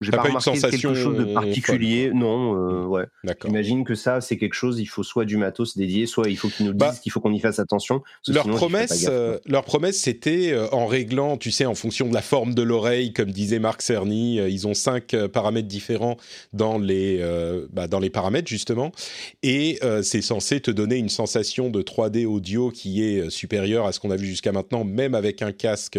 j'ai 0.00 0.12
pas, 0.12 0.22
remarqué 0.22 0.58
quelque 0.58 0.94
chose 0.94 1.18
de 1.18 1.24
particulier. 1.34 2.10
Non, 2.14 2.54
euh, 2.54 2.86
ouais. 2.86 3.04
J'imagine 3.44 3.84
que 3.84 3.94
ça, 3.94 4.22
c'est 4.22 4.38
quelque 4.38 4.54
chose. 4.54 4.80
Il 4.80 4.86
faut 4.86 5.02
soit 5.02 5.26
du 5.26 5.36
matos 5.36 5.76
dédié, 5.76 6.06
soit 6.06 6.28
il 6.30 6.36
faut 6.36 6.48
qu'ils 6.48 6.66
nous 6.66 6.72
bah, 6.72 6.90
disent 6.90 7.00
qu'il 7.00 7.12
faut 7.12 7.20
qu'on 7.20 7.34
y 7.34 7.40
fasse 7.40 7.58
attention. 7.58 8.02
Leur 8.26 8.48
promesse, 8.48 9.06
euh, 9.10 9.38
leur 9.46 9.64
promesse, 9.64 10.00
c'était 10.00 10.52
euh, 10.52 10.68
en 10.72 10.86
réglant, 10.86 11.36
tu 11.36 11.50
sais, 11.50 11.66
en 11.66 11.74
fonction 11.74 12.08
de 12.08 12.14
la 12.14 12.22
forme 12.22 12.54
de 12.54 12.62
l'oreille, 12.62 13.12
comme 13.12 13.30
disait 13.30 13.58
Marc 13.58 13.82
Cerny, 13.82 14.36
ils 14.36 14.66
ont 14.66 14.72
cinq 14.72 15.14
paramètres 15.32 15.68
différents 15.68 16.16
dans 16.54 16.78
les 16.78 17.22
bah, 17.70 17.86
dans 17.86 18.00
les 18.00 18.10
paramètres 18.10 18.48
justement, 18.48 18.92
et 19.42 19.78
c'est 20.02 20.22
censé 20.22 20.60
te 20.60 20.70
donner 20.70 20.96
une 20.96 21.08
sensation 21.08 21.68
de 21.68 21.82
3D 21.82 22.24
audio 22.24 22.70
qui 22.70 23.02
est 23.04 23.28
supérieure 23.30 23.86
à 23.86 23.92
ce 23.92 24.00
qu'on 24.00 24.10
a 24.10 24.16
vu 24.16 24.26
jusqu'à 24.26 24.52
maintenant, 24.52 24.84
même 24.84 25.14
avec 25.14 25.42
un 25.42 25.52
casque 25.52 25.98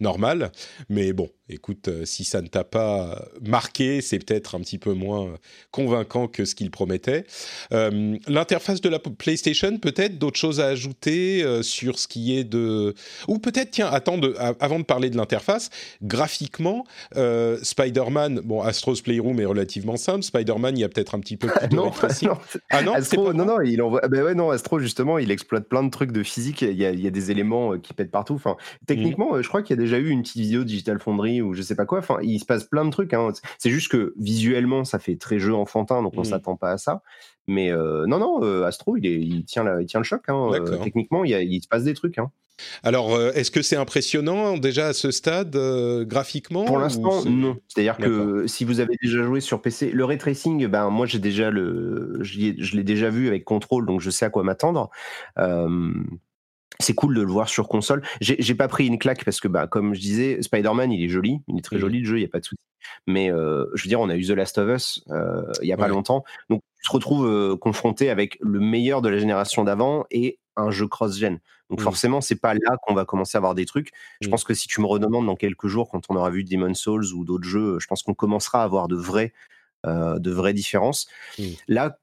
normal. 0.00 0.50
Mais 0.88 1.12
bon, 1.12 1.28
écoute, 1.48 1.88
si 2.04 2.24
ça 2.24 2.42
ne 2.42 2.48
t'a 2.48 2.64
pas 2.64 3.28
marqué, 3.44 4.00
c'est 4.00 4.18
peut-être 4.18 4.54
un 4.54 4.60
petit 4.60 4.78
peu 4.78 4.92
moins 4.92 5.34
convaincant 5.70 6.28
que 6.28 6.44
ce 6.44 6.54
qu'il 6.54 6.70
promettait. 6.70 7.24
Euh, 7.72 8.16
l'interface 8.26 8.80
de 8.80 8.88
la 8.88 8.98
PlayStation, 8.98 9.78
peut-être 9.78 10.18
d'autres 10.18 10.38
choses 10.38 10.60
à 10.60 10.66
ajouter 10.66 11.42
euh, 11.42 11.62
sur 11.62 11.98
ce 11.98 12.08
qui 12.08 12.36
est 12.36 12.44
de... 12.44 12.94
Ou 13.28 13.38
peut-être, 13.38 13.70
tiens, 13.70 13.88
attends, 13.90 14.20
avant 14.60 14.78
de 14.78 14.84
parler 14.84 15.10
de 15.10 15.16
l'interface, 15.16 15.70
graphiquement, 16.02 16.84
euh, 17.16 17.58
Spider-Man, 17.62 18.40
bon, 18.44 18.62
Astro's 18.62 19.00
Playroom 19.02 19.40
est 19.40 19.44
relativement 19.44 19.96
simple, 19.96 20.22
Spider-Man, 20.22 20.76
il 20.76 20.80
y 20.80 20.84
a 20.84 20.88
peut-être 20.88 21.14
un 21.14 21.20
petit 21.20 21.36
peu 21.36 21.48
plus 21.48 21.68
de 21.68 21.76
non, 21.76 21.92
Ah 22.70 22.82
non, 22.82 22.94
Astro, 22.94 23.32
non, 23.32 23.44
non, 23.44 23.60
il 23.60 23.80
envoie... 23.82 24.00
Ben 24.08 24.22
ouais, 24.22 24.34
non, 24.34 24.50
Astro, 24.50 24.78
justement, 24.78 25.18
il 25.18 25.30
exploite 25.30 25.68
plein 25.68 25.82
de 25.82 25.90
trucs 25.90 26.12
de 26.12 26.22
physique, 26.22 26.62
il 26.62 26.76
y 26.76 26.84
a, 26.84 26.90
il 26.90 27.00
y 27.00 27.06
a 27.06 27.10
des 27.10 27.30
éléments 27.30 27.78
qui 27.78 27.92
pètent 27.94 28.10
partout. 28.10 28.34
Enfin, 28.34 28.56
techniquement, 28.86 29.34
mmh. 29.34 29.42
je 29.42 29.48
crois 29.48 29.62
qu'il 29.62 29.76
y 29.76 29.78
a 29.78 29.82
déjà 29.82 29.98
eu 29.98 30.08
une 30.08 30.22
petite 30.22 30.42
vidéo 30.42 30.64
Digital 30.64 30.98
Foundry 31.00 31.42
ou 31.42 31.54
je 31.54 31.62
sais 31.62 31.74
pas 31.74 31.86
quoi, 31.86 31.98
enfin, 31.98 32.18
il 32.22 32.38
se 32.38 32.44
passe 32.44 32.64
plein 32.64 32.84
de 32.84 32.90
trucs, 32.90 33.12
hein. 33.14 33.25
C'est 33.58 33.70
juste 33.70 33.90
que 33.90 34.14
visuellement, 34.18 34.84
ça 34.84 34.98
fait 34.98 35.16
très 35.16 35.38
jeu 35.38 35.54
enfantin, 35.54 36.02
donc 36.02 36.14
on 36.16 36.22
mmh. 36.22 36.26
s'attend 36.26 36.56
pas 36.56 36.72
à 36.72 36.78
ça. 36.78 37.02
Mais 37.46 37.70
euh, 37.70 38.06
non, 38.06 38.18
non, 38.18 38.42
euh, 38.42 38.64
Astro, 38.64 38.96
il, 38.96 39.06
est, 39.06 39.20
il, 39.20 39.44
tient 39.44 39.64
il 39.80 39.86
tient 39.86 40.00
le 40.00 40.04
choc. 40.04 40.22
Hein. 40.28 40.50
Euh, 40.52 40.78
techniquement, 40.82 41.24
il, 41.24 41.32
il, 41.32 41.62
se 41.62 41.68
passe 41.68 41.84
des 41.84 41.94
trucs. 41.94 42.18
Hein. 42.18 42.30
Alors, 42.82 43.20
est-ce 43.20 43.50
que 43.50 43.60
c'est 43.60 43.76
impressionnant 43.76 44.56
déjà 44.56 44.88
à 44.88 44.92
ce 44.94 45.10
stade 45.10 45.56
graphiquement 46.06 46.64
Pour 46.64 46.78
l'instant, 46.78 47.24
non. 47.24 47.58
C'est-à-dire 47.68 47.98
que 47.98 48.46
si 48.46 48.64
vous 48.64 48.80
avez 48.80 48.96
déjà 49.00 49.22
joué 49.22 49.40
sur 49.40 49.60
PC, 49.60 49.90
le 49.90 50.04
ray 50.04 50.18
tracing, 50.18 50.66
ben 50.66 50.88
moi 50.88 51.04
j'ai 51.04 51.18
déjà 51.18 51.50
le, 51.50 52.18
je 52.22 52.76
l'ai 52.76 52.82
déjà 52.82 53.10
vu 53.10 53.28
avec 53.28 53.44
Control, 53.44 53.84
donc 53.84 54.00
je 54.00 54.08
sais 54.08 54.24
à 54.24 54.30
quoi 54.30 54.42
m'attendre 54.42 54.90
c'est 56.78 56.94
cool 56.94 57.14
de 57.14 57.22
le 57.22 57.30
voir 57.30 57.48
sur 57.48 57.68
console. 57.68 58.02
J'ai 58.20 58.54
pas 58.54 58.68
pris 58.68 58.86
une 58.86 58.98
claque 58.98 59.24
parce 59.24 59.40
que, 59.40 59.48
bah, 59.48 59.66
comme 59.66 59.94
je 59.94 60.00
disais, 60.00 60.42
Spider-Man, 60.42 60.92
il 60.92 61.02
est 61.02 61.08
joli, 61.08 61.40
il 61.48 61.58
est 61.58 61.62
très 61.62 61.76
mmh. 61.76 61.80
joli 61.80 62.00
le 62.00 62.06
jeu, 62.06 62.16
il 62.16 62.20
n'y 62.20 62.26
a 62.26 62.28
pas 62.28 62.40
de 62.40 62.44
souci. 62.44 62.60
Mais 63.06 63.32
euh, 63.32 63.66
je 63.74 63.84
veux 63.84 63.88
dire, 63.88 64.00
on 64.00 64.08
a 64.08 64.16
eu 64.16 64.24
The 64.24 64.30
Last 64.30 64.58
of 64.58 64.68
Us 64.68 65.02
euh, 65.10 65.42
il 65.62 65.66
n'y 65.66 65.72
a 65.72 65.76
pas 65.76 65.88
longtemps. 65.88 66.24
Donc, 66.50 66.62
tu 66.80 66.88
te 66.88 66.92
retrouves 66.92 67.26
euh, 67.26 67.56
confronté 67.56 68.10
avec 68.10 68.38
le 68.40 68.60
meilleur 68.60 69.02
de 69.02 69.08
la 69.08 69.18
génération 69.18 69.64
d'avant 69.64 70.04
et 70.10 70.38
un 70.56 70.70
jeu 70.70 70.86
cross-gen. 70.86 71.40
Donc, 71.70 71.80
mmh. 71.80 71.82
forcément, 71.82 72.20
c'est 72.20 72.40
pas 72.40 72.54
là 72.54 72.76
qu'on 72.82 72.94
va 72.94 73.04
commencer 73.04 73.36
à 73.36 73.38
avoir 73.38 73.54
des 73.54 73.66
trucs. 73.66 73.90
Je 74.20 74.28
mmh. 74.28 74.30
pense 74.30 74.44
que 74.44 74.54
si 74.54 74.68
tu 74.68 74.80
me 74.80 74.86
redemandes 74.86 75.26
dans 75.26 75.36
quelques 75.36 75.66
jours, 75.66 75.88
quand 75.90 76.02
on 76.10 76.16
aura 76.16 76.30
vu 76.30 76.44
Demon's 76.44 76.78
Souls 76.78 77.06
ou 77.14 77.24
d'autres 77.24 77.48
jeux, 77.48 77.78
je 77.80 77.86
pense 77.86 78.02
qu'on 78.02 78.14
commencera 78.14 78.60
à 78.60 78.64
avoir 78.64 78.88
de 78.88 78.96
vraies, 78.96 79.32
de 79.84 80.30
vraies 80.30 80.54
différences. 80.54 81.06
Là, 81.68 81.98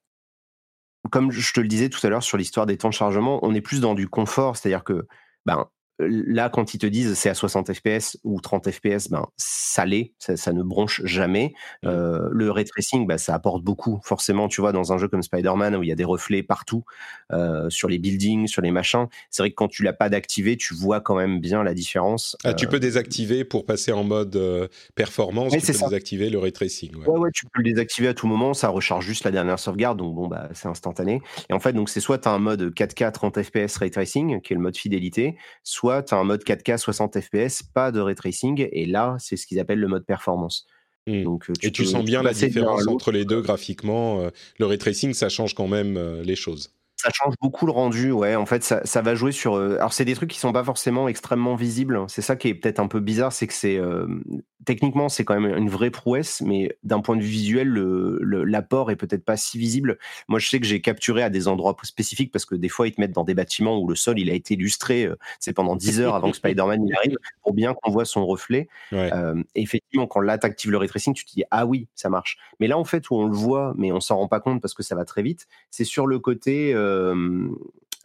comme 1.09 1.31
je 1.31 1.53
te 1.53 1.59
le 1.59 1.67
disais 1.67 1.89
tout 1.89 1.99
à 2.05 2.09
l'heure 2.09 2.23
sur 2.23 2.37
l'histoire 2.37 2.65
des 2.65 2.77
temps 2.77 2.89
de 2.89 2.93
chargement, 2.93 3.39
on 3.43 3.53
est 3.53 3.61
plus 3.61 3.81
dans 3.81 3.93
du 3.93 4.07
confort, 4.07 4.57
c'est-à-dire 4.57 4.83
que 4.83 5.07
ben, 5.45 5.67
là, 6.09 6.49
quand 6.49 6.73
ils 6.73 6.77
te 6.77 6.85
disent 6.85 7.13
c'est 7.15 7.29
à 7.29 7.33
60 7.33 7.73
fps 7.73 8.17
ou 8.23 8.39
30 8.41 8.71
fps, 8.71 9.09
ben, 9.09 9.27
ça 9.37 9.85
l'est, 9.85 10.13
ça, 10.17 10.53
ne 10.53 10.63
bronche 10.63 11.01
jamais. 11.03 11.53
Mmh. 11.83 11.87
Euh, 11.87 12.29
le 12.31 12.51
ray 12.51 12.65
tracing, 12.65 13.07
ben, 13.07 13.17
ça 13.17 13.33
apporte 13.33 13.63
beaucoup. 13.63 13.99
Forcément, 14.03 14.47
tu 14.47 14.61
vois, 14.61 14.71
dans 14.71 14.93
un 14.93 14.97
jeu 14.97 15.07
comme 15.07 15.23
Spider-Man 15.23 15.75
où 15.75 15.83
il 15.83 15.89
y 15.89 15.91
a 15.91 15.95
des 15.95 16.03
reflets 16.03 16.43
partout, 16.43 16.83
euh, 17.31 17.69
sur 17.69 17.89
les 17.89 17.99
buildings, 17.99 18.47
sur 18.47 18.61
les 18.61 18.71
machins, 18.71 19.07
c'est 19.29 19.43
vrai 19.43 19.49
que 19.49 19.55
quand 19.55 19.67
tu 19.67 19.83
l'as 19.83 19.93
pas 19.93 20.09
d'activer, 20.09 20.57
tu 20.57 20.73
vois 20.73 21.01
quand 21.01 21.15
même 21.15 21.39
bien 21.39 21.63
la 21.63 21.73
différence. 21.73 22.37
Ah, 22.43 22.53
tu 22.53 22.67
peux 22.67 22.77
euh, 22.77 22.79
désactiver 22.79 23.43
pour 23.43 23.65
passer 23.65 23.91
en 23.91 24.03
mode 24.03 24.39
performance, 24.95 25.51
tu 25.51 25.59
peux 25.59 25.73
désactiver 25.73 26.29
le 26.29 26.39
ray 26.39 26.51
tracing. 26.51 26.95
Ouais. 26.95 27.07
ouais. 27.07 27.29
tu 27.33 27.45
peux 27.45 27.61
le 27.61 27.69
désactiver 27.69 28.07
à 28.07 28.13
tout 28.13 28.27
moment, 28.27 28.53
ça 28.53 28.69
recharge 28.69 29.05
juste 29.05 29.23
la 29.23 29.31
dernière 29.31 29.59
sauvegarde, 29.59 29.97
donc 29.97 30.15
bon, 30.15 30.27
bah, 30.27 30.49
c'est 30.53 30.67
instantané. 30.67 31.21
Et 31.49 31.53
en 31.53 31.59
fait, 31.59 31.73
donc 31.73 31.89
c'est 31.89 31.99
soit 31.99 32.17
tu 32.17 32.27
as 32.27 32.31
un 32.31 32.39
mode 32.39 32.73
4K 32.73 33.11
30 33.11 33.43
fps 33.43 33.77
ray 33.77 33.91
tracing, 33.91 34.41
qui 34.41 34.53
est 34.53 34.55
le 34.55 34.61
mode 34.61 34.77
fidélité, 34.77 35.37
soit 35.63 35.92
tu 36.01 36.13
as 36.13 36.17
un 36.17 36.23
mode 36.23 36.43
4K 36.43 36.77
60 36.77 37.19
FPS, 37.19 37.63
pas 37.63 37.91
de 37.91 37.99
ray 37.99 38.15
tracing, 38.15 38.67
et 38.71 38.85
là, 38.85 39.15
c'est 39.19 39.37
ce 39.37 39.45
qu'ils 39.45 39.59
appellent 39.59 39.79
le 39.79 39.87
mode 39.87 40.05
performance. 40.05 40.65
Mmh. 41.07 41.23
Donc, 41.23 41.49
euh, 41.49 41.53
tu 41.59 41.67
et 41.67 41.71
tu 41.71 41.85
sens 41.85 42.03
bien 42.03 42.23
la 42.23 42.33
différence 42.33 42.87
entre 42.87 43.11
les 43.11 43.25
deux 43.25 43.41
graphiquement. 43.41 44.21
Euh, 44.21 44.29
le 44.57 44.65
ray 44.65 44.77
tracing, 44.77 45.13
ça 45.13 45.29
change 45.29 45.53
quand 45.53 45.67
même 45.67 45.97
euh, 45.97 46.23
les 46.23 46.35
choses. 46.35 46.72
Ça 47.03 47.09
change 47.13 47.33
beaucoup 47.41 47.65
le 47.65 47.71
rendu, 47.73 48.11
ouais. 48.11 48.35
En 48.35 48.45
fait, 48.45 48.63
ça, 48.63 48.79
ça 48.85 49.01
va 49.01 49.13
jouer 49.13 49.33
sur. 49.33 49.55
euh, 49.55 49.75
alors, 49.77 49.91
c'est 49.91 50.05
des 50.05 50.15
trucs 50.15 50.29
qui 50.29 50.39
sont 50.39 50.53
pas 50.53 50.63
forcément 50.63 51.09
extrêmement 51.09 51.55
visibles. 51.55 51.99
C'est 52.07 52.21
ça 52.21 52.35
qui 52.37 52.47
est 52.47 52.53
peut-être 52.55 52.79
un 52.79 52.87
peu 52.87 53.01
bizarre, 53.01 53.33
c'est 53.33 53.45
que 53.47 53.53
c'est 53.53 53.77
euh, 53.77 54.07
techniquement 54.65 55.09
c'est 55.09 55.25
quand 55.25 55.37
même 55.37 55.57
une 55.57 55.69
vraie 55.69 55.89
prouesse, 55.91 56.41
mais 56.45 56.77
d'un 56.83 57.01
point 57.01 57.17
de 57.17 57.21
vue 57.21 57.27
visuel, 57.27 57.67
le- 57.67 58.17
le- 58.21 58.45
l'apport 58.45 58.89
est 58.91 58.95
peut-être 58.95 59.25
pas 59.25 59.35
si 59.35 59.57
visible. 59.57 59.97
Moi, 60.29 60.39
je 60.39 60.47
sais 60.47 60.59
que 60.61 60.65
j'ai 60.65 60.79
capturé 60.79 61.21
à 61.23 61.29
des 61.29 61.49
endroits 61.49 61.75
spécifiques 61.83 62.31
parce 62.31 62.45
que 62.45 62.55
des 62.55 62.69
fois 62.69 62.87
ils 62.87 62.93
te 62.93 63.01
mettent 63.01 63.11
dans 63.11 63.25
des 63.25 63.33
bâtiments 63.33 63.77
où 63.79 63.87
le 63.89 63.95
sol 63.95 64.17
il 64.19 64.29
a 64.29 64.33
été 64.33 64.53
illustré, 64.53 65.03
euh, 65.05 65.17
c'est 65.41 65.51
pendant 65.53 65.75
10 65.75 65.99
heures 65.99 66.15
avant 66.15 66.31
que 66.31 66.37
Spider-Man 66.37 66.87
y 66.87 66.93
arrive 66.93 67.17
pour 67.41 67.53
bien 67.53 67.73
qu'on 67.73 67.91
voit 67.91 68.05
son 68.05 68.25
reflet. 68.25 68.69
Ouais. 68.93 69.11
Euh, 69.13 69.43
et 69.55 69.61
effectivement, 69.61 70.07
quand 70.07 70.21
là 70.21 70.37
t'actives 70.37 70.71
le 70.71 70.77
ray 70.77 70.87
tracing, 70.87 71.13
tu 71.13 71.25
te 71.25 71.31
dis 71.33 71.43
ah 71.51 71.65
oui, 71.65 71.87
ça 71.95 72.09
marche. 72.09 72.37
Mais 72.61 72.67
là, 72.67 72.77
en 72.77 72.85
fait, 72.85 73.09
où 73.09 73.15
on 73.15 73.25
le 73.27 73.33
voit, 73.35 73.73
mais 73.77 73.91
on 73.91 73.99
s'en 73.99 74.15
rend 74.17 74.27
pas 74.29 74.39
compte 74.39 74.61
parce 74.61 74.73
que 74.73 74.83
ça 74.83 74.95
va 74.95 75.03
très 75.03 75.23
vite, 75.23 75.47
c'est 75.71 75.83
sur 75.83 76.07
le 76.07 76.19
côté. 76.19 76.73
euh, 76.73 76.92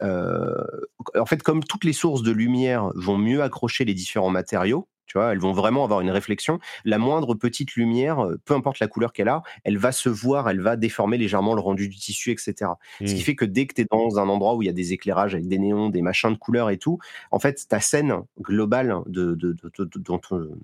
en 0.01 1.25
fait, 1.25 1.43
comme 1.43 1.63
toutes 1.63 1.83
les 1.83 1.93
sources 1.93 2.23
de 2.23 2.31
lumière 2.31 2.91
vont 2.95 3.17
mieux 3.17 3.41
accrocher 3.43 3.85
les 3.85 3.93
différents 3.93 4.29
matériaux, 4.29 4.87
tu 5.09 5.17
vois, 5.17 5.33
elles 5.33 5.39
vont 5.39 5.51
vraiment 5.51 5.83
avoir 5.83 6.01
une 6.01 6.11
réflexion. 6.11 6.59
La 6.85 6.97
moindre 6.99 7.35
petite 7.35 7.73
lumière, 7.75 8.19
euh, 8.25 8.37
peu 8.45 8.53
importe 8.53 8.79
la 8.79 8.87
couleur 8.87 9.11
qu'elle 9.11 9.27
a, 9.29 9.41
elle 9.65 9.77
va 9.77 9.91
se 9.91 10.07
voir, 10.09 10.49
elle 10.49 10.61
va 10.61 10.77
déformer 10.77 11.17
légèrement 11.17 11.55
le 11.55 11.61
rendu 11.61 11.89
du 11.89 11.97
tissu, 11.97 12.31
etc. 12.31 12.79
Ce 13.05 13.13
qui 13.15 13.21
Mm. 13.21 13.23
fait 13.23 13.35
que 13.35 13.45
dès 13.45 13.67
que 13.67 13.73
tu 13.75 13.81
es 13.81 13.85
dans 13.91 14.19
un 14.19 14.29
endroit 14.29 14.55
où 14.55 14.61
il 14.61 14.67
y 14.67 14.69
a 14.69 14.73
des 14.73 14.93
éclairages 14.93 15.33
avec 15.35 15.47
des 15.47 15.59
néons, 15.59 15.89
des 15.89 16.01
machins 16.01 16.31
de 16.31 16.37
couleurs 16.37 16.69
et 16.69 16.77
tout, 16.77 16.99
en 17.31 17.39
fait, 17.39 17.65
ta 17.67 17.79
scène 17.79 18.23
globale 18.39 18.95
de, 19.07 19.35
de, 19.35 19.53
de, 19.53 19.71
de- 19.77 19.89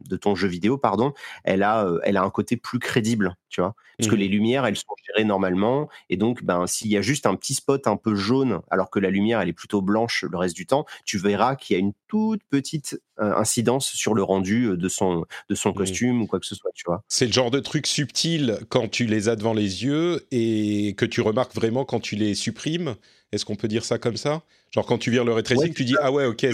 de 0.10 0.18
ton, 0.18 0.36
jeu 0.36 0.48
vidéo, 0.48 0.78
pardon, 0.78 1.14
elle 1.44 1.64
a, 1.64 1.86
euh, 1.86 2.00
elle 2.04 2.18
a 2.18 2.24
un 2.24 2.30
côté 2.30 2.58
plus 2.58 2.80
crédible, 2.80 3.36
tu 3.50 3.62
vois. 3.62 3.76
Parce 3.98 4.08
que 4.08 4.16
Mhm. 4.16 4.20
les 4.20 4.28
lumières, 4.28 4.66
elles 4.66 4.76
sont 4.76 4.94
gérées 5.08 5.24
normalement. 5.24 5.88
Et 6.10 6.18
donc, 6.18 6.44
ben, 6.44 6.68
s'il 6.68 6.92
y 6.92 6.98
a 6.98 7.02
juste 7.02 7.26
un 7.26 7.36
petit 7.36 7.54
spot 7.54 7.88
un 7.88 7.96
peu 7.98 8.16
jaune, 8.16 8.60
alors 8.70 8.90
que 8.90 9.00
la 9.00 9.10
lumière, 9.10 9.40
elle 9.40 9.50
est 9.50 9.54
plutôt 9.54 9.82
blanche 9.82 10.24
le 10.30 10.38
reste 10.38 10.56
du 10.56 10.66
temps, 10.66 10.86
tu 11.06 11.18
verras 11.18 11.56
qu'il 11.56 11.76
y 11.76 11.78
a 11.78 11.80
une 11.80 11.94
toute 12.08 12.42
petite 12.50 13.00
euh, 13.20 13.34
incidence 13.36 13.88
sur 13.94 14.14
le 14.14 14.24
rendu 14.24 14.35
euh, 14.42 14.78
de 14.78 14.88
son, 14.90 15.26
de 15.50 15.56
son 15.56 15.74
costume 15.74 16.22
ou 16.22 16.28
quoi 16.28 16.40
que 16.40 16.46
ce 16.46 16.56
soit, 16.56 16.72
tu 16.76 16.84
vois. 16.86 17.04
C'est 17.08 17.26
le 17.28 17.32
genre 17.34 17.52
de 17.52 17.60
truc 17.60 17.88
subtil 17.88 18.58
quand 18.70 18.88
tu 18.90 19.06
les 19.06 19.30
as 19.30 19.36
devant 19.36 19.54
les 19.54 19.84
yeux 19.84 20.26
et 20.32 20.94
que 20.98 21.06
tu 21.06 21.22
remarques 21.22 21.54
vraiment 21.56 21.86
quand 21.86 22.00
tu 22.00 22.16
les 22.16 22.36
supprimes. 22.36 22.96
Est-ce 23.32 23.46
qu'on 23.46 23.56
peut 23.56 23.68
dire 23.68 23.84
ça 23.86 23.98
comme 23.98 24.18
ça? 24.18 24.44
Genre 24.72 24.86
quand 24.86 24.98
tu 24.98 25.12
vires 25.12 25.26
le 25.26 25.34
ray 25.34 25.44
Ouais, 25.56 25.70
tu 25.72 25.86
dis 25.86 25.96
ah 26.02 26.12
ouais 26.12 26.26
ok 26.26 26.46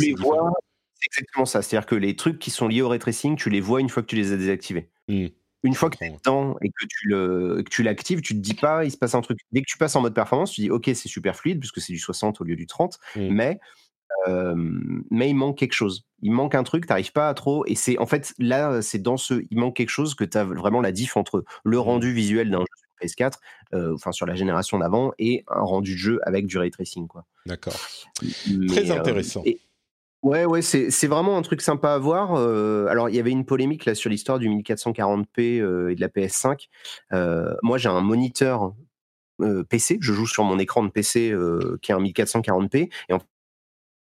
c'est 1.04 1.08
exactement 1.20 1.46
ça. 1.46 1.62
C'est-à-dire 1.62 1.88
que 1.88 1.96
les 1.96 2.16
trucs 2.16 2.38
qui 2.40 2.52
sont 2.52 2.68
liés 2.68 2.82
au 2.84 2.90
ray 2.90 3.00
tracing, 3.00 3.36
tu 3.36 3.50
les 3.50 3.60
vois 3.62 3.82
une 3.82 3.90
fois 3.90 4.04
que 4.04 4.08
tu 4.08 4.16
les 4.16 4.32
as 4.34 4.38
désactivés. 4.38 4.90
Hmm. 5.08 5.28
Une 5.64 5.74
fois 5.76 5.90
que 5.92 5.98
tu 5.98 6.06
es 6.06 6.10
dedans 6.10 6.56
et 6.62 6.70
que 6.70 6.86
tu 6.90 7.08
le- 7.08 7.62
que 7.64 7.70
tu 7.70 7.84
l'actives, 7.84 8.22
tu 8.22 8.34
te 8.34 8.40
dis 8.40 8.56
pas, 8.56 8.84
il 8.84 8.92
se 8.92 8.98
passe 8.98 9.14
un 9.14 9.22
truc. 9.22 9.40
Dès 9.52 9.62
que 9.62 9.68
tu 9.68 9.78
passes 9.78 9.96
en 9.96 10.02
mode 10.02 10.14
performance, 10.16 10.52
tu 10.52 10.62
dis, 10.62 10.70
ok, 10.72 10.86
c'est 10.96 11.08
super 11.08 11.36
fluide 11.36 11.60
puisque 11.60 11.80
c'est 11.82 11.94
du 11.94 12.00
60 12.00 12.42
au 12.42 12.44
lieu 12.44 12.56
du 12.56 12.66
30, 12.66 13.00
Mm. 13.16 13.28
mais, 13.30 13.60
euh, 14.28 14.54
mais 15.10 15.30
il 15.30 15.34
manque 15.36 15.58
quelque 15.58 15.74
chose. 15.74 16.06
Il 16.22 16.32
manque 16.32 16.54
un 16.56 16.64
truc, 16.64 16.86
t'arrives 16.86 17.12
pas 17.12 17.30
à 17.30 17.34
trop. 17.34 17.66
Et 17.66 17.76
c'est 17.76 17.98
en 17.98 18.06
fait 18.06 18.34
là, 18.40 18.82
c'est 18.82 19.00
dans 19.02 19.18
ce, 19.18 19.44
il 19.50 19.58
manque 19.58 19.76
quelque 19.76 19.90
chose 19.90 20.14
que 20.16 20.24
tu 20.24 20.38
as 20.38 20.44
vraiment 20.44 20.82
la 20.82 20.92
diff 20.92 21.18
entre 21.18 21.44
le 21.64 21.78
Mm. 21.78 21.82
rendu 21.82 22.14
visuel 22.14 22.50
d'un 22.52 22.60
jeu 22.60 22.66
sur 22.78 22.88
PS4, 23.02 23.40
euh, 23.74 23.94
enfin 23.96 24.12
sur 24.12 24.26
la 24.28 24.36
génération 24.36 24.78
d'avant, 24.78 25.12
et 25.18 25.44
un 25.48 25.62
rendu 25.62 25.94
de 25.94 25.98
jeu 26.00 26.20
avec 26.24 26.46
du 26.46 26.58
ray 26.58 26.70
tracing, 26.72 27.08
quoi. 27.08 27.26
D'accord. 27.46 27.74
Très 28.68 28.92
euh, 28.92 28.96
intéressant. 29.00 29.42
et- 29.46 29.60
Ouais, 30.24 30.46
ouais, 30.46 30.62
c'est 30.62 30.92
c'est 30.92 31.08
vraiment 31.08 31.36
un 31.36 31.42
truc 31.42 31.62
sympa 31.62 31.94
à 31.94 31.98
voir. 31.98 32.36
euh, 32.36 32.86
alors, 32.90 33.10
il 33.10 33.16
y 33.16 33.20
avait 33.20 33.32
une 33.32 33.44
polémique 33.44 33.86
là 33.86 33.96
sur 33.96 34.08
l'histoire 34.12 34.38
du 34.38 34.50
1440p 34.50 35.60
euh, 35.60 35.90
et 35.90 35.96
de 35.96 36.02
la 36.02 36.10
PS5. 36.10 36.68
Euh, 37.12 37.56
moi, 37.64 37.80
j'ai 37.80 37.90
un 37.90 38.02
moniteur 38.02 38.74
euh, 39.42 39.64
PC. 39.64 39.98
Je 40.00 40.14
joue 40.14 40.28
sur 40.28 40.44
mon 40.44 40.60
écran 40.60 40.84
de 40.84 40.90
PC 40.90 41.32
euh, 41.32 41.80
qui 41.82 41.92
est 41.92 41.96
un 41.96 42.00
1440p. 42.00 42.92
Et 43.10 43.14
en 43.14 43.20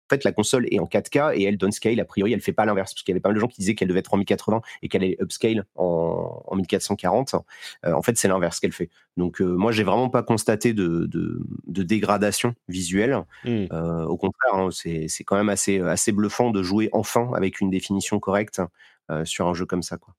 fait, 0.10 0.24
la 0.24 0.32
console 0.32 0.68
est 0.72 0.80
en 0.80 0.86
4K 0.86 1.36
et 1.36 1.44
elle 1.44 1.58
downscale. 1.58 2.00
A 2.00 2.06
priori, 2.06 2.34
elle 2.34 2.42
fait 2.42 2.54
pas 2.54 2.66
l'inverse. 2.66 2.94
Parce 2.94 3.04
qu'il 3.04 3.12
y 3.12 3.14
avait 3.14 3.22
pas 3.22 3.30
mal 3.30 3.36
de 3.36 3.40
gens 3.40 3.48
qui 3.48 3.60
disaient 3.60 3.76
qu'elle 3.76 3.88
devait 3.88 4.00
être 4.00 4.14
en 4.14 4.18
1080 4.18 4.62
et 4.82 4.90
qu'elle 4.90 5.04
allait 5.04 5.18
upscale 5.22 5.66
en, 5.76 6.44
en 6.46 6.56
1440. 6.56 7.36
Euh, 7.86 7.94
en 7.94 8.02
fait, 8.02 8.18
c'est 8.18 8.28
l'inverse 8.28 8.60
qu'elle 8.60 8.72
fait. 8.72 8.90
Donc, 9.18 9.42
euh, 9.42 9.46
moi, 9.46 9.72
j'ai 9.72 9.84
vraiment 9.84 10.10
pas 10.10 10.24
constaté 10.24 10.74
de, 10.74 11.06
de, 11.06 11.42
de 11.68 11.84
dégradation 11.84 12.56
visuelle. 12.68 13.24
Hmm. 13.46 13.66
Euh, 13.72 14.06
au 14.06 14.18
contraire, 14.18 14.56
hein, 14.56 14.70
c'est 14.72 15.24
quand 15.24 15.36
même 15.36 15.50
assez, 15.50 15.80
assez 15.80 16.12
bluffant 16.12 16.50
de 16.52 16.64
jouer 16.64 16.90
enfin 16.92 17.32
avec 17.36 17.62
une 17.62 17.70
définition 17.70 18.20
correcte 18.20 18.62
euh, 19.12 19.26
sur 19.26 19.48
un 19.48 19.54
jeu 19.54 19.66
comme 19.66 19.84
ça. 19.84 19.98
Quoi. 19.98 20.16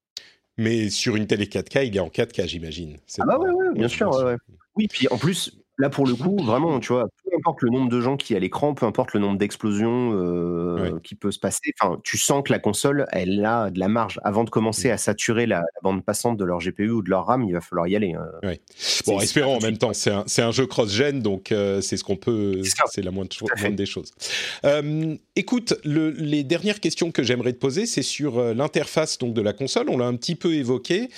Mais 0.57 0.89
sur 0.89 1.15
une 1.15 1.27
télé 1.27 1.45
4K, 1.45 1.87
il 1.87 1.95
est 1.97 1.99
en 1.99 2.07
4K 2.07 2.47
j'imagine. 2.47 2.97
Ah 3.19 3.25
bah 3.25 3.37
ouais, 3.37 3.49
ouais, 3.49 3.73
bien 3.73 3.87
sûr, 3.87 4.09
ouais. 4.09 4.37
Oui, 4.75 4.87
puis 4.87 5.07
en 5.09 5.17
plus, 5.17 5.57
là 5.77 5.89
pour 5.89 6.05
le 6.07 6.15
coup, 6.15 6.37
vraiment, 6.43 6.79
tu 6.79 6.93
vois, 6.93 7.07
peu 7.23 7.35
importe 7.37 7.61
le 7.61 7.69
nombre 7.69 7.89
de 7.89 7.99
gens 8.01 8.17
qui 8.17 8.35
à 8.35 8.39
l'écran, 8.39 8.73
peu 8.73 8.85
importe 8.85 9.13
le 9.13 9.19
nombre 9.19 9.37
d'explosions 9.37 10.11
euh, 10.13 10.99
qui 11.03 11.15
peut 11.15 11.31
se 11.31 11.39
passer, 11.39 11.73
enfin, 11.79 11.99
tu 12.03 12.17
sens 12.17 12.43
que 12.45 12.51
la 12.51 12.59
console, 12.59 13.05
elle 13.11 13.43
a 13.45 13.69
de 13.69 13.79
la 13.79 13.87
marge. 13.87 14.19
Avant 14.23 14.43
de 14.43 14.49
commencer 14.49 14.89
à 14.91 14.97
saturer 14.97 15.45
la, 15.45 15.57
la 15.59 15.65
bande 15.83 16.03
passante 16.03 16.37
de 16.37 16.45
leur 16.45 16.59
GPU 16.59 16.89
ou 16.91 17.01
de 17.01 17.09
leur 17.09 17.25
RAM, 17.27 17.43
il 17.43 17.53
va 17.53 17.61
falloir 17.61 17.87
y 17.87 17.95
aller. 17.95 18.13
hein. 18.13 18.25
C'est- 18.75 19.05
Bon, 19.05 19.19
espérons 19.19 19.57
en 19.57 19.61
même 19.61 19.77
temps, 19.77 19.93
c'est 19.93 20.11
un, 20.11 20.23
c'est 20.27 20.41
un 20.41 20.51
jeu 20.51 20.65
cross-gen, 20.65 21.21
donc 21.21 21.51
euh, 21.51 21.81
c'est 21.81 21.97
ce 21.97 22.03
qu'on 22.03 22.15
peut, 22.15 22.61
C'est 22.91 23.01
la 23.03 23.11
moindre, 23.11 23.31
cho- 23.33 23.45
moindre 23.61 23.75
des 23.75 23.85
choses. 23.85 24.11
Euh, 24.63 25.15
écoute, 25.35 25.73
le- 25.83 26.09
les 26.11 26.43
dernières 26.43 26.79
questions 26.79 27.11
que 27.11 27.23
j'aimerais 27.23 27.53
te 27.53 27.59
poser, 27.59 27.85
c'est 27.85 28.01
sur 28.01 28.39
euh, 28.39 28.53
l'interface 28.53 29.17
donc 29.17 29.33
de 29.33 29.41
la 29.41 29.53
console. 29.53 29.89
On 29.89 29.97
l'a 29.97 30.05
un 30.07 30.15
petit 30.15 30.35
peu 30.35 30.53
évoqué. 30.53 31.09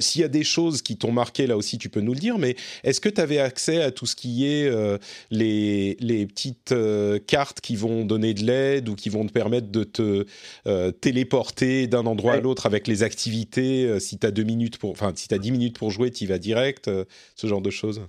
S'il 0.00 0.20
y 0.20 0.24
a 0.24 0.28
des 0.28 0.44
choses 0.44 0.82
qui 0.82 0.96
t'ont 0.96 1.12
marqué, 1.12 1.46
là 1.46 1.56
aussi, 1.56 1.78
tu 1.78 1.88
peux 1.88 2.00
nous 2.00 2.14
le 2.14 2.18
dire. 2.20 2.38
Mais 2.38 2.56
est-ce 2.84 3.00
que 3.00 3.08
tu 3.08 3.20
avais 3.20 3.38
accès 3.38 3.82
à 3.82 3.90
tout 3.98 4.06
ce 4.06 4.14
qui 4.14 4.46
est 4.46 4.68
euh, 4.68 4.96
les, 5.32 5.96
les 5.98 6.24
petites 6.24 6.70
euh, 6.70 7.18
cartes 7.18 7.60
qui 7.60 7.74
vont 7.74 8.04
donner 8.04 8.32
de 8.32 8.44
l'aide 8.44 8.88
ou 8.88 8.94
qui 8.94 9.08
vont 9.08 9.26
te 9.26 9.32
permettre 9.32 9.72
de 9.72 9.82
te 9.82 10.24
euh, 10.68 10.92
téléporter 10.92 11.88
d'un 11.88 12.06
endroit 12.06 12.34
à 12.34 12.40
l'autre 12.40 12.66
avec 12.66 12.86
les 12.86 13.02
activités 13.02 13.98
Si 13.98 14.18
tu 14.18 14.26
as 14.26 14.30
deux 14.30 14.44
minutes 14.44 14.78
pour, 14.78 14.92
enfin, 14.92 15.12
si 15.16 15.26
tu 15.26 15.34
as 15.34 15.38
10 15.38 15.50
minutes 15.50 15.78
pour 15.78 15.90
jouer, 15.90 16.12
tu 16.12 16.24
y 16.24 16.26
vas 16.28 16.38
direct, 16.38 16.88
ce 17.34 17.46
genre 17.46 17.60
de 17.60 17.70
choses. 17.70 18.02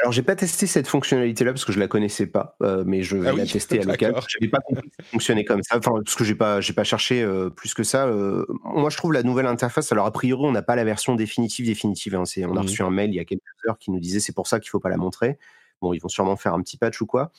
Alors, 0.00 0.12
j'ai 0.12 0.22
pas 0.22 0.36
testé 0.36 0.66
cette 0.66 0.86
fonctionnalité-là 0.86 1.52
parce 1.52 1.64
que 1.64 1.72
je 1.72 1.80
la 1.80 1.88
connaissais 1.88 2.26
pas, 2.26 2.56
euh, 2.62 2.84
mais 2.86 3.02
je 3.02 3.16
vais 3.16 3.28
Ah 3.28 3.32
oui, 3.34 3.40
la 3.40 3.46
tester 3.46 3.80
à 3.80 3.84
local. 3.84 4.12
d'accord. 4.12 4.26
J'avais 4.28 4.48
pas 4.50 4.60
compris 4.60 4.88
que 4.90 4.94
ça 4.96 5.02
fonctionnait 5.10 5.44
comme 5.44 5.62
ça, 5.62 5.76
enfin, 5.78 5.92
parce 6.04 6.14
que 6.14 6.22
j'ai 6.24 6.34
pas, 6.36 6.60
j'ai 6.60 6.72
pas 6.72 6.84
cherché 6.84 7.20
euh, 7.22 7.50
plus 7.50 7.74
que 7.74 7.82
ça. 7.82 8.06
euh. 8.06 8.44
moi, 8.64 8.90
je 8.90 8.96
trouve 8.96 9.12
la 9.12 9.22
nouvelle 9.24 9.46
interface. 9.46 9.90
Alors, 9.90 10.06
a 10.06 10.12
priori, 10.12 10.44
on 10.46 10.52
n'a 10.52 10.62
pas 10.62 10.76
la 10.76 10.84
version 10.84 11.14
définitive 11.16 11.66
définitive. 11.66 12.14
hein, 12.14 12.22
on 12.42 12.42
a 12.42 12.46
Mhm. 12.50 12.58
reçu 12.58 12.82
un 12.82 12.90
mail 12.90 13.10
il 13.10 13.16
y 13.16 13.20
a 13.20 13.24
quelques 13.24 13.42
heures 13.68 13.78
qui 13.78 13.90
nous 13.90 13.98
disait 14.00 14.20
c'est 14.20 14.34
pour 14.34 14.46
ça 14.46 14.60
qu'il 14.60 14.70
faut 14.70 14.80
pas 14.80 14.88
la 14.90 14.96
montrer. 14.98 15.38
Bon, 15.80 15.92
ils 15.92 16.00
vont 16.00 16.08
sûrement 16.08 16.36
faire 16.36 16.54
un 16.54 16.60
petit 16.62 16.76
patch 16.76 17.00
ou 17.00 17.06
quoi. 17.06 17.32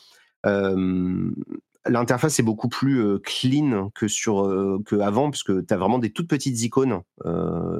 Euh, 0.46 1.32
L'interface 1.86 2.40
est 2.40 2.44
beaucoup 2.44 2.68
plus 2.68 3.20
clean 3.22 3.90
que 3.96 4.08
sur 4.08 4.44
que 4.86 4.98
avant, 4.98 5.32
parce 5.32 5.44
que 5.44 5.62
tu 5.62 5.74
as 5.74 5.78
vraiment 5.78 5.98
des 5.98 6.12
toutes 6.12 6.28
petites 6.28 6.62
icônes 6.62 7.02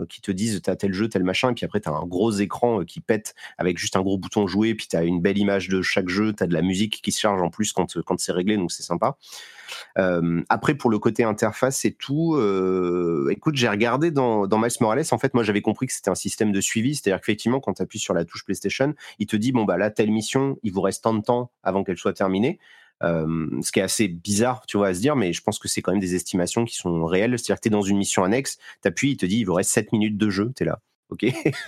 qui 0.08 0.22
te 0.22 0.32
disent 0.32 0.62
tu 0.62 0.70
as 0.70 0.76
tel 0.76 0.94
jeu, 0.94 1.10
tel 1.10 1.24
machin, 1.24 1.52
et 1.52 1.54
puis 1.54 1.66
après 1.66 1.82
tu 1.82 1.90
as 1.90 1.92
un 1.92 2.06
gros 2.06 2.32
écran 2.32 2.86
qui 2.86 3.02
pète 3.02 3.36
avec 3.58 3.78
juste 3.78 3.98
un 3.98 4.02
gros 4.02 4.18
bouton 4.18 4.48
jouer, 4.48 4.74
puis 4.74 4.88
tu 4.88 4.96
as 4.96 5.04
une 5.04 5.22
belle 5.22 5.38
image 5.38 5.68
de 5.68 5.82
chaque 5.82 6.08
jeu, 6.08 6.34
tu 6.34 6.44
as 6.44 6.48
de 6.48 6.54
la 6.54 6.62
musique 6.62 7.02
qui 7.02 7.12
se 7.12 7.20
charge 7.20 7.42
en 7.42 7.50
plus 7.50 7.74
quand, 7.74 8.02
quand 8.04 8.20
c'est 8.20 8.32
réglé, 8.32 8.58
donc 8.58 8.72
c'est 8.72 8.84
sympa. 8.84 9.18
Après, 9.96 10.76
pour 10.76 10.90
le 10.90 10.98
côté 10.98 11.24
interface 11.24 11.84
et 11.84 11.94
tout, 11.94 12.40
écoute, 13.30 13.56
j'ai 13.56 13.70
regardé 13.70 14.12
dans, 14.12 14.48
dans 14.48 14.60
Miles 14.60 14.72
Morales, 14.80 15.04
en 15.12 15.18
fait, 15.18 15.34
moi 15.34 15.44
j'avais 15.44 15.62
compris 15.62 15.88
que 15.88 15.94
c'était 15.94 16.10
un 16.10 16.16
système 16.16 16.52
de 16.52 16.62
suivi, 16.62 16.96
c'est-à-dire 16.96 17.20
qu'effectivement, 17.20 17.60
quand 17.60 17.74
tu 17.74 17.82
appuies 17.82 18.00
sur 18.00 18.14
la 18.14 18.24
touche 18.24 18.46
PlayStation, 18.46 18.94
il 19.20 19.28
te 19.28 19.36
dit, 19.36 19.52
bon, 19.52 19.66
bah 19.66 19.78
là, 19.78 19.92
telle 19.92 20.12
mission, 20.12 20.58
il 20.64 20.72
vous 20.72 20.82
reste 20.82 21.04
tant 21.04 21.14
de 21.14 21.22
temps 21.22 21.52
avant 21.64 21.84
qu'elle 21.84 21.98
soit 21.98 22.14
terminée. 22.14 22.60
Euh, 23.04 23.48
ce 23.62 23.72
qui 23.72 23.80
est 23.80 23.84
assez 23.84 24.08
bizarre, 24.10 24.66
tu 24.68 24.78
vois, 24.78 24.88
à 24.88 24.94
se 24.94 25.00
dire, 25.00 25.16
mais 25.16 25.32
je 25.34 25.42
pense 25.42 25.58
que 25.58 25.68
c'est 25.70 25.82
quand 25.82 25.92
même 25.92 26.02
des 26.02 26.16
estimations 26.16 26.66
qui 26.66 26.76
sont 26.76 27.06
réelles. 27.06 27.32
C'est-à-dire 27.40 27.56
que 27.56 27.62
tu 27.62 27.68
es 27.70 27.72
dans 27.72 27.82
une 27.82 27.98
mission 27.98 28.24
annexe, 28.24 28.58
tu 28.82 28.88
appuies, 28.90 29.12
il 29.12 29.18
te 29.18 29.26
dit, 29.26 29.38
il 29.40 29.44
vous 29.46 29.54
reste 29.54 29.72
7 29.72 29.92
minutes 29.94 30.18
de 30.18 30.30
jeu, 30.30 30.52
tu 30.56 30.64
es 30.64 30.66
là. 30.66 30.80
Ok. 31.12 31.26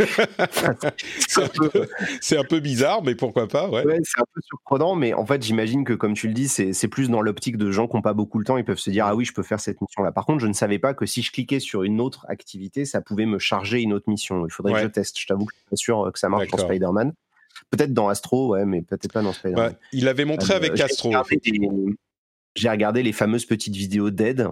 c'est 1.28 1.44
un, 1.44 1.48
peu- 1.48 1.88
c'est 2.22 2.38
un 2.38 2.44
peu 2.44 2.60
bizarre, 2.60 3.02
mais 3.04 3.16
pourquoi 3.16 3.48
pas, 3.48 3.70
ouais. 3.70 3.84
Ouais, 3.86 4.00
c'est 4.04 4.20
un 4.22 4.26
peu 4.34 4.42
surprenant, 4.44 4.96
mais 4.96 5.14
en 5.14 5.26
fait, 5.26 5.42
j'imagine 5.42 5.84
que, 5.84 5.94
comme 5.94 6.14
tu 6.14 6.28
le 6.28 6.34
dis, 6.34 6.48
c'est 6.48 6.88
plus 6.88 7.10
dans 7.10 7.22
l'optique 7.22 7.58
de 7.58 7.72
gens 7.72 7.88
qui 7.88 7.96
n'ont 7.96 8.02
pas 8.02 8.14
beaucoup 8.14 8.38
le 8.38 8.46
temps. 8.46 8.58
Ils 8.58 8.66
peuvent 8.66 8.78
se 8.78 8.90
dire, 8.92 9.06
ah 9.08 9.16
oui, 9.16 9.26
je 9.26 9.34
peux 9.34 9.42
faire 9.44 9.60
cette 9.60 9.82
mission-là. 9.82 10.12
Par 10.12 10.26
contre, 10.26 10.40
je 10.42 10.48
ne 10.48 10.54
savais 10.54 10.80
pas 10.80 10.94
que 10.94 11.06
si 11.06 11.22
je 11.22 11.32
cliquais 11.32 11.60
sur 11.60 11.84
une 11.84 12.00
autre 12.02 12.26
activité, 12.30 12.86
ça 12.86 13.02
pouvait 13.02 13.26
me 13.26 13.40
charger 13.40 13.82
une 13.82 13.94
autre 13.94 14.10
mission. 14.10 14.46
Il 14.46 14.52
faudrait 14.52 14.74
Ouais. 14.74 14.82
que 14.82 14.88
je 14.88 14.92
teste. 14.92 15.18
Je 15.20 15.26
t'avoue 15.26 15.46
que 15.46 15.54
je 15.56 15.60
suis 15.60 15.70
pas 15.70 15.76
sûr 15.76 16.06
euh, 16.08 16.12
que 16.12 16.20
ça 16.20 16.30
marche 16.30 16.48
D'accord. 16.48 16.68
Spider-Man. 16.68 17.14
Peut-être 17.70 17.94
dans 17.94 18.10
Astro, 18.10 18.50
ouais, 18.50 18.66
mais 18.66 18.82
peut-être 18.82 19.12
pas 19.12 19.22
dans 19.22 19.34
Spider-Man. 19.34 19.72
Bah, 19.74 19.80
il 19.92 20.08
avait 20.08 20.26
montré 20.26 20.54
Euh, 20.54 20.58
avec 20.58 20.76
j'ai 20.76 20.84
Astro. 20.84 21.12
J'ai 22.56 22.70
regardé 22.70 23.02
les 23.02 23.14
fameuses 23.14 23.46
petites 23.46 23.76
vidéos 23.76 24.10
d'aide. 24.10 24.48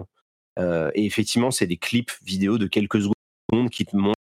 euh, 0.58 0.90
et 0.94 1.04
effectivement, 1.04 1.50
c'est 1.50 1.66
des 1.66 1.76
clips 1.76 2.12
vidéo 2.22 2.56
de 2.58 2.66
quelques 2.66 3.00
secondes 3.02 3.70
qui 3.70 3.84
te 3.84 3.96
montrent 3.96 4.14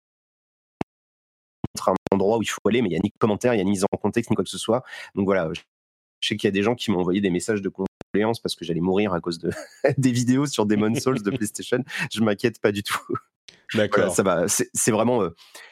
un 1.87 1.93
endroit 2.11 2.37
où 2.37 2.41
il 2.41 2.49
faut 2.49 2.59
aller, 2.67 2.81
mais 2.81 2.89
il 2.89 2.91
n'y 2.91 2.97
a 2.97 3.01
ni 3.03 3.11
commentaire, 3.19 3.53
il 3.53 3.57
n'y 3.57 3.61
a 3.61 3.65
ni 3.65 3.71
mise 3.71 3.85
en 3.89 3.97
contexte, 3.97 4.29
ni 4.29 4.35
quoi 4.35 4.43
que 4.43 4.49
ce 4.49 4.57
soit. 4.57 4.83
Donc 5.15 5.25
voilà, 5.25 5.49
je 5.53 5.61
je 6.21 6.27
sais 6.27 6.35
qu'il 6.35 6.47
y 6.47 6.49
a 6.49 6.51
des 6.51 6.63
gens 6.63 6.75
qui 6.75 6.91
m'ont 6.91 6.99
envoyé 6.99 7.21
des 7.21 7.29
messages 7.29 7.61
de 7.61 7.69
condoléances 7.69 8.41
parce 8.41 8.55
que 8.55 8.65
j'allais 8.65 8.81
mourir 8.81 9.13
à 9.13 9.21
cause 9.21 9.39
de, 9.39 9.51
des 9.97 10.11
vidéos 10.11 10.45
sur 10.47 10.65
Demon 10.65 10.93
Souls 10.95 11.21
de 11.21 11.31
PlayStation. 11.37 11.81
Je 12.11 12.21
m'inquiète 12.21 12.59
pas 12.59 12.71
du 12.71 12.83
tout. 12.83 12.99
D'accord. 13.75 14.13
ça 14.13 14.23
va. 14.23 14.45
C'est 14.47 14.91
vraiment 14.91 15.19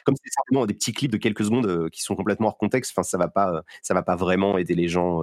comme 0.06 0.16
c'est 0.24 0.32
simplement 0.32 0.66
des 0.66 0.74
petits 0.74 0.94
clips 0.94 1.12
de 1.12 1.18
quelques 1.18 1.44
secondes 1.44 1.90
qui 1.90 2.02
sont 2.02 2.16
complètement 2.16 2.48
hors 2.48 2.58
contexte. 2.58 2.92
Enfin, 2.94 3.04
ça 3.04 3.18
va 3.18 3.28
pas, 3.28 3.64
ça 3.82 3.94
va 3.94 4.04
pas 4.04 4.16
vraiment 4.16 4.58
aider 4.58 4.76
les 4.76 4.88
gens 4.88 5.22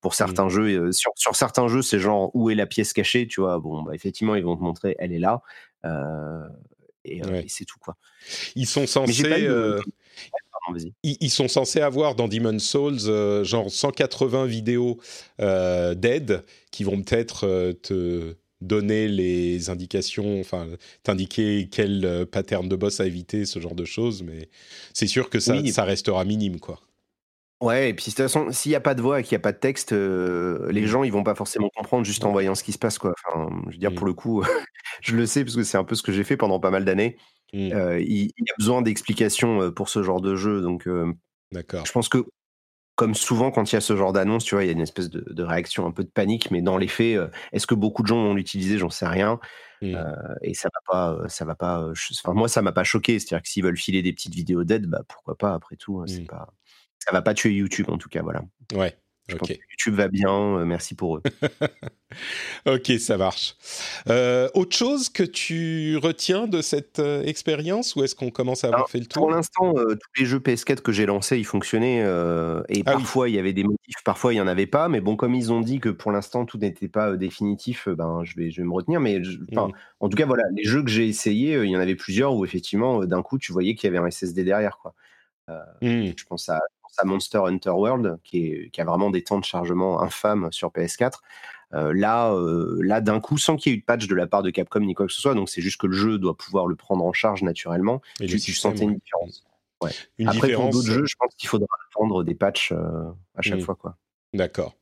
pour 0.00 0.12
mmh. 0.12 0.14
certains 0.14 0.48
jeux. 0.48 0.92
Sur, 0.92 1.12
sur, 1.16 1.36
certains 1.36 1.68
jeux, 1.68 1.82
c'est 1.82 1.98
genre 1.98 2.30
où 2.34 2.50
est 2.50 2.54
la 2.54 2.66
pièce 2.66 2.92
cachée, 2.92 3.26
tu 3.26 3.40
vois? 3.40 3.58
Bon, 3.58 3.82
bah, 3.82 3.94
effectivement, 3.94 4.34
ils 4.34 4.44
vont 4.44 4.56
te 4.56 4.62
montrer, 4.62 4.96
elle 4.98 5.12
est 5.12 5.18
là. 5.18 5.42
et, 7.04 7.22
c'est 7.48 7.64
tout 7.64 7.78
quoi. 7.78 7.96
Ils 8.54 8.66
sont 8.66 8.86
censés. 8.86 9.48
ils, 11.02 11.30
sont 11.30 11.48
censés 11.48 11.80
avoir 11.80 12.14
dans 12.14 12.28
Demon's 12.28 12.64
Souls 12.64 13.44
genre 13.44 13.70
180 13.70 14.46
vidéos 14.46 14.98
d'aide 15.38 16.44
qui 16.70 16.84
vont 16.84 17.02
peut-être 17.02 17.72
te 17.82 18.36
donner 18.60 19.08
les 19.08 19.70
indications, 19.70 20.40
enfin 20.40 20.66
t'indiquer 21.02 21.68
quel 21.70 22.04
euh, 22.04 22.26
pattern 22.26 22.68
de 22.68 22.76
boss 22.76 23.00
à 23.00 23.06
éviter, 23.06 23.44
ce 23.44 23.60
genre 23.60 23.74
de 23.74 23.84
choses, 23.84 24.22
mais 24.22 24.48
c'est 24.92 25.06
sûr 25.06 25.30
que 25.30 25.38
ça, 25.38 25.54
ça 25.70 25.84
restera 25.84 26.24
minime, 26.24 26.58
quoi. 26.58 26.80
Ouais, 27.60 27.90
et 27.90 27.94
puis 27.94 28.04
de 28.04 28.10
toute 28.10 28.18
façon, 28.18 28.52
s'il 28.52 28.70
n'y 28.70 28.76
a 28.76 28.80
pas 28.80 28.94
de 28.94 29.02
voix 29.02 29.18
et 29.18 29.22
qu'il 29.24 29.32
n'y 29.32 29.40
a 29.40 29.42
pas 29.42 29.52
de 29.52 29.58
texte, 29.58 29.92
euh, 29.92 30.70
les 30.70 30.82
mmh. 30.82 30.86
gens 30.86 31.02
ils 31.02 31.10
vont 31.10 31.24
pas 31.24 31.34
forcément 31.34 31.68
comprendre 31.74 32.04
juste 32.04 32.24
en 32.24 32.30
voyant 32.30 32.54
ce 32.54 32.62
qui 32.62 32.72
se 32.72 32.78
passe, 32.78 32.98
quoi. 32.98 33.14
Enfin, 33.26 33.48
je 33.66 33.72
veux 33.72 33.78
dire, 33.78 33.92
pour 33.92 34.04
mmh. 34.04 34.08
le 34.08 34.14
coup, 34.14 34.44
je 35.02 35.16
le 35.16 35.26
sais 35.26 35.44
parce 35.44 35.56
que 35.56 35.64
c'est 35.64 35.78
un 35.78 35.84
peu 35.84 35.96
ce 35.96 36.02
que 36.02 36.12
j'ai 36.12 36.22
fait 36.22 36.36
pendant 36.36 36.60
pas 36.60 36.70
mal 36.70 36.84
d'années. 36.84 37.16
Mmh. 37.52 37.72
Euh, 37.72 38.00
il, 38.00 38.26
y 38.26 38.50
a 38.50 38.54
besoin 38.58 38.82
d'explications 38.82 39.72
pour 39.72 39.88
ce 39.88 40.02
genre 40.02 40.20
de 40.20 40.36
jeu, 40.36 40.60
donc. 40.62 40.88
D'accord. 41.50 41.86
Je 41.86 41.92
pense 41.92 42.08
que 42.08 42.26
comme 42.98 43.14
souvent 43.14 43.52
quand 43.52 43.70
il 43.70 43.76
y 43.76 43.78
a 43.78 43.80
ce 43.80 43.94
genre 43.94 44.12
d'annonce, 44.12 44.42
tu 44.42 44.56
vois, 44.56 44.64
il 44.64 44.66
y 44.66 44.70
a 44.70 44.72
une 44.72 44.80
espèce 44.80 45.08
de, 45.08 45.42
réaction, 45.44 45.86
un 45.86 45.92
peu 45.92 46.02
de 46.02 46.08
panique, 46.08 46.50
mais 46.50 46.62
dans 46.62 46.76
les 46.76 46.88
faits, 46.88 47.16
euh, 47.16 47.28
est-ce 47.52 47.64
que 47.64 47.76
beaucoup 47.76 48.02
de 48.02 48.08
gens 48.08 48.20
vont 48.20 48.34
l'utiliser? 48.34 48.76
J'en 48.76 48.90
sais 48.90 49.06
rien. 49.06 49.38
Mmh. 49.80 49.94
Euh, 49.94 50.34
et 50.42 50.52
ça 50.52 50.68
va 50.74 50.80
pas, 50.84 51.12
euh, 51.12 51.28
ça 51.28 51.44
va 51.44 51.54
pas. 51.54 51.92
enfin, 51.92 52.34
moi, 52.34 52.48
ça 52.48 52.60
m'a 52.60 52.72
pas 52.72 52.82
choqué. 52.82 53.20
C'est-à-dire 53.20 53.42
que 53.42 53.48
s'ils 53.48 53.62
veulent 53.62 53.76
filer 53.76 54.02
des 54.02 54.12
petites 54.12 54.34
vidéos 54.34 54.64
d'aide, 54.64 54.86
bah 54.86 55.02
pourquoi 55.06 55.38
pas. 55.38 55.54
Après 55.54 55.76
tout, 55.76 56.00
hein, 56.00 56.06
c'est 56.08 56.22
mmh. 56.22 56.26
pas, 56.26 56.52
ça 56.98 57.12
va 57.12 57.22
pas 57.22 57.34
tuer 57.34 57.52
YouTube 57.52 57.86
en 57.88 57.98
tout 57.98 58.08
cas, 58.08 58.22
voilà. 58.22 58.42
Ouais. 58.74 58.98
YouTube 59.28 59.94
va 59.94 60.08
bien, 60.08 60.30
euh, 60.30 60.64
merci 60.64 60.94
pour 60.94 61.16
eux. 61.16 61.22
ok, 62.66 62.92
ça 62.98 63.16
marche. 63.16 63.56
Euh, 64.08 64.48
autre 64.54 64.76
chose 64.76 65.08
que 65.08 65.22
tu 65.22 65.96
retiens 65.98 66.46
de 66.46 66.62
cette 66.62 66.98
euh, 66.98 67.22
expérience 67.24 67.94
ou 67.94 68.04
est-ce 68.04 68.14
qu'on 68.14 68.30
commence 68.30 68.64
à 68.64 68.68
avoir 68.68 68.88
fait 68.88 69.00
le 69.00 69.06
tour? 69.06 69.22
Pour 69.22 69.30
l'instant, 69.30 69.74
tous 69.74 70.20
les 70.20 70.24
jeux 70.24 70.38
PS4 70.38 70.80
que 70.80 70.92
j'ai 70.92 71.06
lancés, 71.06 71.38
ils 71.38 71.44
fonctionnaient 71.44 71.98
et 72.68 72.82
ah 72.86 72.92
parfois 72.92 73.28
il 73.28 73.34
y 73.34 73.38
avait 73.38 73.52
des 73.52 73.64
motifs, 73.64 74.02
parfois 74.04 74.32
il 74.32 74.36
n'y 74.36 74.40
en 74.40 74.46
avait 74.46 74.66
pas. 74.66 74.88
Mais 74.88 75.00
bon, 75.00 75.16
comme 75.16 75.34
ils 75.34 75.52
ont 75.52 75.60
dit 75.60 75.80
que 75.80 75.90
pour 75.90 76.10
l'instant 76.10 76.44
tout 76.44 76.58
n'était 76.58 76.88
pas 76.88 77.16
définitif, 77.16 77.88
ben 77.88 78.22
je 78.24 78.34
vais, 78.36 78.50
je 78.50 78.62
vais 78.62 78.66
me 78.66 78.72
retenir. 78.72 79.00
Mais 79.00 79.18
mmh. 79.18 79.58
en 80.00 80.08
tout 80.08 80.16
cas, 80.16 80.26
voilà, 80.26 80.44
les 80.56 80.64
jeux 80.64 80.82
que 80.82 80.90
j'ai 80.90 81.06
essayés, 81.06 81.62
il 81.62 81.70
y 81.70 81.76
en 81.76 81.80
avait 81.80 81.96
plusieurs 81.96 82.34
où 82.34 82.44
effectivement 82.44 83.04
d'un 83.04 83.22
coup 83.22 83.38
tu 83.38 83.52
voyais 83.52 83.74
qu'il 83.74 83.92
y 83.92 83.96
avait 83.96 84.04
un 84.04 84.10
SSD 84.10 84.44
derrière, 84.44 84.78
quoi. 84.78 84.94
Mmh. 85.80 86.12
Je 86.14 86.24
pense 86.24 86.48
à 86.50 86.60
à 86.98 87.04
Monster 87.04 87.38
Hunter 87.38 87.70
World, 87.70 88.18
qui, 88.24 88.70
a 88.76 88.84
vraiment 88.84 89.10
des 89.10 89.22
temps 89.22 89.38
de 89.38 89.44
chargement 89.44 90.02
infâmes 90.02 90.48
sur 90.52 90.70
PS4. 90.70 91.14
Euh, 91.74 91.92
là, 91.94 92.32
euh, 92.32 92.78
là 92.82 93.00
d'un 93.00 93.20
coup, 93.20 93.36
sans 93.36 93.56
qu'il 93.56 93.72
y 93.72 93.74
ait 93.74 93.78
eu 93.78 93.80
de 93.80 93.84
patch 93.84 94.06
de 94.06 94.14
la 94.14 94.26
part 94.26 94.42
de 94.42 94.50
Capcom 94.50 94.80
ni 94.80 94.94
quoi 94.94 95.06
que 95.06 95.12
ce 95.12 95.20
soit, 95.20 95.34
donc 95.34 95.50
c'est 95.50 95.60
juste 95.60 95.78
que 95.78 95.86
le 95.86 95.92
jeu 95.92 96.18
doit 96.18 96.36
pouvoir 96.36 96.66
le 96.66 96.76
prendre 96.76 97.04
en 97.04 97.12
charge 97.12 97.42
naturellement. 97.42 98.00
Et 98.20 98.28
je, 98.28 98.38
je 98.38 98.58
sentais 98.58 98.84
une 98.84 98.96
différence. 98.96 99.44
Après, 100.26 100.52
pour 100.52 100.70
d'autres 100.70 100.86
jeux, 100.86 101.04
je 101.06 101.14
pense 101.18 101.34
qu'il 101.36 101.48
faudra 101.48 101.66
prendre 101.92 102.24
des 102.24 102.34
patchs 102.34 102.72
euh, 102.72 103.10
à 103.36 103.42
chaque 103.42 103.58
mmh. 103.58 103.62
fois. 103.62 103.74
quoi. 103.74 103.96
D'accord. 104.34 104.74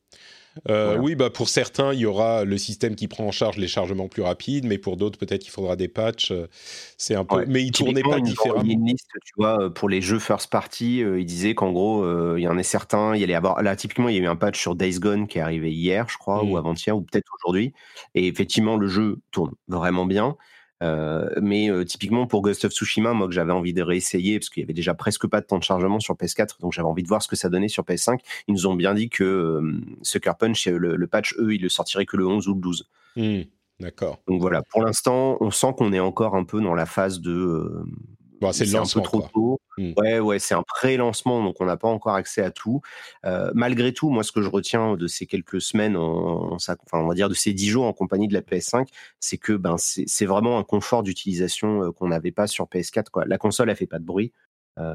Euh, 0.68 0.96
oui, 0.98 1.14
bah 1.14 1.30
pour 1.30 1.48
certains, 1.48 1.92
il 1.92 2.00
y 2.00 2.06
aura 2.06 2.44
le 2.44 2.58
système 2.58 2.94
qui 2.94 3.08
prend 3.08 3.24
en 3.24 3.30
charge 3.30 3.56
les 3.56 3.68
chargements 3.68 4.08
plus 4.08 4.22
rapides, 4.22 4.64
mais 4.66 4.78
pour 4.78 4.96
d'autres, 4.96 5.18
peut-être 5.18 5.42
qu'il 5.42 5.50
faudra 5.50 5.76
des 5.76 5.88
patchs. 5.88 6.30
Euh, 6.32 6.48
c'est 6.96 7.14
un 7.14 7.24
peu, 7.24 7.44
mais 7.46 7.62
ils 7.62 7.72
tournaient 7.72 8.02
pas 8.02 8.20
différemment. 8.20 8.62
Une 8.64 8.86
liste, 8.86 9.10
tu 9.24 9.32
vois, 9.36 9.62
euh, 9.62 9.70
pour 9.70 9.88
les 9.88 10.00
jeux 10.00 10.18
first 10.18 10.50
party, 10.50 10.98
il 10.98 11.26
disait 11.26 11.54
qu'en 11.54 11.72
gros, 11.72 12.04
il 12.36 12.42
y 12.42 12.48
en 12.48 12.58
a 12.58 12.62
certains. 12.62 13.14
Il 13.14 13.20
y 13.20 13.24
allait 13.24 13.34
avoir 13.34 13.62
là, 13.62 13.76
typiquement, 13.76 14.08
il 14.08 14.16
y 14.16 14.18
a 14.18 14.22
eu 14.22 14.26
un 14.26 14.36
patch 14.36 14.60
sur 14.60 14.74
Days 14.74 14.98
Gone 14.98 15.26
qui 15.26 15.38
est 15.38 15.42
arrivé 15.42 15.72
hier, 15.72 16.06
je 16.08 16.18
crois, 16.18 16.42
ou 16.42 16.54
mmh. 16.54 16.58
avant-hier, 16.58 16.96
ou 16.96 17.02
peut-être 17.02 17.30
aujourd'hui. 17.40 17.72
Et 18.14 18.26
effectivement, 18.26 18.76
le 18.76 18.88
jeu 18.88 19.18
tourne 19.30 19.52
vraiment 19.68 20.06
bien. 20.06 20.36
Euh, 20.82 21.30
mais 21.40 21.70
euh, 21.70 21.84
typiquement 21.84 22.26
pour 22.26 22.42
Ghost 22.42 22.66
of 22.66 22.72
Tsushima, 22.72 23.14
moi 23.14 23.28
que 23.28 23.32
j'avais 23.32 23.52
envie 23.52 23.72
de 23.72 23.82
réessayer 23.82 24.38
parce 24.38 24.50
qu'il 24.50 24.60
y 24.60 24.64
avait 24.64 24.74
déjà 24.74 24.92
presque 24.92 25.26
pas 25.26 25.40
de 25.40 25.46
temps 25.46 25.58
de 25.58 25.62
chargement 25.62 26.00
sur 26.00 26.14
PS4, 26.14 26.60
donc 26.60 26.72
j'avais 26.72 26.88
envie 26.88 27.02
de 27.02 27.08
voir 27.08 27.22
ce 27.22 27.28
que 27.28 27.36
ça 27.36 27.48
donnait 27.48 27.68
sur 27.68 27.84
PS5. 27.84 28.18
Ils 28.48 28.52
nous 28.52 28.66
ont 28.66 28.74
bien 28.74 28.92
dit 28.92 29.08
que 29.08 29.24
euh, 29.24 29.80
Sucker 30.02 30.32
Punch, 30.38 30.66
le, 30.66 31.06
patch, 31.06 31.34
eux, 31.38 31.54
il 31.54 31.62
le 31.62 31.68
sortirait 31.68 32.04
que 32.04 32.16
le 32.16 32.26
11 32.26 32.48
ou 32.48 32.54
le 32.54 32.60
12. 32.60 32.88
Mmh, 33.16 33.40
d'accord. 33.80 34.20
Donc 34.28 34.40
voilà, 34.40 34.62
pour 34.62 34.82
l'instant, 34.82 35.38
on 35.40 35.50
sent 35.50 35.74
qu'on 35.78 35.92
est 35.92 36.00
encore 36.00 36.36
un 36.36 36.44
peu 36.44 36.60
dans 36.60 36.74
la 36.74 36.86
phase 36.86 37.20
de 37.20 37.86
c'est 38.52 38.74
un 38.74 38.82
peu 38.82 39.00
trop 39.00 39.26
tôt. 39.32 39.60
Mmh. 39.78 39.92
Ouais, 39.98 40.18
ouais, 40.20 40.38
c'est 40.38 40.54
un 40.54 40.62
pré-lancement, 40.62 41.42
donc 41.42 41.60
on 41.60 41.66
n'a 41.66 41.76
pas 41.76 41.88
encore 41.88 42.14
accès 42.14 42.42
à 42.42 42.50
tout. 42.50 42.80
Euh, 43.26 43.50
malgré 43.54 43.92
tout, 43.92 44.08
moi, 44.08 44.22
ce 44.22 44.32
que 44.32 44.40
je 44.40 44.48
retiens 44.48 44.96
de 44.96 45.06
ces 45.06 45.26
quelques 45.26 45.60
semaines, 45.60 45.96
en, 45.96 46.54
enfin, 46.54 46.76
on 46.94 47.06
va 47.06 47.14
dire 47.14 47.28
de 47.28 47.34
ces 47.34 47.52
dix 47.52 47.68
jours 47.68 47.84
en 47.84 47.92
compagnie 47.92 48.26
de 48.26 48.34
la 48.34 48.40
PS5, 48.40 48.86
c'est 49.20 49.36
que 49.36 49.52
ben, 49.52 49.76
c'est 49.78 50.26
vraiment 50.26 50.58
un 50.58 50.64
confort 50.64 51.02
d'utilisation 51.02 51.84
euh, 51.84 51.92
qu'on 51.92 52.08
n'avait 52.08 52.32
pas 52.32 52.46
sur 52.46 52.66
PS4. 52.66 53.10
Quoi. 53.10 53.24
La 53.26 53.36
console, 53.36 53.68
elle 53.68 53.76
fait 53.76 53.86
pas 53.86 53.98
de 53.98 54.04
bruit. 54.04 54.32
Euh, 54.78 54.94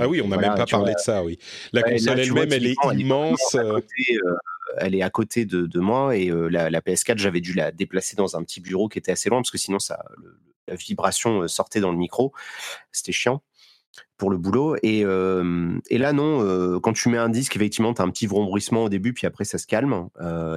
ah 0.00 0.08
oui, 0.08 0.20
on 0.20 0.28
n'a 0.28 0.38
même 0.38 0.54
pas 0.54 0.66
parlé 0.66 0.92
de 0.94 0.98
ça, 0.98 1.22
oui. 1.22 1.38
La 1.72 1.82
console 1.82 2.20
elle-même, 2.20 2.52
elle 2.52 2.66
est 2.66 2.76
immense. 2.96 3.56
Elle 4.78 4.94
est 4.96 5.02
à 5.02 5.10
côté, 5.10 5.44
de, 5.46 5.78
moi 5.78 6.16
et 6.16 6.30
la, 6.50 6.80
PS4, 6.80 7.18
j'avais 7.18 7.40
dû 7.40 7.52
la 7.52 7.70
déplacer 7.70 8.16
dans 8.16 8.36
un 8.36 8.42
petit 8.42 8.60
bureau 8.60 8.88
qui 8.88 8.98
était 8.98 9.12
assez 9.12 9.28
loin 9.28 9.38
parce 9.38 9.52
que 9.52 9.58
sinon, 9.58 9.78
ça, 9.78 10.04
la 10.66 10.74
vibration 10.74 11.46
sortait 11.46 11.80
dans 11.80 11.92
le 11.92 11.98
micro. 11.98 12.32
C'était 12.90 13.12
chiant 13.12 13.42
pour 14.16 14.30
le 14.30 14.38
boulot. 14.38 14.76
Et, 14.82 15.04
euh, 15.04 15.78
et 15.90 15.98
là, 15.98 16.12
non, 16.12 16.42
euh, 16.42 16.80
quand 16.80 16.92
tu 16.92 17.08
mets 17.08 17.18
un 17.18 17.28
disque, 17.28 17.56
effectivement, 17.56 17.94
tu 17.94 18.02
as 18.02 18.04
un 18.04 18.10
petit 18.10 18.26
vrombissement 18.26 18.84
au 18.84 18.88
début, 18.88 19.12
puis 19.12 19.26
après, 19.26 19.44
ça 19.44 19.58
se 19.58 19.66
calme. 19.66 20.08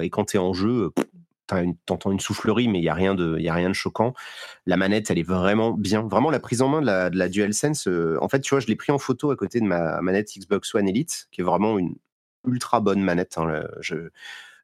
et 0.02 0.10
quand 0.10 0.26
tu 0.26 0.36
es 0.36 0.40
en 0.40 0.52
jeu, 0.52 0.92
tu 1.48 1.54
entends 1.90 2.12
une 2.12 2.20
soufflerie, 2.20 2.68
mais 2.68 2.78
il 2.78 2.82
n'y 2.82 2.88
a, 2.88 2.94
rien 2.94 3.14
de, 3.14 3.38
y 3.38 3.48
a 3.48 3.54
rien 3.54 3.68
de 3.68 3.74
choquant. 3.74 4.14
La 4.66 4.76
manette, 4.76 5.10
elle 5.10 5.18
est 5.18 5.28
vraiment 5.28 5.72
bien. 5.72 6.02
Vraiment, 6.02 6.30
la 6.30 6.40
prise 6.40 6.62
en 6.62 6.68
main 6.68 6.80
de 6.80 6.86
la, 6.86 7.10
de 7.10 7.28
DualSense, 7.28 7.88
en 8.20 8.28
fait, 8.28 8.40
tu 8.40 8.50
vois, 8.50 8.60
je 8.60 8.66
l'ai 8.66 8.76
pris 8.76 8.92
en 8.92 8.98
photo 8.98 9.30
à 9.30 9.36
côté 9.36 9.60
de 9.60 9.66
ma 9.66 10.00
manette 10.00 10.30
Xbox 10.36 10.74
One 10.74 10.88
Elite, 10.88 11.28
qui 11.30 11.40
est 11.40 11.44
vraiment 11.44 11.78
une 11.78 11.94
ultra 12.46 12.80
bonne 12.80 13.02
manette. 13.02 13.36
Hein, 13.38 13.64
je, 13.80 14.10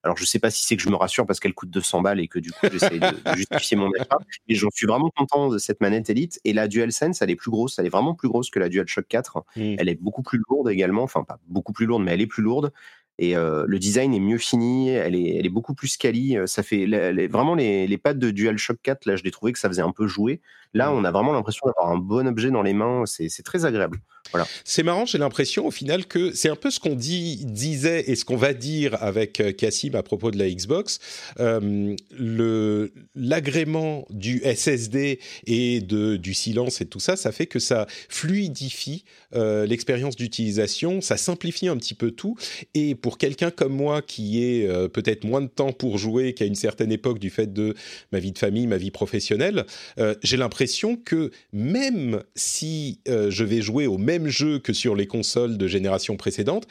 alors, 0.07 0.17
je 0.17 0.25
sais 0.25 0.39
pas 0.39 0.51
si 0.51 0.65
c'est 0.65 0.77
que 0.77 0.83
je 0.83 0.89
me 0.89 0.95
rassure 0.95 1.27
parce 1.27 1.41
qu'elle 1.41 1.53
coûte 1.53 1.69
200 1.71 2.01
balles 2.01 2.21
et 2.21 2.29
que 2.29 2.39
du 2.39 2.53
coup, 2.53 2.69
j'essaie 2.71 3.01
de, 3.01 3.35
justifier 3.35 3.77
mon 3.77 3.91
achat. 3.99 4.19
Mais 4.49 4.55
j'en 4.55 4.71
suis 4.71 4.87
vraiment 4.87 5.11
content 5.11 5.49
de 5.49 5.59
cette 5.59 5.81
manette 5.81 6.09
Elite. 6.09 6.39
Et 6.45 6.53
la 6.53 6.69
DualSense, 6.69 7.23
elle 7.23 7.31
est 7.31 7.35
plus 7.35 7.51
grosse. 7.51 7.81
Elle 7.81 7.87
est 7.87 7.91
vraiment 7.91 8.15
plus 8.15 8.29
grosse 8.29 8.49
que 8.49 8.61
la 8.61 8.69
DualShock 8.69 9.09
4. 9.09 9.39
Mmh. 9.39 9.61
Elle 9.79 9.89
est 9.89 10.01
beaucoup 10.01 10.23
plus 10.23 10.41
lourde 10.49 10.71
également. 10.71 11.03
Enfin, 11.03 11.25
pas 11.25 11.41
beaucoup 11.49 11.73
plus 11.73 11.87
lourde, 11.87 12.05
mais 12.05 12.13
elle 12.13 12.21
est 12.21 12.29
plus 12.29 12.45
lourde. 12.45 12.73
Et 13.19 13.37
euh, 13.37 13.65
le 13.67 13.79
design 13.81 14.15
est 14.15 14.21
mieux 14.21 14.39
fini, 14.39 14.91
elle 14.91 15.17
est, 15.17 15.39
elle 15.39 15.47
est 15.47 15.51
beaucoup 15.51 15.75
plus 15.75 15.97
quali. 15.97 16.37
Euh, 16.37 16.47
ça 16.47 16.63
fait 16.63 16.87
vraiment 17.27 17.57
les, 17.57 17.89
les 17.89 17.99
pads 17.99 18.15
de 18.15 18.31
DualShock 18.31 18.77
4, 18.81 19.07
là, 19.07 19.17
je 19.17 19.25
l'ai 19.25 19.33
trouvé 19.33 19.53
que 19.53 19.59
ça 19.59 19.69
faisait 19.69 19.83
un 19.83 19.91
peu 19.91 20.07
jouer. 20.07 20.41
Là, 20.77 20.91
mmh. 20.91 20.95
on 20.95 21.05
a 21.05 21.11
vraiment 21.11 21.33
l'impression 21.33 21.66
d'avoir 21.66 21.91
un 21.91 21.99
bon 21.99 22.27
objet 22.27 22.51
dans 22.51 22.62
les 22.62 22.74
mains. 22.74 23.05
C'est 23.07 23.43
très 23.43 23.64
agréable. 23.64 23.99
Voilà. 24.33 24.47
C'est 24.64 24.83
marrant, 24.83 25.07
j'ai 25.07 25.18
l'impression 25.18 25.66
au 25.66 25.70
final 25.70 26.07
que 26.07 26.33
c'est 26.33 26.49
un 26.49 26.57
peu 26.57 26.70
ce 26.70 26.81
qu'on 26.81 26.97
dit, 26.97 27.45
disait 27.45 28.11
et 28.11 28.16
ce 28.16 28.24
qu'on 28.24 28.37
va 28.37 28.55
dire 28.55 29.01
avec 29.01 29.39
euh, 29.39 29.53
Cassim 29.53 29.95
à 29.95 30.03
propos 30.03 30.33
de 30.33 30.39
la 30.39 30.51
Xbox. 30.51 30.99
le 31.39 32.93
l'agrément 33.14 34.05
du 34.11 34.43
SSD 34.43 35.20
et 35.47 35.81
de, 35.81 36.16
du 36.16 36.35
silence 36.35 36.81
et 36.81 36.87
tout 36.87 36.99
ça, 36.99 37.16
ça 37.16 37.31
fait 37.31 37.47
que 37.47 37.59
ça 37.59 37.87
fluidifie 38.09 39.05
l'expérience 39.33 40.16
d'utilisation, 40.16 41.01
ça 41.01 41.16
simplifie 41.16 41.68
un 41.68 41.77
petit 41.77 41.95
peu 41.95 42.11
tout. 42.11 42.37
Et 42.74 42.95
pour 42.95 43.18
quelqu'un 43.18 43.51
comme 43.51 43.74
moi 43.74 44.03
qui 44.03 44.43
est 44.45 44.68
euh, 44.68 44.89
peut-être 44.89 45.24
moins 45.24 45.41
de 45.41 45.47
temps 45.47 45.72
pour 45.72 45.99
jouer 45.99 46.35
qu'à 46.35 46.45
une 46.45 46.55
certaine 46.55 46.93
époque 46.93 47.18
du 47.18 47.31
fait 47.31 47.53
de 47.53 47.74
ma 48.12 48.18
vie 48.18 48.33
de 48.33 48.39
famille, 48.39 48.66
ma 48.66 48.77
vie 48.77 48.91
professionnelle, 48.91 49.66
euh, 49.99 50.14
j'ai 50.22 50.37
l'impression 50.37 50.66
que 50.97 51.31
même 51.53 52.23
si 52.35 53.01
euh, 53.09 53.31
je 53.31 53.45
vais 53.45 53.61
jouer 53.61 53.87
au 53.87 53.99
même 53.99 54.29
jeu 54.29 54.59
que 54.59 54.73
sur 54.73 54.95
les 54.95 55.07
consoles 55.07 55.59
de 55.59 55.67
génération 55.67 56.17
précédente, 56.17 56.67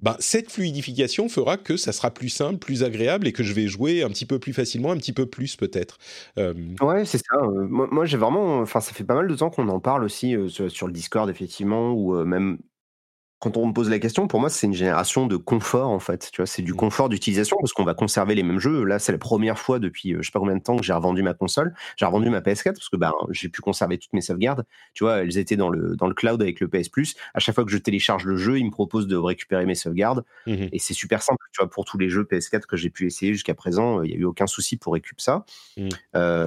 ben, 0.00 0.16
cette 0.18 0.50
fluidification 0.50 1.28
fera 1.28 1.56
que 1.56 1.76
ça 1.76 1.92
sera 1.92 2.10
plus 2.10 2.28
simple, 2.28 2.58
plus 2.58 2.82
agréable 2.82 3.28
et 3.28 3.32
que 3.32 3.44
je 3.44 3.52
vais 3.52 3.68
jouer 3.68 4.02
un 4.02 4.08
petit 4.08 4.26
peu 4.26 4.40
plus 4.40 4.52
facilement, 4.52 4.90
un 4.90 4.96
petit 4.96 5.12
peu 5.12 5.26
plus 5.26 5.54
peut-être. 5.54 5.98
Ouais, 6.36 7.04
c'est 7.04 7.18
ça. 7.18 7.36
moi, 7.46 8.04
j'ai 8.04 8.16
vraiment, 8.16 8.58
enfin, 8.58 8.80
ça 8.80 8.92
fait 8.92 9.04
pas 9.04 9.14
mal 9.14 9.28
de 9.28 9.34
temps 9.36 9.50
qu'on 9.50 9.68
en 9.68 9.78
parle 9.78 10.02
aussi 10.02 10.34
sur, 10.48 10.68
sur, 10.72 10.88
le 10.88 10.92
Discord 10.92 11.30
effectivement, 11.30 11.92
ou 11.92 12.14
même 12.24 12.58
quand 13.42 13.56
on 13.56 13.66
me 13.66 13.72
pose 13.72 13.90
la 13.90 13.98
question, 13.98 14.28
pour 14.28 14.38
moi, 14.38 14.48
c'est 14.48 14.68
une 14.68 14.72
génération 14.72 15.26
de 15.26 15.36
confort, 15.36 15.90
en 15.90 15.98
fait. 15.98 16.30
Tu 16.30 16.36
vois, 16.36 16.46
c'est 16.46 16.62
du 16.62 16.74
mmh. 16.74 16.76
confort 16.76 17.08
d'utilisation 17.08 17.56
parce 17.60 17.72
qu'on 17.72 17.82
va 17.82 17.92
conserver 17.92 18.36
les 18.36 18.44
mêmes 18.44 18.60
jeux. 18.60 18.84
Là, 18.84 19.00
c'est 19.00 19.10
la 19.10 19.18
première 19.18 19.58
fois 19.58 19.80
depuis 19.80 20.14
je 20.16 20.22
sais 20.22 20.30
pas 20.30 20.38
combien 20.38 20.56
de 20.56 20.62
temps 20.62 20.76
que 20.76 20.84
j'ai 20.84 20.92
revendu 20.92 21.24
ma 21.24 21.34
console. 21.34 21.74
J'ai 21.96 22.06
revendu 22.06 22.30
ma 22.30 22.38
PS4 22.38 22.74
parce 22.74 22.88
que 22.88 22.96
ben, 22.96 23.12
j'ai 23.30 23.48
pu 23.48 23.60
conserver 23.60 23.98
toutes 23.98 24.12
mes 24.12 24.20
sauvegardes. 24.20 24.64
Tu 24.94 25.02
vois, 25.02 25.22
elles 25.22 25.38
étaient 25.38 25.56
dans 25.56 25.70
le, 25.70 25.96
dans 25.96 26.06
le 26.06 26.14
cloud 26.14 26.40
avec 26.40 26.60
le 26.60 26.68
PS 26.68 26.88
Plus. 26.88 27.16
À 27.34 27.40
chaque 27.40 27.56
fois 27.56 27.64
que 27.64 27.72
je 27.72 27.78
télécharge 27.78 28.26
le 28.26 28.36
jeu, 28.36 28.60
il 28.60 28.66
me 28.66 28.70
propose 28.70 29.08
de 29.08 29.16
récupérer 29.16 29.66
mes 29.66 29.74
sauvegardes. 29.74 30.24
Mmh 30.46 30.68
Et 30.70 30.78
c'est 30.78 30.94
super 30.94 31.20
simple. 31.20 31.44
Tu 31.50 31.60
vois, 31.60 31.68
pour 31.68 31.84
tous 31.84 31.98
les 31.98 32.10
jeux 32.10 32.22
PS4 32.22 32.66
que 32.66 32.76
j'ai 32.76 32.90
pu 32.90 33.06
essayer 33.06 33.32
jusqu'à 33.32 33.54
présent, 33.54 34.02
il 34.02 34.10
n'y 34.10 34.16
a 34.16 34.18
eu 34.20 34.24
aucun 34.24 34.46
souci 34.46 34.76
pour 34.76 34.92
récupérer 34.92 35.12
ça. 35.18 35.44
Mmh. 35.76 35.88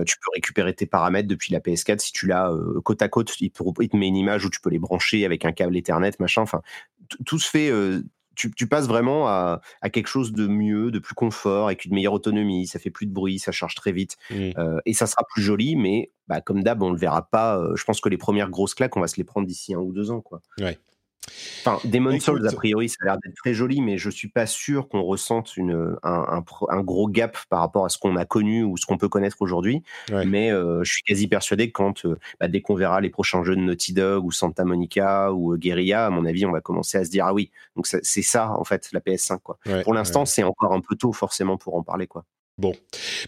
tu 0.05 0.15
peux 0.17 0.31
récupérer 0.33 0.73
tes 0.73 0.85
paramètres 0.85 1.27
depuis 1.27 1.51
la 1.51 1.59
PS4 1.59 1.99
si 1.99 2.13
tu 2.13 2.25
l'as 2.25 2.49
côte 2.85 3.01
à 3.01 3.09
côte. 3.09 3.33
Il 3.41 3.51
te, 3.51 3.63
il 3.81 3.89
te 3.89 3.97
met 3.97 4.07
une 4.07 4.15
image 4.15 4.45
où 4.45 4.49
tu 4.49 4.61
peux 4.61 4.69
les 4.69 4.79
brancher 4.79 5.25
avec 5.25 5.43
un 5.43 5.51
câble 5.51 5.75
Ethernet, 5.75 6.13
machin. 6.19 6.41
Enfin, 6.41 6.61
tout 7.25 7.39
se 7.39 7.49
fait. 7.49 7.71
tu, 8.35 8.67
passes 8.67 8.87
vraiment 8.87 9.27
à, 9.27 9.61
quelque 9.91 10.07
chose 10.07 10.31
de 10.33 10.47
mieux, 10.47 10.91
de 10.91 10.99
plus 10.99 11.15
confort, 11.15 11.67
avec 11.67 11.85
une 11.85 11.93
meilleure 11.93 12.13
autonomie. 12.13 12.67
Ça 12.67 12.79
fait 12.79 12.91
plus 12.91 13.05
de 13.05 13.13
bruit, 13.13 13.39
ça 13.39 13.51
charge 13.51 13.75
très 13.75 13.91
vite, 13.91 14.17
mmh. 14.31 14.51
et 14.85 14.93
ça 14.93 15.07
sera 15.07 15.23
plus 15.27 15.41
joli. 15.41 15.75
Mais 15.75 16.11
bah, 16.27 16.41
comme 16.41 16.63
d'hab, 16.63 16.81
on 16.81 16.91
le 16.91 16.97
verra 16.97 17.29
pas. 17.29 17.61
je 17.75 17.83
pense 17.83 18.01
que 18.01 18.09
les 18.09 18.17
premières 18.17 18.49
grosses 18.49 18.75
claques, 18.75 18.97
on 18.97 19.01
va 19.01 19.07
se 19.07 19.17
les 19.17 19.23
prendre 19.23 19.47
d'ici 19.47 19.73
un 19.73 19.79
ou 19.79 19.93
deux 19.93 20.11
ans, 20.11 20.21
quoi. 20.21 20.41
Ouais. 20.59 20.77
Enfin, 21.61 21.79
Demon 21.87 22.19
Souls, 22.19 22.47
a 22.47 22.51
priori, 22.51 22.89
ça 22.89 22.97
a 23.01 23.05
l'air 23.05 23.17
d'être 23.23 23.35
très 23.35 23.53
joli, 23.53 23.81
mais 23.81 23.97
je 23.97 24.09
suis 24.09 24.27
pas 24.27 24.45
sûr 24.45 24.87
qu'on 24.87 25.01
ressente 25.01 25.57
une, 25.57 25.95
un, 26.03 26.43
un, 26.69 26.81
gros 26.81 27.07
gap 27.07 27.37
par 27.49 27.59
rapport 27.59 27.85
à 27.85 27.89
ce 27.89 27.97
qu'on 27.97 28.15
a 28.15 28.25
connu 28.25 28.63
ou 28.63 28.77
ce 28.77 28.85
qu'on 28.85 28.97
peut 28.97 29.09
connaître 29.09 29.37
aujourd'hui. 29.39 29.83
Mais 30.11 30.51
euh, 30.51 30.83
je 30.83 30.93
suis 30.93 31.03
quasi 31.03 31.27
persuadé 31.27 31.67
que 31.67 31.73
quand, 31.73 32.05
euh, 32.05 32.17
bah, 32.39 32.47
dès 32.47 32.61
qu'on 32.61 32.75
verra 32.75 33.01
les 33.01 33.09
prochains 33.09 33.43
jeux 33.43 33.55
de 33.55 33.61
Naughty 33.61 33.93
Dog 33.93 34.25
ou 34.25 34.31
Santa 34.31 34.65
Monica 34.65 35.33
ou 35.33 35.53
euh, 35.53 35.57
Guerilla, 35.57 36.05
à 36.05 36.09
mon 36.09 36.25
avis, 36.25 36.45
on 36.45 36.51
va 36.51 36.61
commencer 36.61 36.97
à 36.97 37.05
se 37.05 37.09
dire 37.09 37.25
ah 37.25 37.33
oui, 37.33 37.51
donc 37.75 37.87
c'est 37.87 38.21
ça 38.21 38.51
en 38.51 38.63
fait 38.63 38.89
la 38.91 38.99
PS5 38.99 39.39
quoi. 39.41 39.57
pour 39.83 39.93
l'instant, 39.93 40.25
c'est 40.25 40.43
encore 40.43 40.73
un 40.73 40.81
peu 40.81 40.95
tôt 40.95 41.13
forcément 41.13 41.57
pour 41.57 41.75
en 41.75 41.83
parler 41.83 42.07
quoi. 42.07 42.25
Bon, 42.57 42.73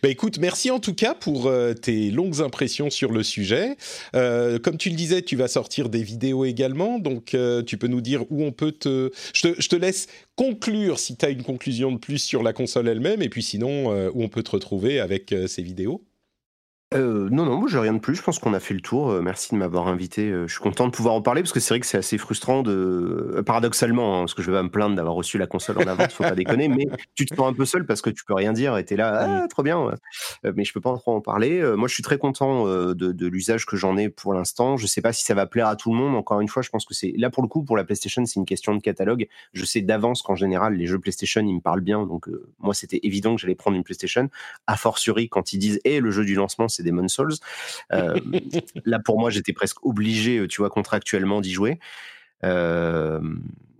bah 0.01 0.07
écoute, 0.07 0.37
merci 0.39 0.71
en 0.71 0.79
tout 0.79 0.93
cas 0.93 1.13
pour 1.13 1.47
euh, 1.47 1.73
tes 1.73 2.11
longues 2.11 2.39
impressions 2.39 2.89
sur 2.89 3.11
le 3.11 3.23
sujet. 3.23 3.75
Euh, 4.15 4.57
comme 4.57 4.77
tu 4.77 4.89
le 4.89 4.95
disais, 4.95 5.21
tu 5.21 5.35
vas 5.35 5.49
sortir 5.49 5.89
des 5.89 6.01
vidéos 6.01 6.45
également, 6.45 6.97
donc 6.97 7.33
euh, 7.33 7.61
tu 7.61 7.77
peux 7.77 7.87
nous 7.87 7.99
dire 7.99 8.23
où 8.29 8.45
on 8.45 8.53
peut 8.53 8.71
te... 8.71 9.11
Je 9.33 9.49
te, 9.49 9.61
je 9.61 9.67
te 9.67 9.75
laisse 9.75 10.07
conclure 10.37 10.97
si 10.97 11.17
tu 11.17 11.25
as 11.25 11.29
une 11.29 11.43
conclusion 11.43 11.91
de 11.91 11.97
plus 11.97 12.19
sur 12.19 12.41
la 12.41 12.53
console 12.53 12.87
elle-même, 12.87 13.21
et 13.21 13.27
puis 13.27 13.43
sinon, 13.43 13.89
où 14.13 14.23
on 14.23 14.29
peut 14.29 14.43
te 14.43 14.51
retrouver 14.51 15.01
avec 15.01 15.35
ces 15.47 15.61
vidéos. 15.61 16.06
Euh, 16.93 17.27
non, 17.29 17.43
non, 17.43 17.57
moi 17.57 17.67
j'ai 17.69 17.79
rien 17.79 17.93
de 17.93 17.99
plus. 17.99 18.15
Je 18.15 18.21
pense 18.21 18.39
qu'on 18.39 18.53
a 18.53 18.61
fait 18.61 18.73
le 18.73 18.79
tour. 18.79 19.09
Euh, 19.09 19.21
merci 19.21 19.53
de 19.53 19.59
m'avoir 19.59 19.89
invité. 19.89 20.31
Euh, 20.31 20.47
je 20.47 20.53
suis 20.53 20.61
content 20.61 20.85
de 20.85 20.91
pouvoir 20.91 21.15
en 21.15 21.21
parler 21.21 21.41
parce 21.41 21.51
que 21.51 21.59
c'est 21.59 21.73
vrai 21.73 21.81
que 21.81 21.85
c'est 21.85 21.97
assez 21.97 22.17
frustrant 22.17 22.63
de, 22.63 23.43
paradoxalement, 23.45 24.15
hein, 24.15 24.21
parce 24.21 24.33
que 24.33 24.41
je 24.41 24.49
vais 24.49 24.57
pas 24.57 24.63
me 24.63 24.69
plaindre 24.69 24.95
d'avoir 24.95 25.13
reçu 25.13 25.37
la 25.37 25.47
console 25.47 25.79
en 25.79 25.87
avance, 25.87 26.13
faut 26.13 26.23
pas 26.23 26.31
déconner, 26.31 26.69
mais 26.69 26.85
tu 27.13 27.25
te 27.25 27.35
sens 27.35 27.49
un 27.49 27.53
peu 27.53 27.65
seul 27.65 27.85
parce 27.85 28.01
que 28.01 28.09
tu 28.09 28.23
peux 28.23 28.33
rien 28.33 28.53
dire 28.53 28.77
et 28.77 28.85
t'es 28.85 28.95
là, 28.95 29.41
ah, 29.43 29.47
trop 29.49 29.63
bien. 29.63 29.91
mais 30.55 30.63
je 30.63 30.71
peux 30.71 30.79
pas 30.79 30.95
trop 30.95 31.13
en 31.13 31.19
parler. 31.19 31.61
moi, 31.75 31.89
je 31.89 31.93
suis 31.93 32.03
très 32.03 32.17
content 32.17 32.65
de, 32.65 33.27
l'usage 33.27 33.65
que 33.65 33.75
j'en 33.75 33.97
ai 33.97 34.07
pour 34.07 34.33
l'instant. 34.33 34.77
Je 34.77 34.87
sais 34.87 35.01
pas 35.01 35.11
si 35.11 35.25
ça 35.25 35.33
va 35.33 35.45
plaire 35.45 35.67
à 35.67 35.75
tout 35.75 35.91
le 35.91 35.97
monde. 35.97 36.15
Encore 36.15 36.39
une 36.39 36.47
fois, 36.47 36.61
je 36.61 36.69
pense 36.69 36.85
que 36.85 36.93
c'est 36.93 37.13
là 37.17 37.29
pour 37.29 37.43
le 37.43 37.49
coup 37.49 37.63
pour 37.63 37.75
la 37.75 37.83
PlayStation, 37.83 38.25
c'est 38.25 38.39
une 38.39 38.45
question 38.45 38.73
de 38.73 38.81
catalogue. 38.81 39.27
Je 39.51 39.65
sais 39.65 39.81
d'avance 39.81 40.21
qu'en 40.21 40.35
général, 40.35 40.75
les 40.75 40.85
jeux 40.85 40.99
PlayStation, 40.99 41.41
ils 41.41 41.55
me 41.55 41.59
parlent 41.59 41.81
bien. 41.81 42.05
Donc 42.05 42.29
moi, 42.59 42.73
c'était 42.73 43.01
évident 43.03 43.35
que 43.35 43.41
j'allais 43.41 43.55
prendre 43.55 43.75
une 43.75 43.83
PlayStation. 43.83 44.29
A 44.67 44.77
fortiori, 44.77 45.27
quand 45.27 45.51
ils 45.51 45.59
disent, 45.59 45.81
eh, 45.83 45.99
le 45.99 46.11
jeu 46.11 46.23
du 46.23 46.35
lancement, 46.35 46.69
c'est 46.76 46.76
Demon 46.83 47.07
Souls. 47.07 47.33
Euh, 47.91 48.19
là, 48.85 48.99
pour 48.99 49.19
moi, 49.19 49.29
j'étais 49.29 49.53
presque 49.53 49.85
obligé, 49.85 50.39
euh, 50.39 50.47
tu 50.47 50.61
vois, 50.61 50.69
contractuellement 50.69 51.41
d'y 51.41 51.51
jouer. 51.51 51.79
Euh, 52.43 53.19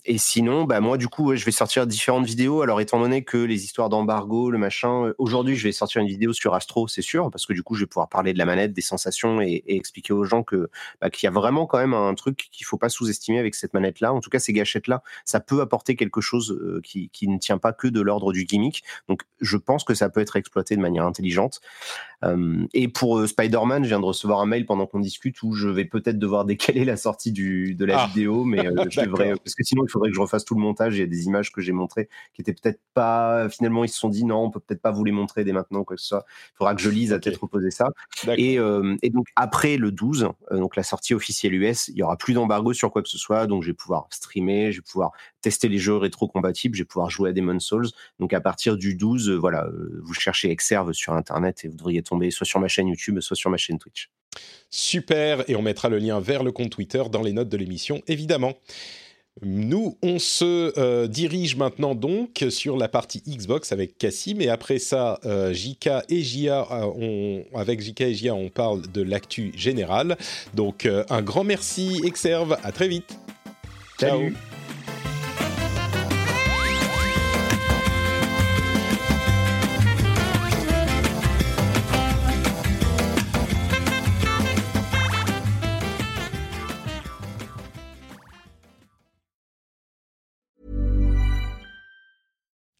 et 0.10 0.18
sinon, 0.18 0.64
bah 0.64 0.80
moi, 0.80 0.98
du 0.98 1.10
coup, 1.10 1.36
je 1.36 1.44
vais 1.44 1.52
sortir 1.52 1.86
différentes 1.86 2.26
vidéos. 2.26 2.62
Alors, 2.62 2.80
étant 2.80 2.98
donné 2.98 3.26
que 3.26 3.38
les 3.38 3.66
histoires 3.66 3.90
d'embargo, 3.90 4.50
le 4.50 4.58
machin, 4.58 5.12
aujourd'hui, 5.18 5.58
je 5.58 5.64
vais 5.64 5.74
sortir 5.74 6.02
une 6.02 6.08
vidéo 6.08 6.32
sur 6.32 6.54
Astro, 6.54 6.88
c'est 6.88 7.02
sûr, 7.02 7.30
parce 7.30 7.46
que 7.46 7.52
du 7.52 7.62
coup, 7.62 7.76
je 7.76 7.82
vais 7.82 7.88
pouvoir 7.88 8.08
parler 8.08 8.32
de 8.32 8.38
la 8.38 8.46
manette, 8.46 8.72
des 8.72 8.82
sensations 8.82 9.42
et, 9.42 9.66
expliquer 9.68 10.14
aux 10.14 10.24
gens 10.24 10.44
que 10.44 10.70
bah, 11.02 11.10
qu'il 11.10 11.28
y 11.28 11.30
a 11.30 11.32
vraiment 11.32 11.66
quand 11.66 11.78
même 11.78 11.94
un 11.94 12.14
truc 12.14 12.48
qu'il 12.54 12.66
faut 12.66 12.78
pas 12.78 12.88
sous-estimer 12.88 13.38
avec 13.38 13.54
cette 13.54 13.74
manette-là. 13.74 14.14
En 14.14 14.22
tout 14.22 14.30
cas, 14.30 14.40
ces 14.40 14.54
gâchettes-là, 14.54 15.04
ça 15.26 15.42
peut 15.42 15.60
apporter 15.60 15.98
quelque 15.98 16.22
chose 16.22 16.58
qui, 16.86 17.10
qui 17.10 17.28
ne 17.28 17.38
tient 17.38 17.58
pas 17.58 17.74
que 17.74 17.90
de 17.90 18.00
l'ordre 18.00 18.32
du 18.32 18.46
gimmick. 18.46 18.86
Donc, 19.10 19.24
je 19.42 19.58
pense 19.58 19.84
que 19.84 19.94
ça 19.94 20.10
peut 20.10 20.22
être 20.22 20.38
exploité 20.38 20.78
de 20.78 20.82
manière 20.82 21.06
intelligente 21.06 21.60
et 22.74 22.88
pour 22.88 23.28
Spider-Man, 23.28 23.84
je 23.84 23.90
viens 23.90 24.00
de 24.00 24.06
recevoir 24.06 24.42
un 24.42 24.48
mail 24.48 24.66
pendant 24.66 24.88
qu'on 24.88 25.00
discute 25.00 25.44
où 25.44 25.54
je 25.54 25.70
vais 25.70 25.86
peut-être 25.86 26.18
devoir 26.18 26.46
décaler 26.46 26.84
la 26.84 26.98
sortie 26.98 27.32
du, 27.32 27.76
de 27.76 27.86
la 27.86 28.02
ah. 28.02 28.08
vidéo, 28.08 28.44
mais 28.44 28.58
je 28.90 29.02
devrais, 29.02 29.36
parce 29.36 29.54
que 29.54 29.64
sinon 29.64 29.84
il 29.86 29.90
faudrait 29.98 30.10
que 30.10 30.16
je 30.16 30.22
refasse 30.22 30.46
tout 30.46 30.56
le 30.56 30.62
montage. 30.62 30.96
Il 30.96 31.00
y 31.00 31.04
a 31.04 31.08
des 31.08 31.26
images 31.26 31.52
que 31.52 31.62
j'ai 31.62 31.72
montrées 31.72 32.10
qui 32.34 32.42
étaient 32.42 32.54
peut-être 32.54 32.80
pas. 32.94 33.50
Finalement, 33.50 33.84
ils 33.84 33.90
se 33.90 33.98
sont 33.98 34.10
dit 34.10 34.26
non, 34.26 34.44
on 34.44 34.52
peut 34.52 34.60
peut-être 34.60 34.82
pas 34.82 34.92
vous 34.92 35.04
les 35.04 35.12
montrer 35.12 35.44
dès 35.44 35.54
maintenant, 35.54 35.84
quoi 35.84 35.96
que 35.96 36.02
ce 36.02 36.08
soit. 36.08 36.26
Il 36.54 36.58
faudra 36.58 36.76
que 36.76 36.82
je 36.82 36.90
lise 36.90 37.14
à 37.14 37.20
tête 37.20 37.38
reposer 37.38 37.72
ça. 37.72 37.90
Et, 38.38 38.60
et, 39.02 39.10
donc 39.10 39.28
après 39.36 39.78
le 39.78 39.92
12, 39.92 40.30
donc 40.52 40.76
la 40.76 40.84
sortie 40.84 41.14
officielle 41.14 41.54
US, 41.56 41.88
il 41.90 41.98
y 41.98 42.04
aura 42.04 42.18
plus 42.18 42.34
d'embargo 42.34 42.74
sur 42.74 42.92
quoi 42.92 43.02
que 43.02 43.10
ce 43.10 43.18
soit, 43.18 43.48
donc 43.48 43.64
je 43.64 43.70
vais 43.70 43.74
pouvoir 43.74 44.08
streamer, 44.12 44.72
je 44.72 44.80
vais 44.80 44.86
pouvoir 44.90 45.12
tester 45.42 45.68
les 45.68 45.78
jeux 45.78 45.98
rétro-compatibles, 45.98 46.76
je 46.76 46.84
vais 46.84 46.88
pouvoir 46.88 47.10
jouer 47.10 47.30
à 47.30 47.34
Demon's 47.34 47.64
Souls. 47.64 47.88
Donc 48.20 48.34
à 48.34 48.42
partir 48.42 48.78
du 48.78 48.96
12, 48.96 49.32
voilà, 49.32 49.68
vous 50.02 50.14
cherchez 50.14 50.52
Exerve 50.52 50.94
sur 50.94 51.14
internet 51.14 51.64
et 51.64 51.68
vous 51.68 51.76
devriez 51.76 52.04
tomber 52.04 52.32
soit 52.32 52.46
sur 52.46 52.60
ma 52.60 52.68
chaîne 52.68 52.88
YouTube, 52.88 53.20
soit 53.20 53.36
sur 53.36 53.50
ma 53.50 53.58
chaîne 53.58 53.80
Twitch. 53.80 54.10
Super, 54.70 55.50
et 55.50 55.56
on 55.56 55.62
mettra 55.62 55.90
le 55.90 55.98
lien 55.98 56.20
vers 56.20 56.44
le 56.44 56.52
compte 56.52 56.70
Twitter 56.70 57.04
dans 57.12 57.22
les 57.22 57.34
notes 57.34 57.50
de 57.50 57.58
l'émission, 57.58 58.02
évidemment. 58.08 58.54
Nous, 59.42 59.98
on 60.02 60.20
se 60.20 60.74
euh, 60.80 61.08
dirige 61.08 61.56
maintenant 61.56 61.96
donc 61.96 62.46
sur 62.50 62.78
la 62.78 62.88
partie 62.88 63.22
Xbox 63.28 63.72
avec 63.72 63.98
Cassim, 63.98 64.42
et 64.42 64.50
après 64.50 64.80
ça, 64.80 65.20
euh, 65.26 65.54
JK 65.54 65.90
et 66.10 66.24
Jia, 66.24 66.68
euh, 66.72 67.42
avec 67.54 67.82
JK 67.82 68.02
et 68.02 68.14
Jia, 68.14 68.34
on 68.34 68.50
parle 68.50 68.82
de 68.92 69.02
l'actu 69.02 69.52
générale. 69.56 70.18
Donc, 70.54 70.88
un 71.10 71.22
grand 71.22 71.44
merci, 71.44 72.02
Exerve, 72.04 72.58
à 72.64 72.72
très 72.72 72.88
vite. 72.88 73.18
Salut. 74.00 74.36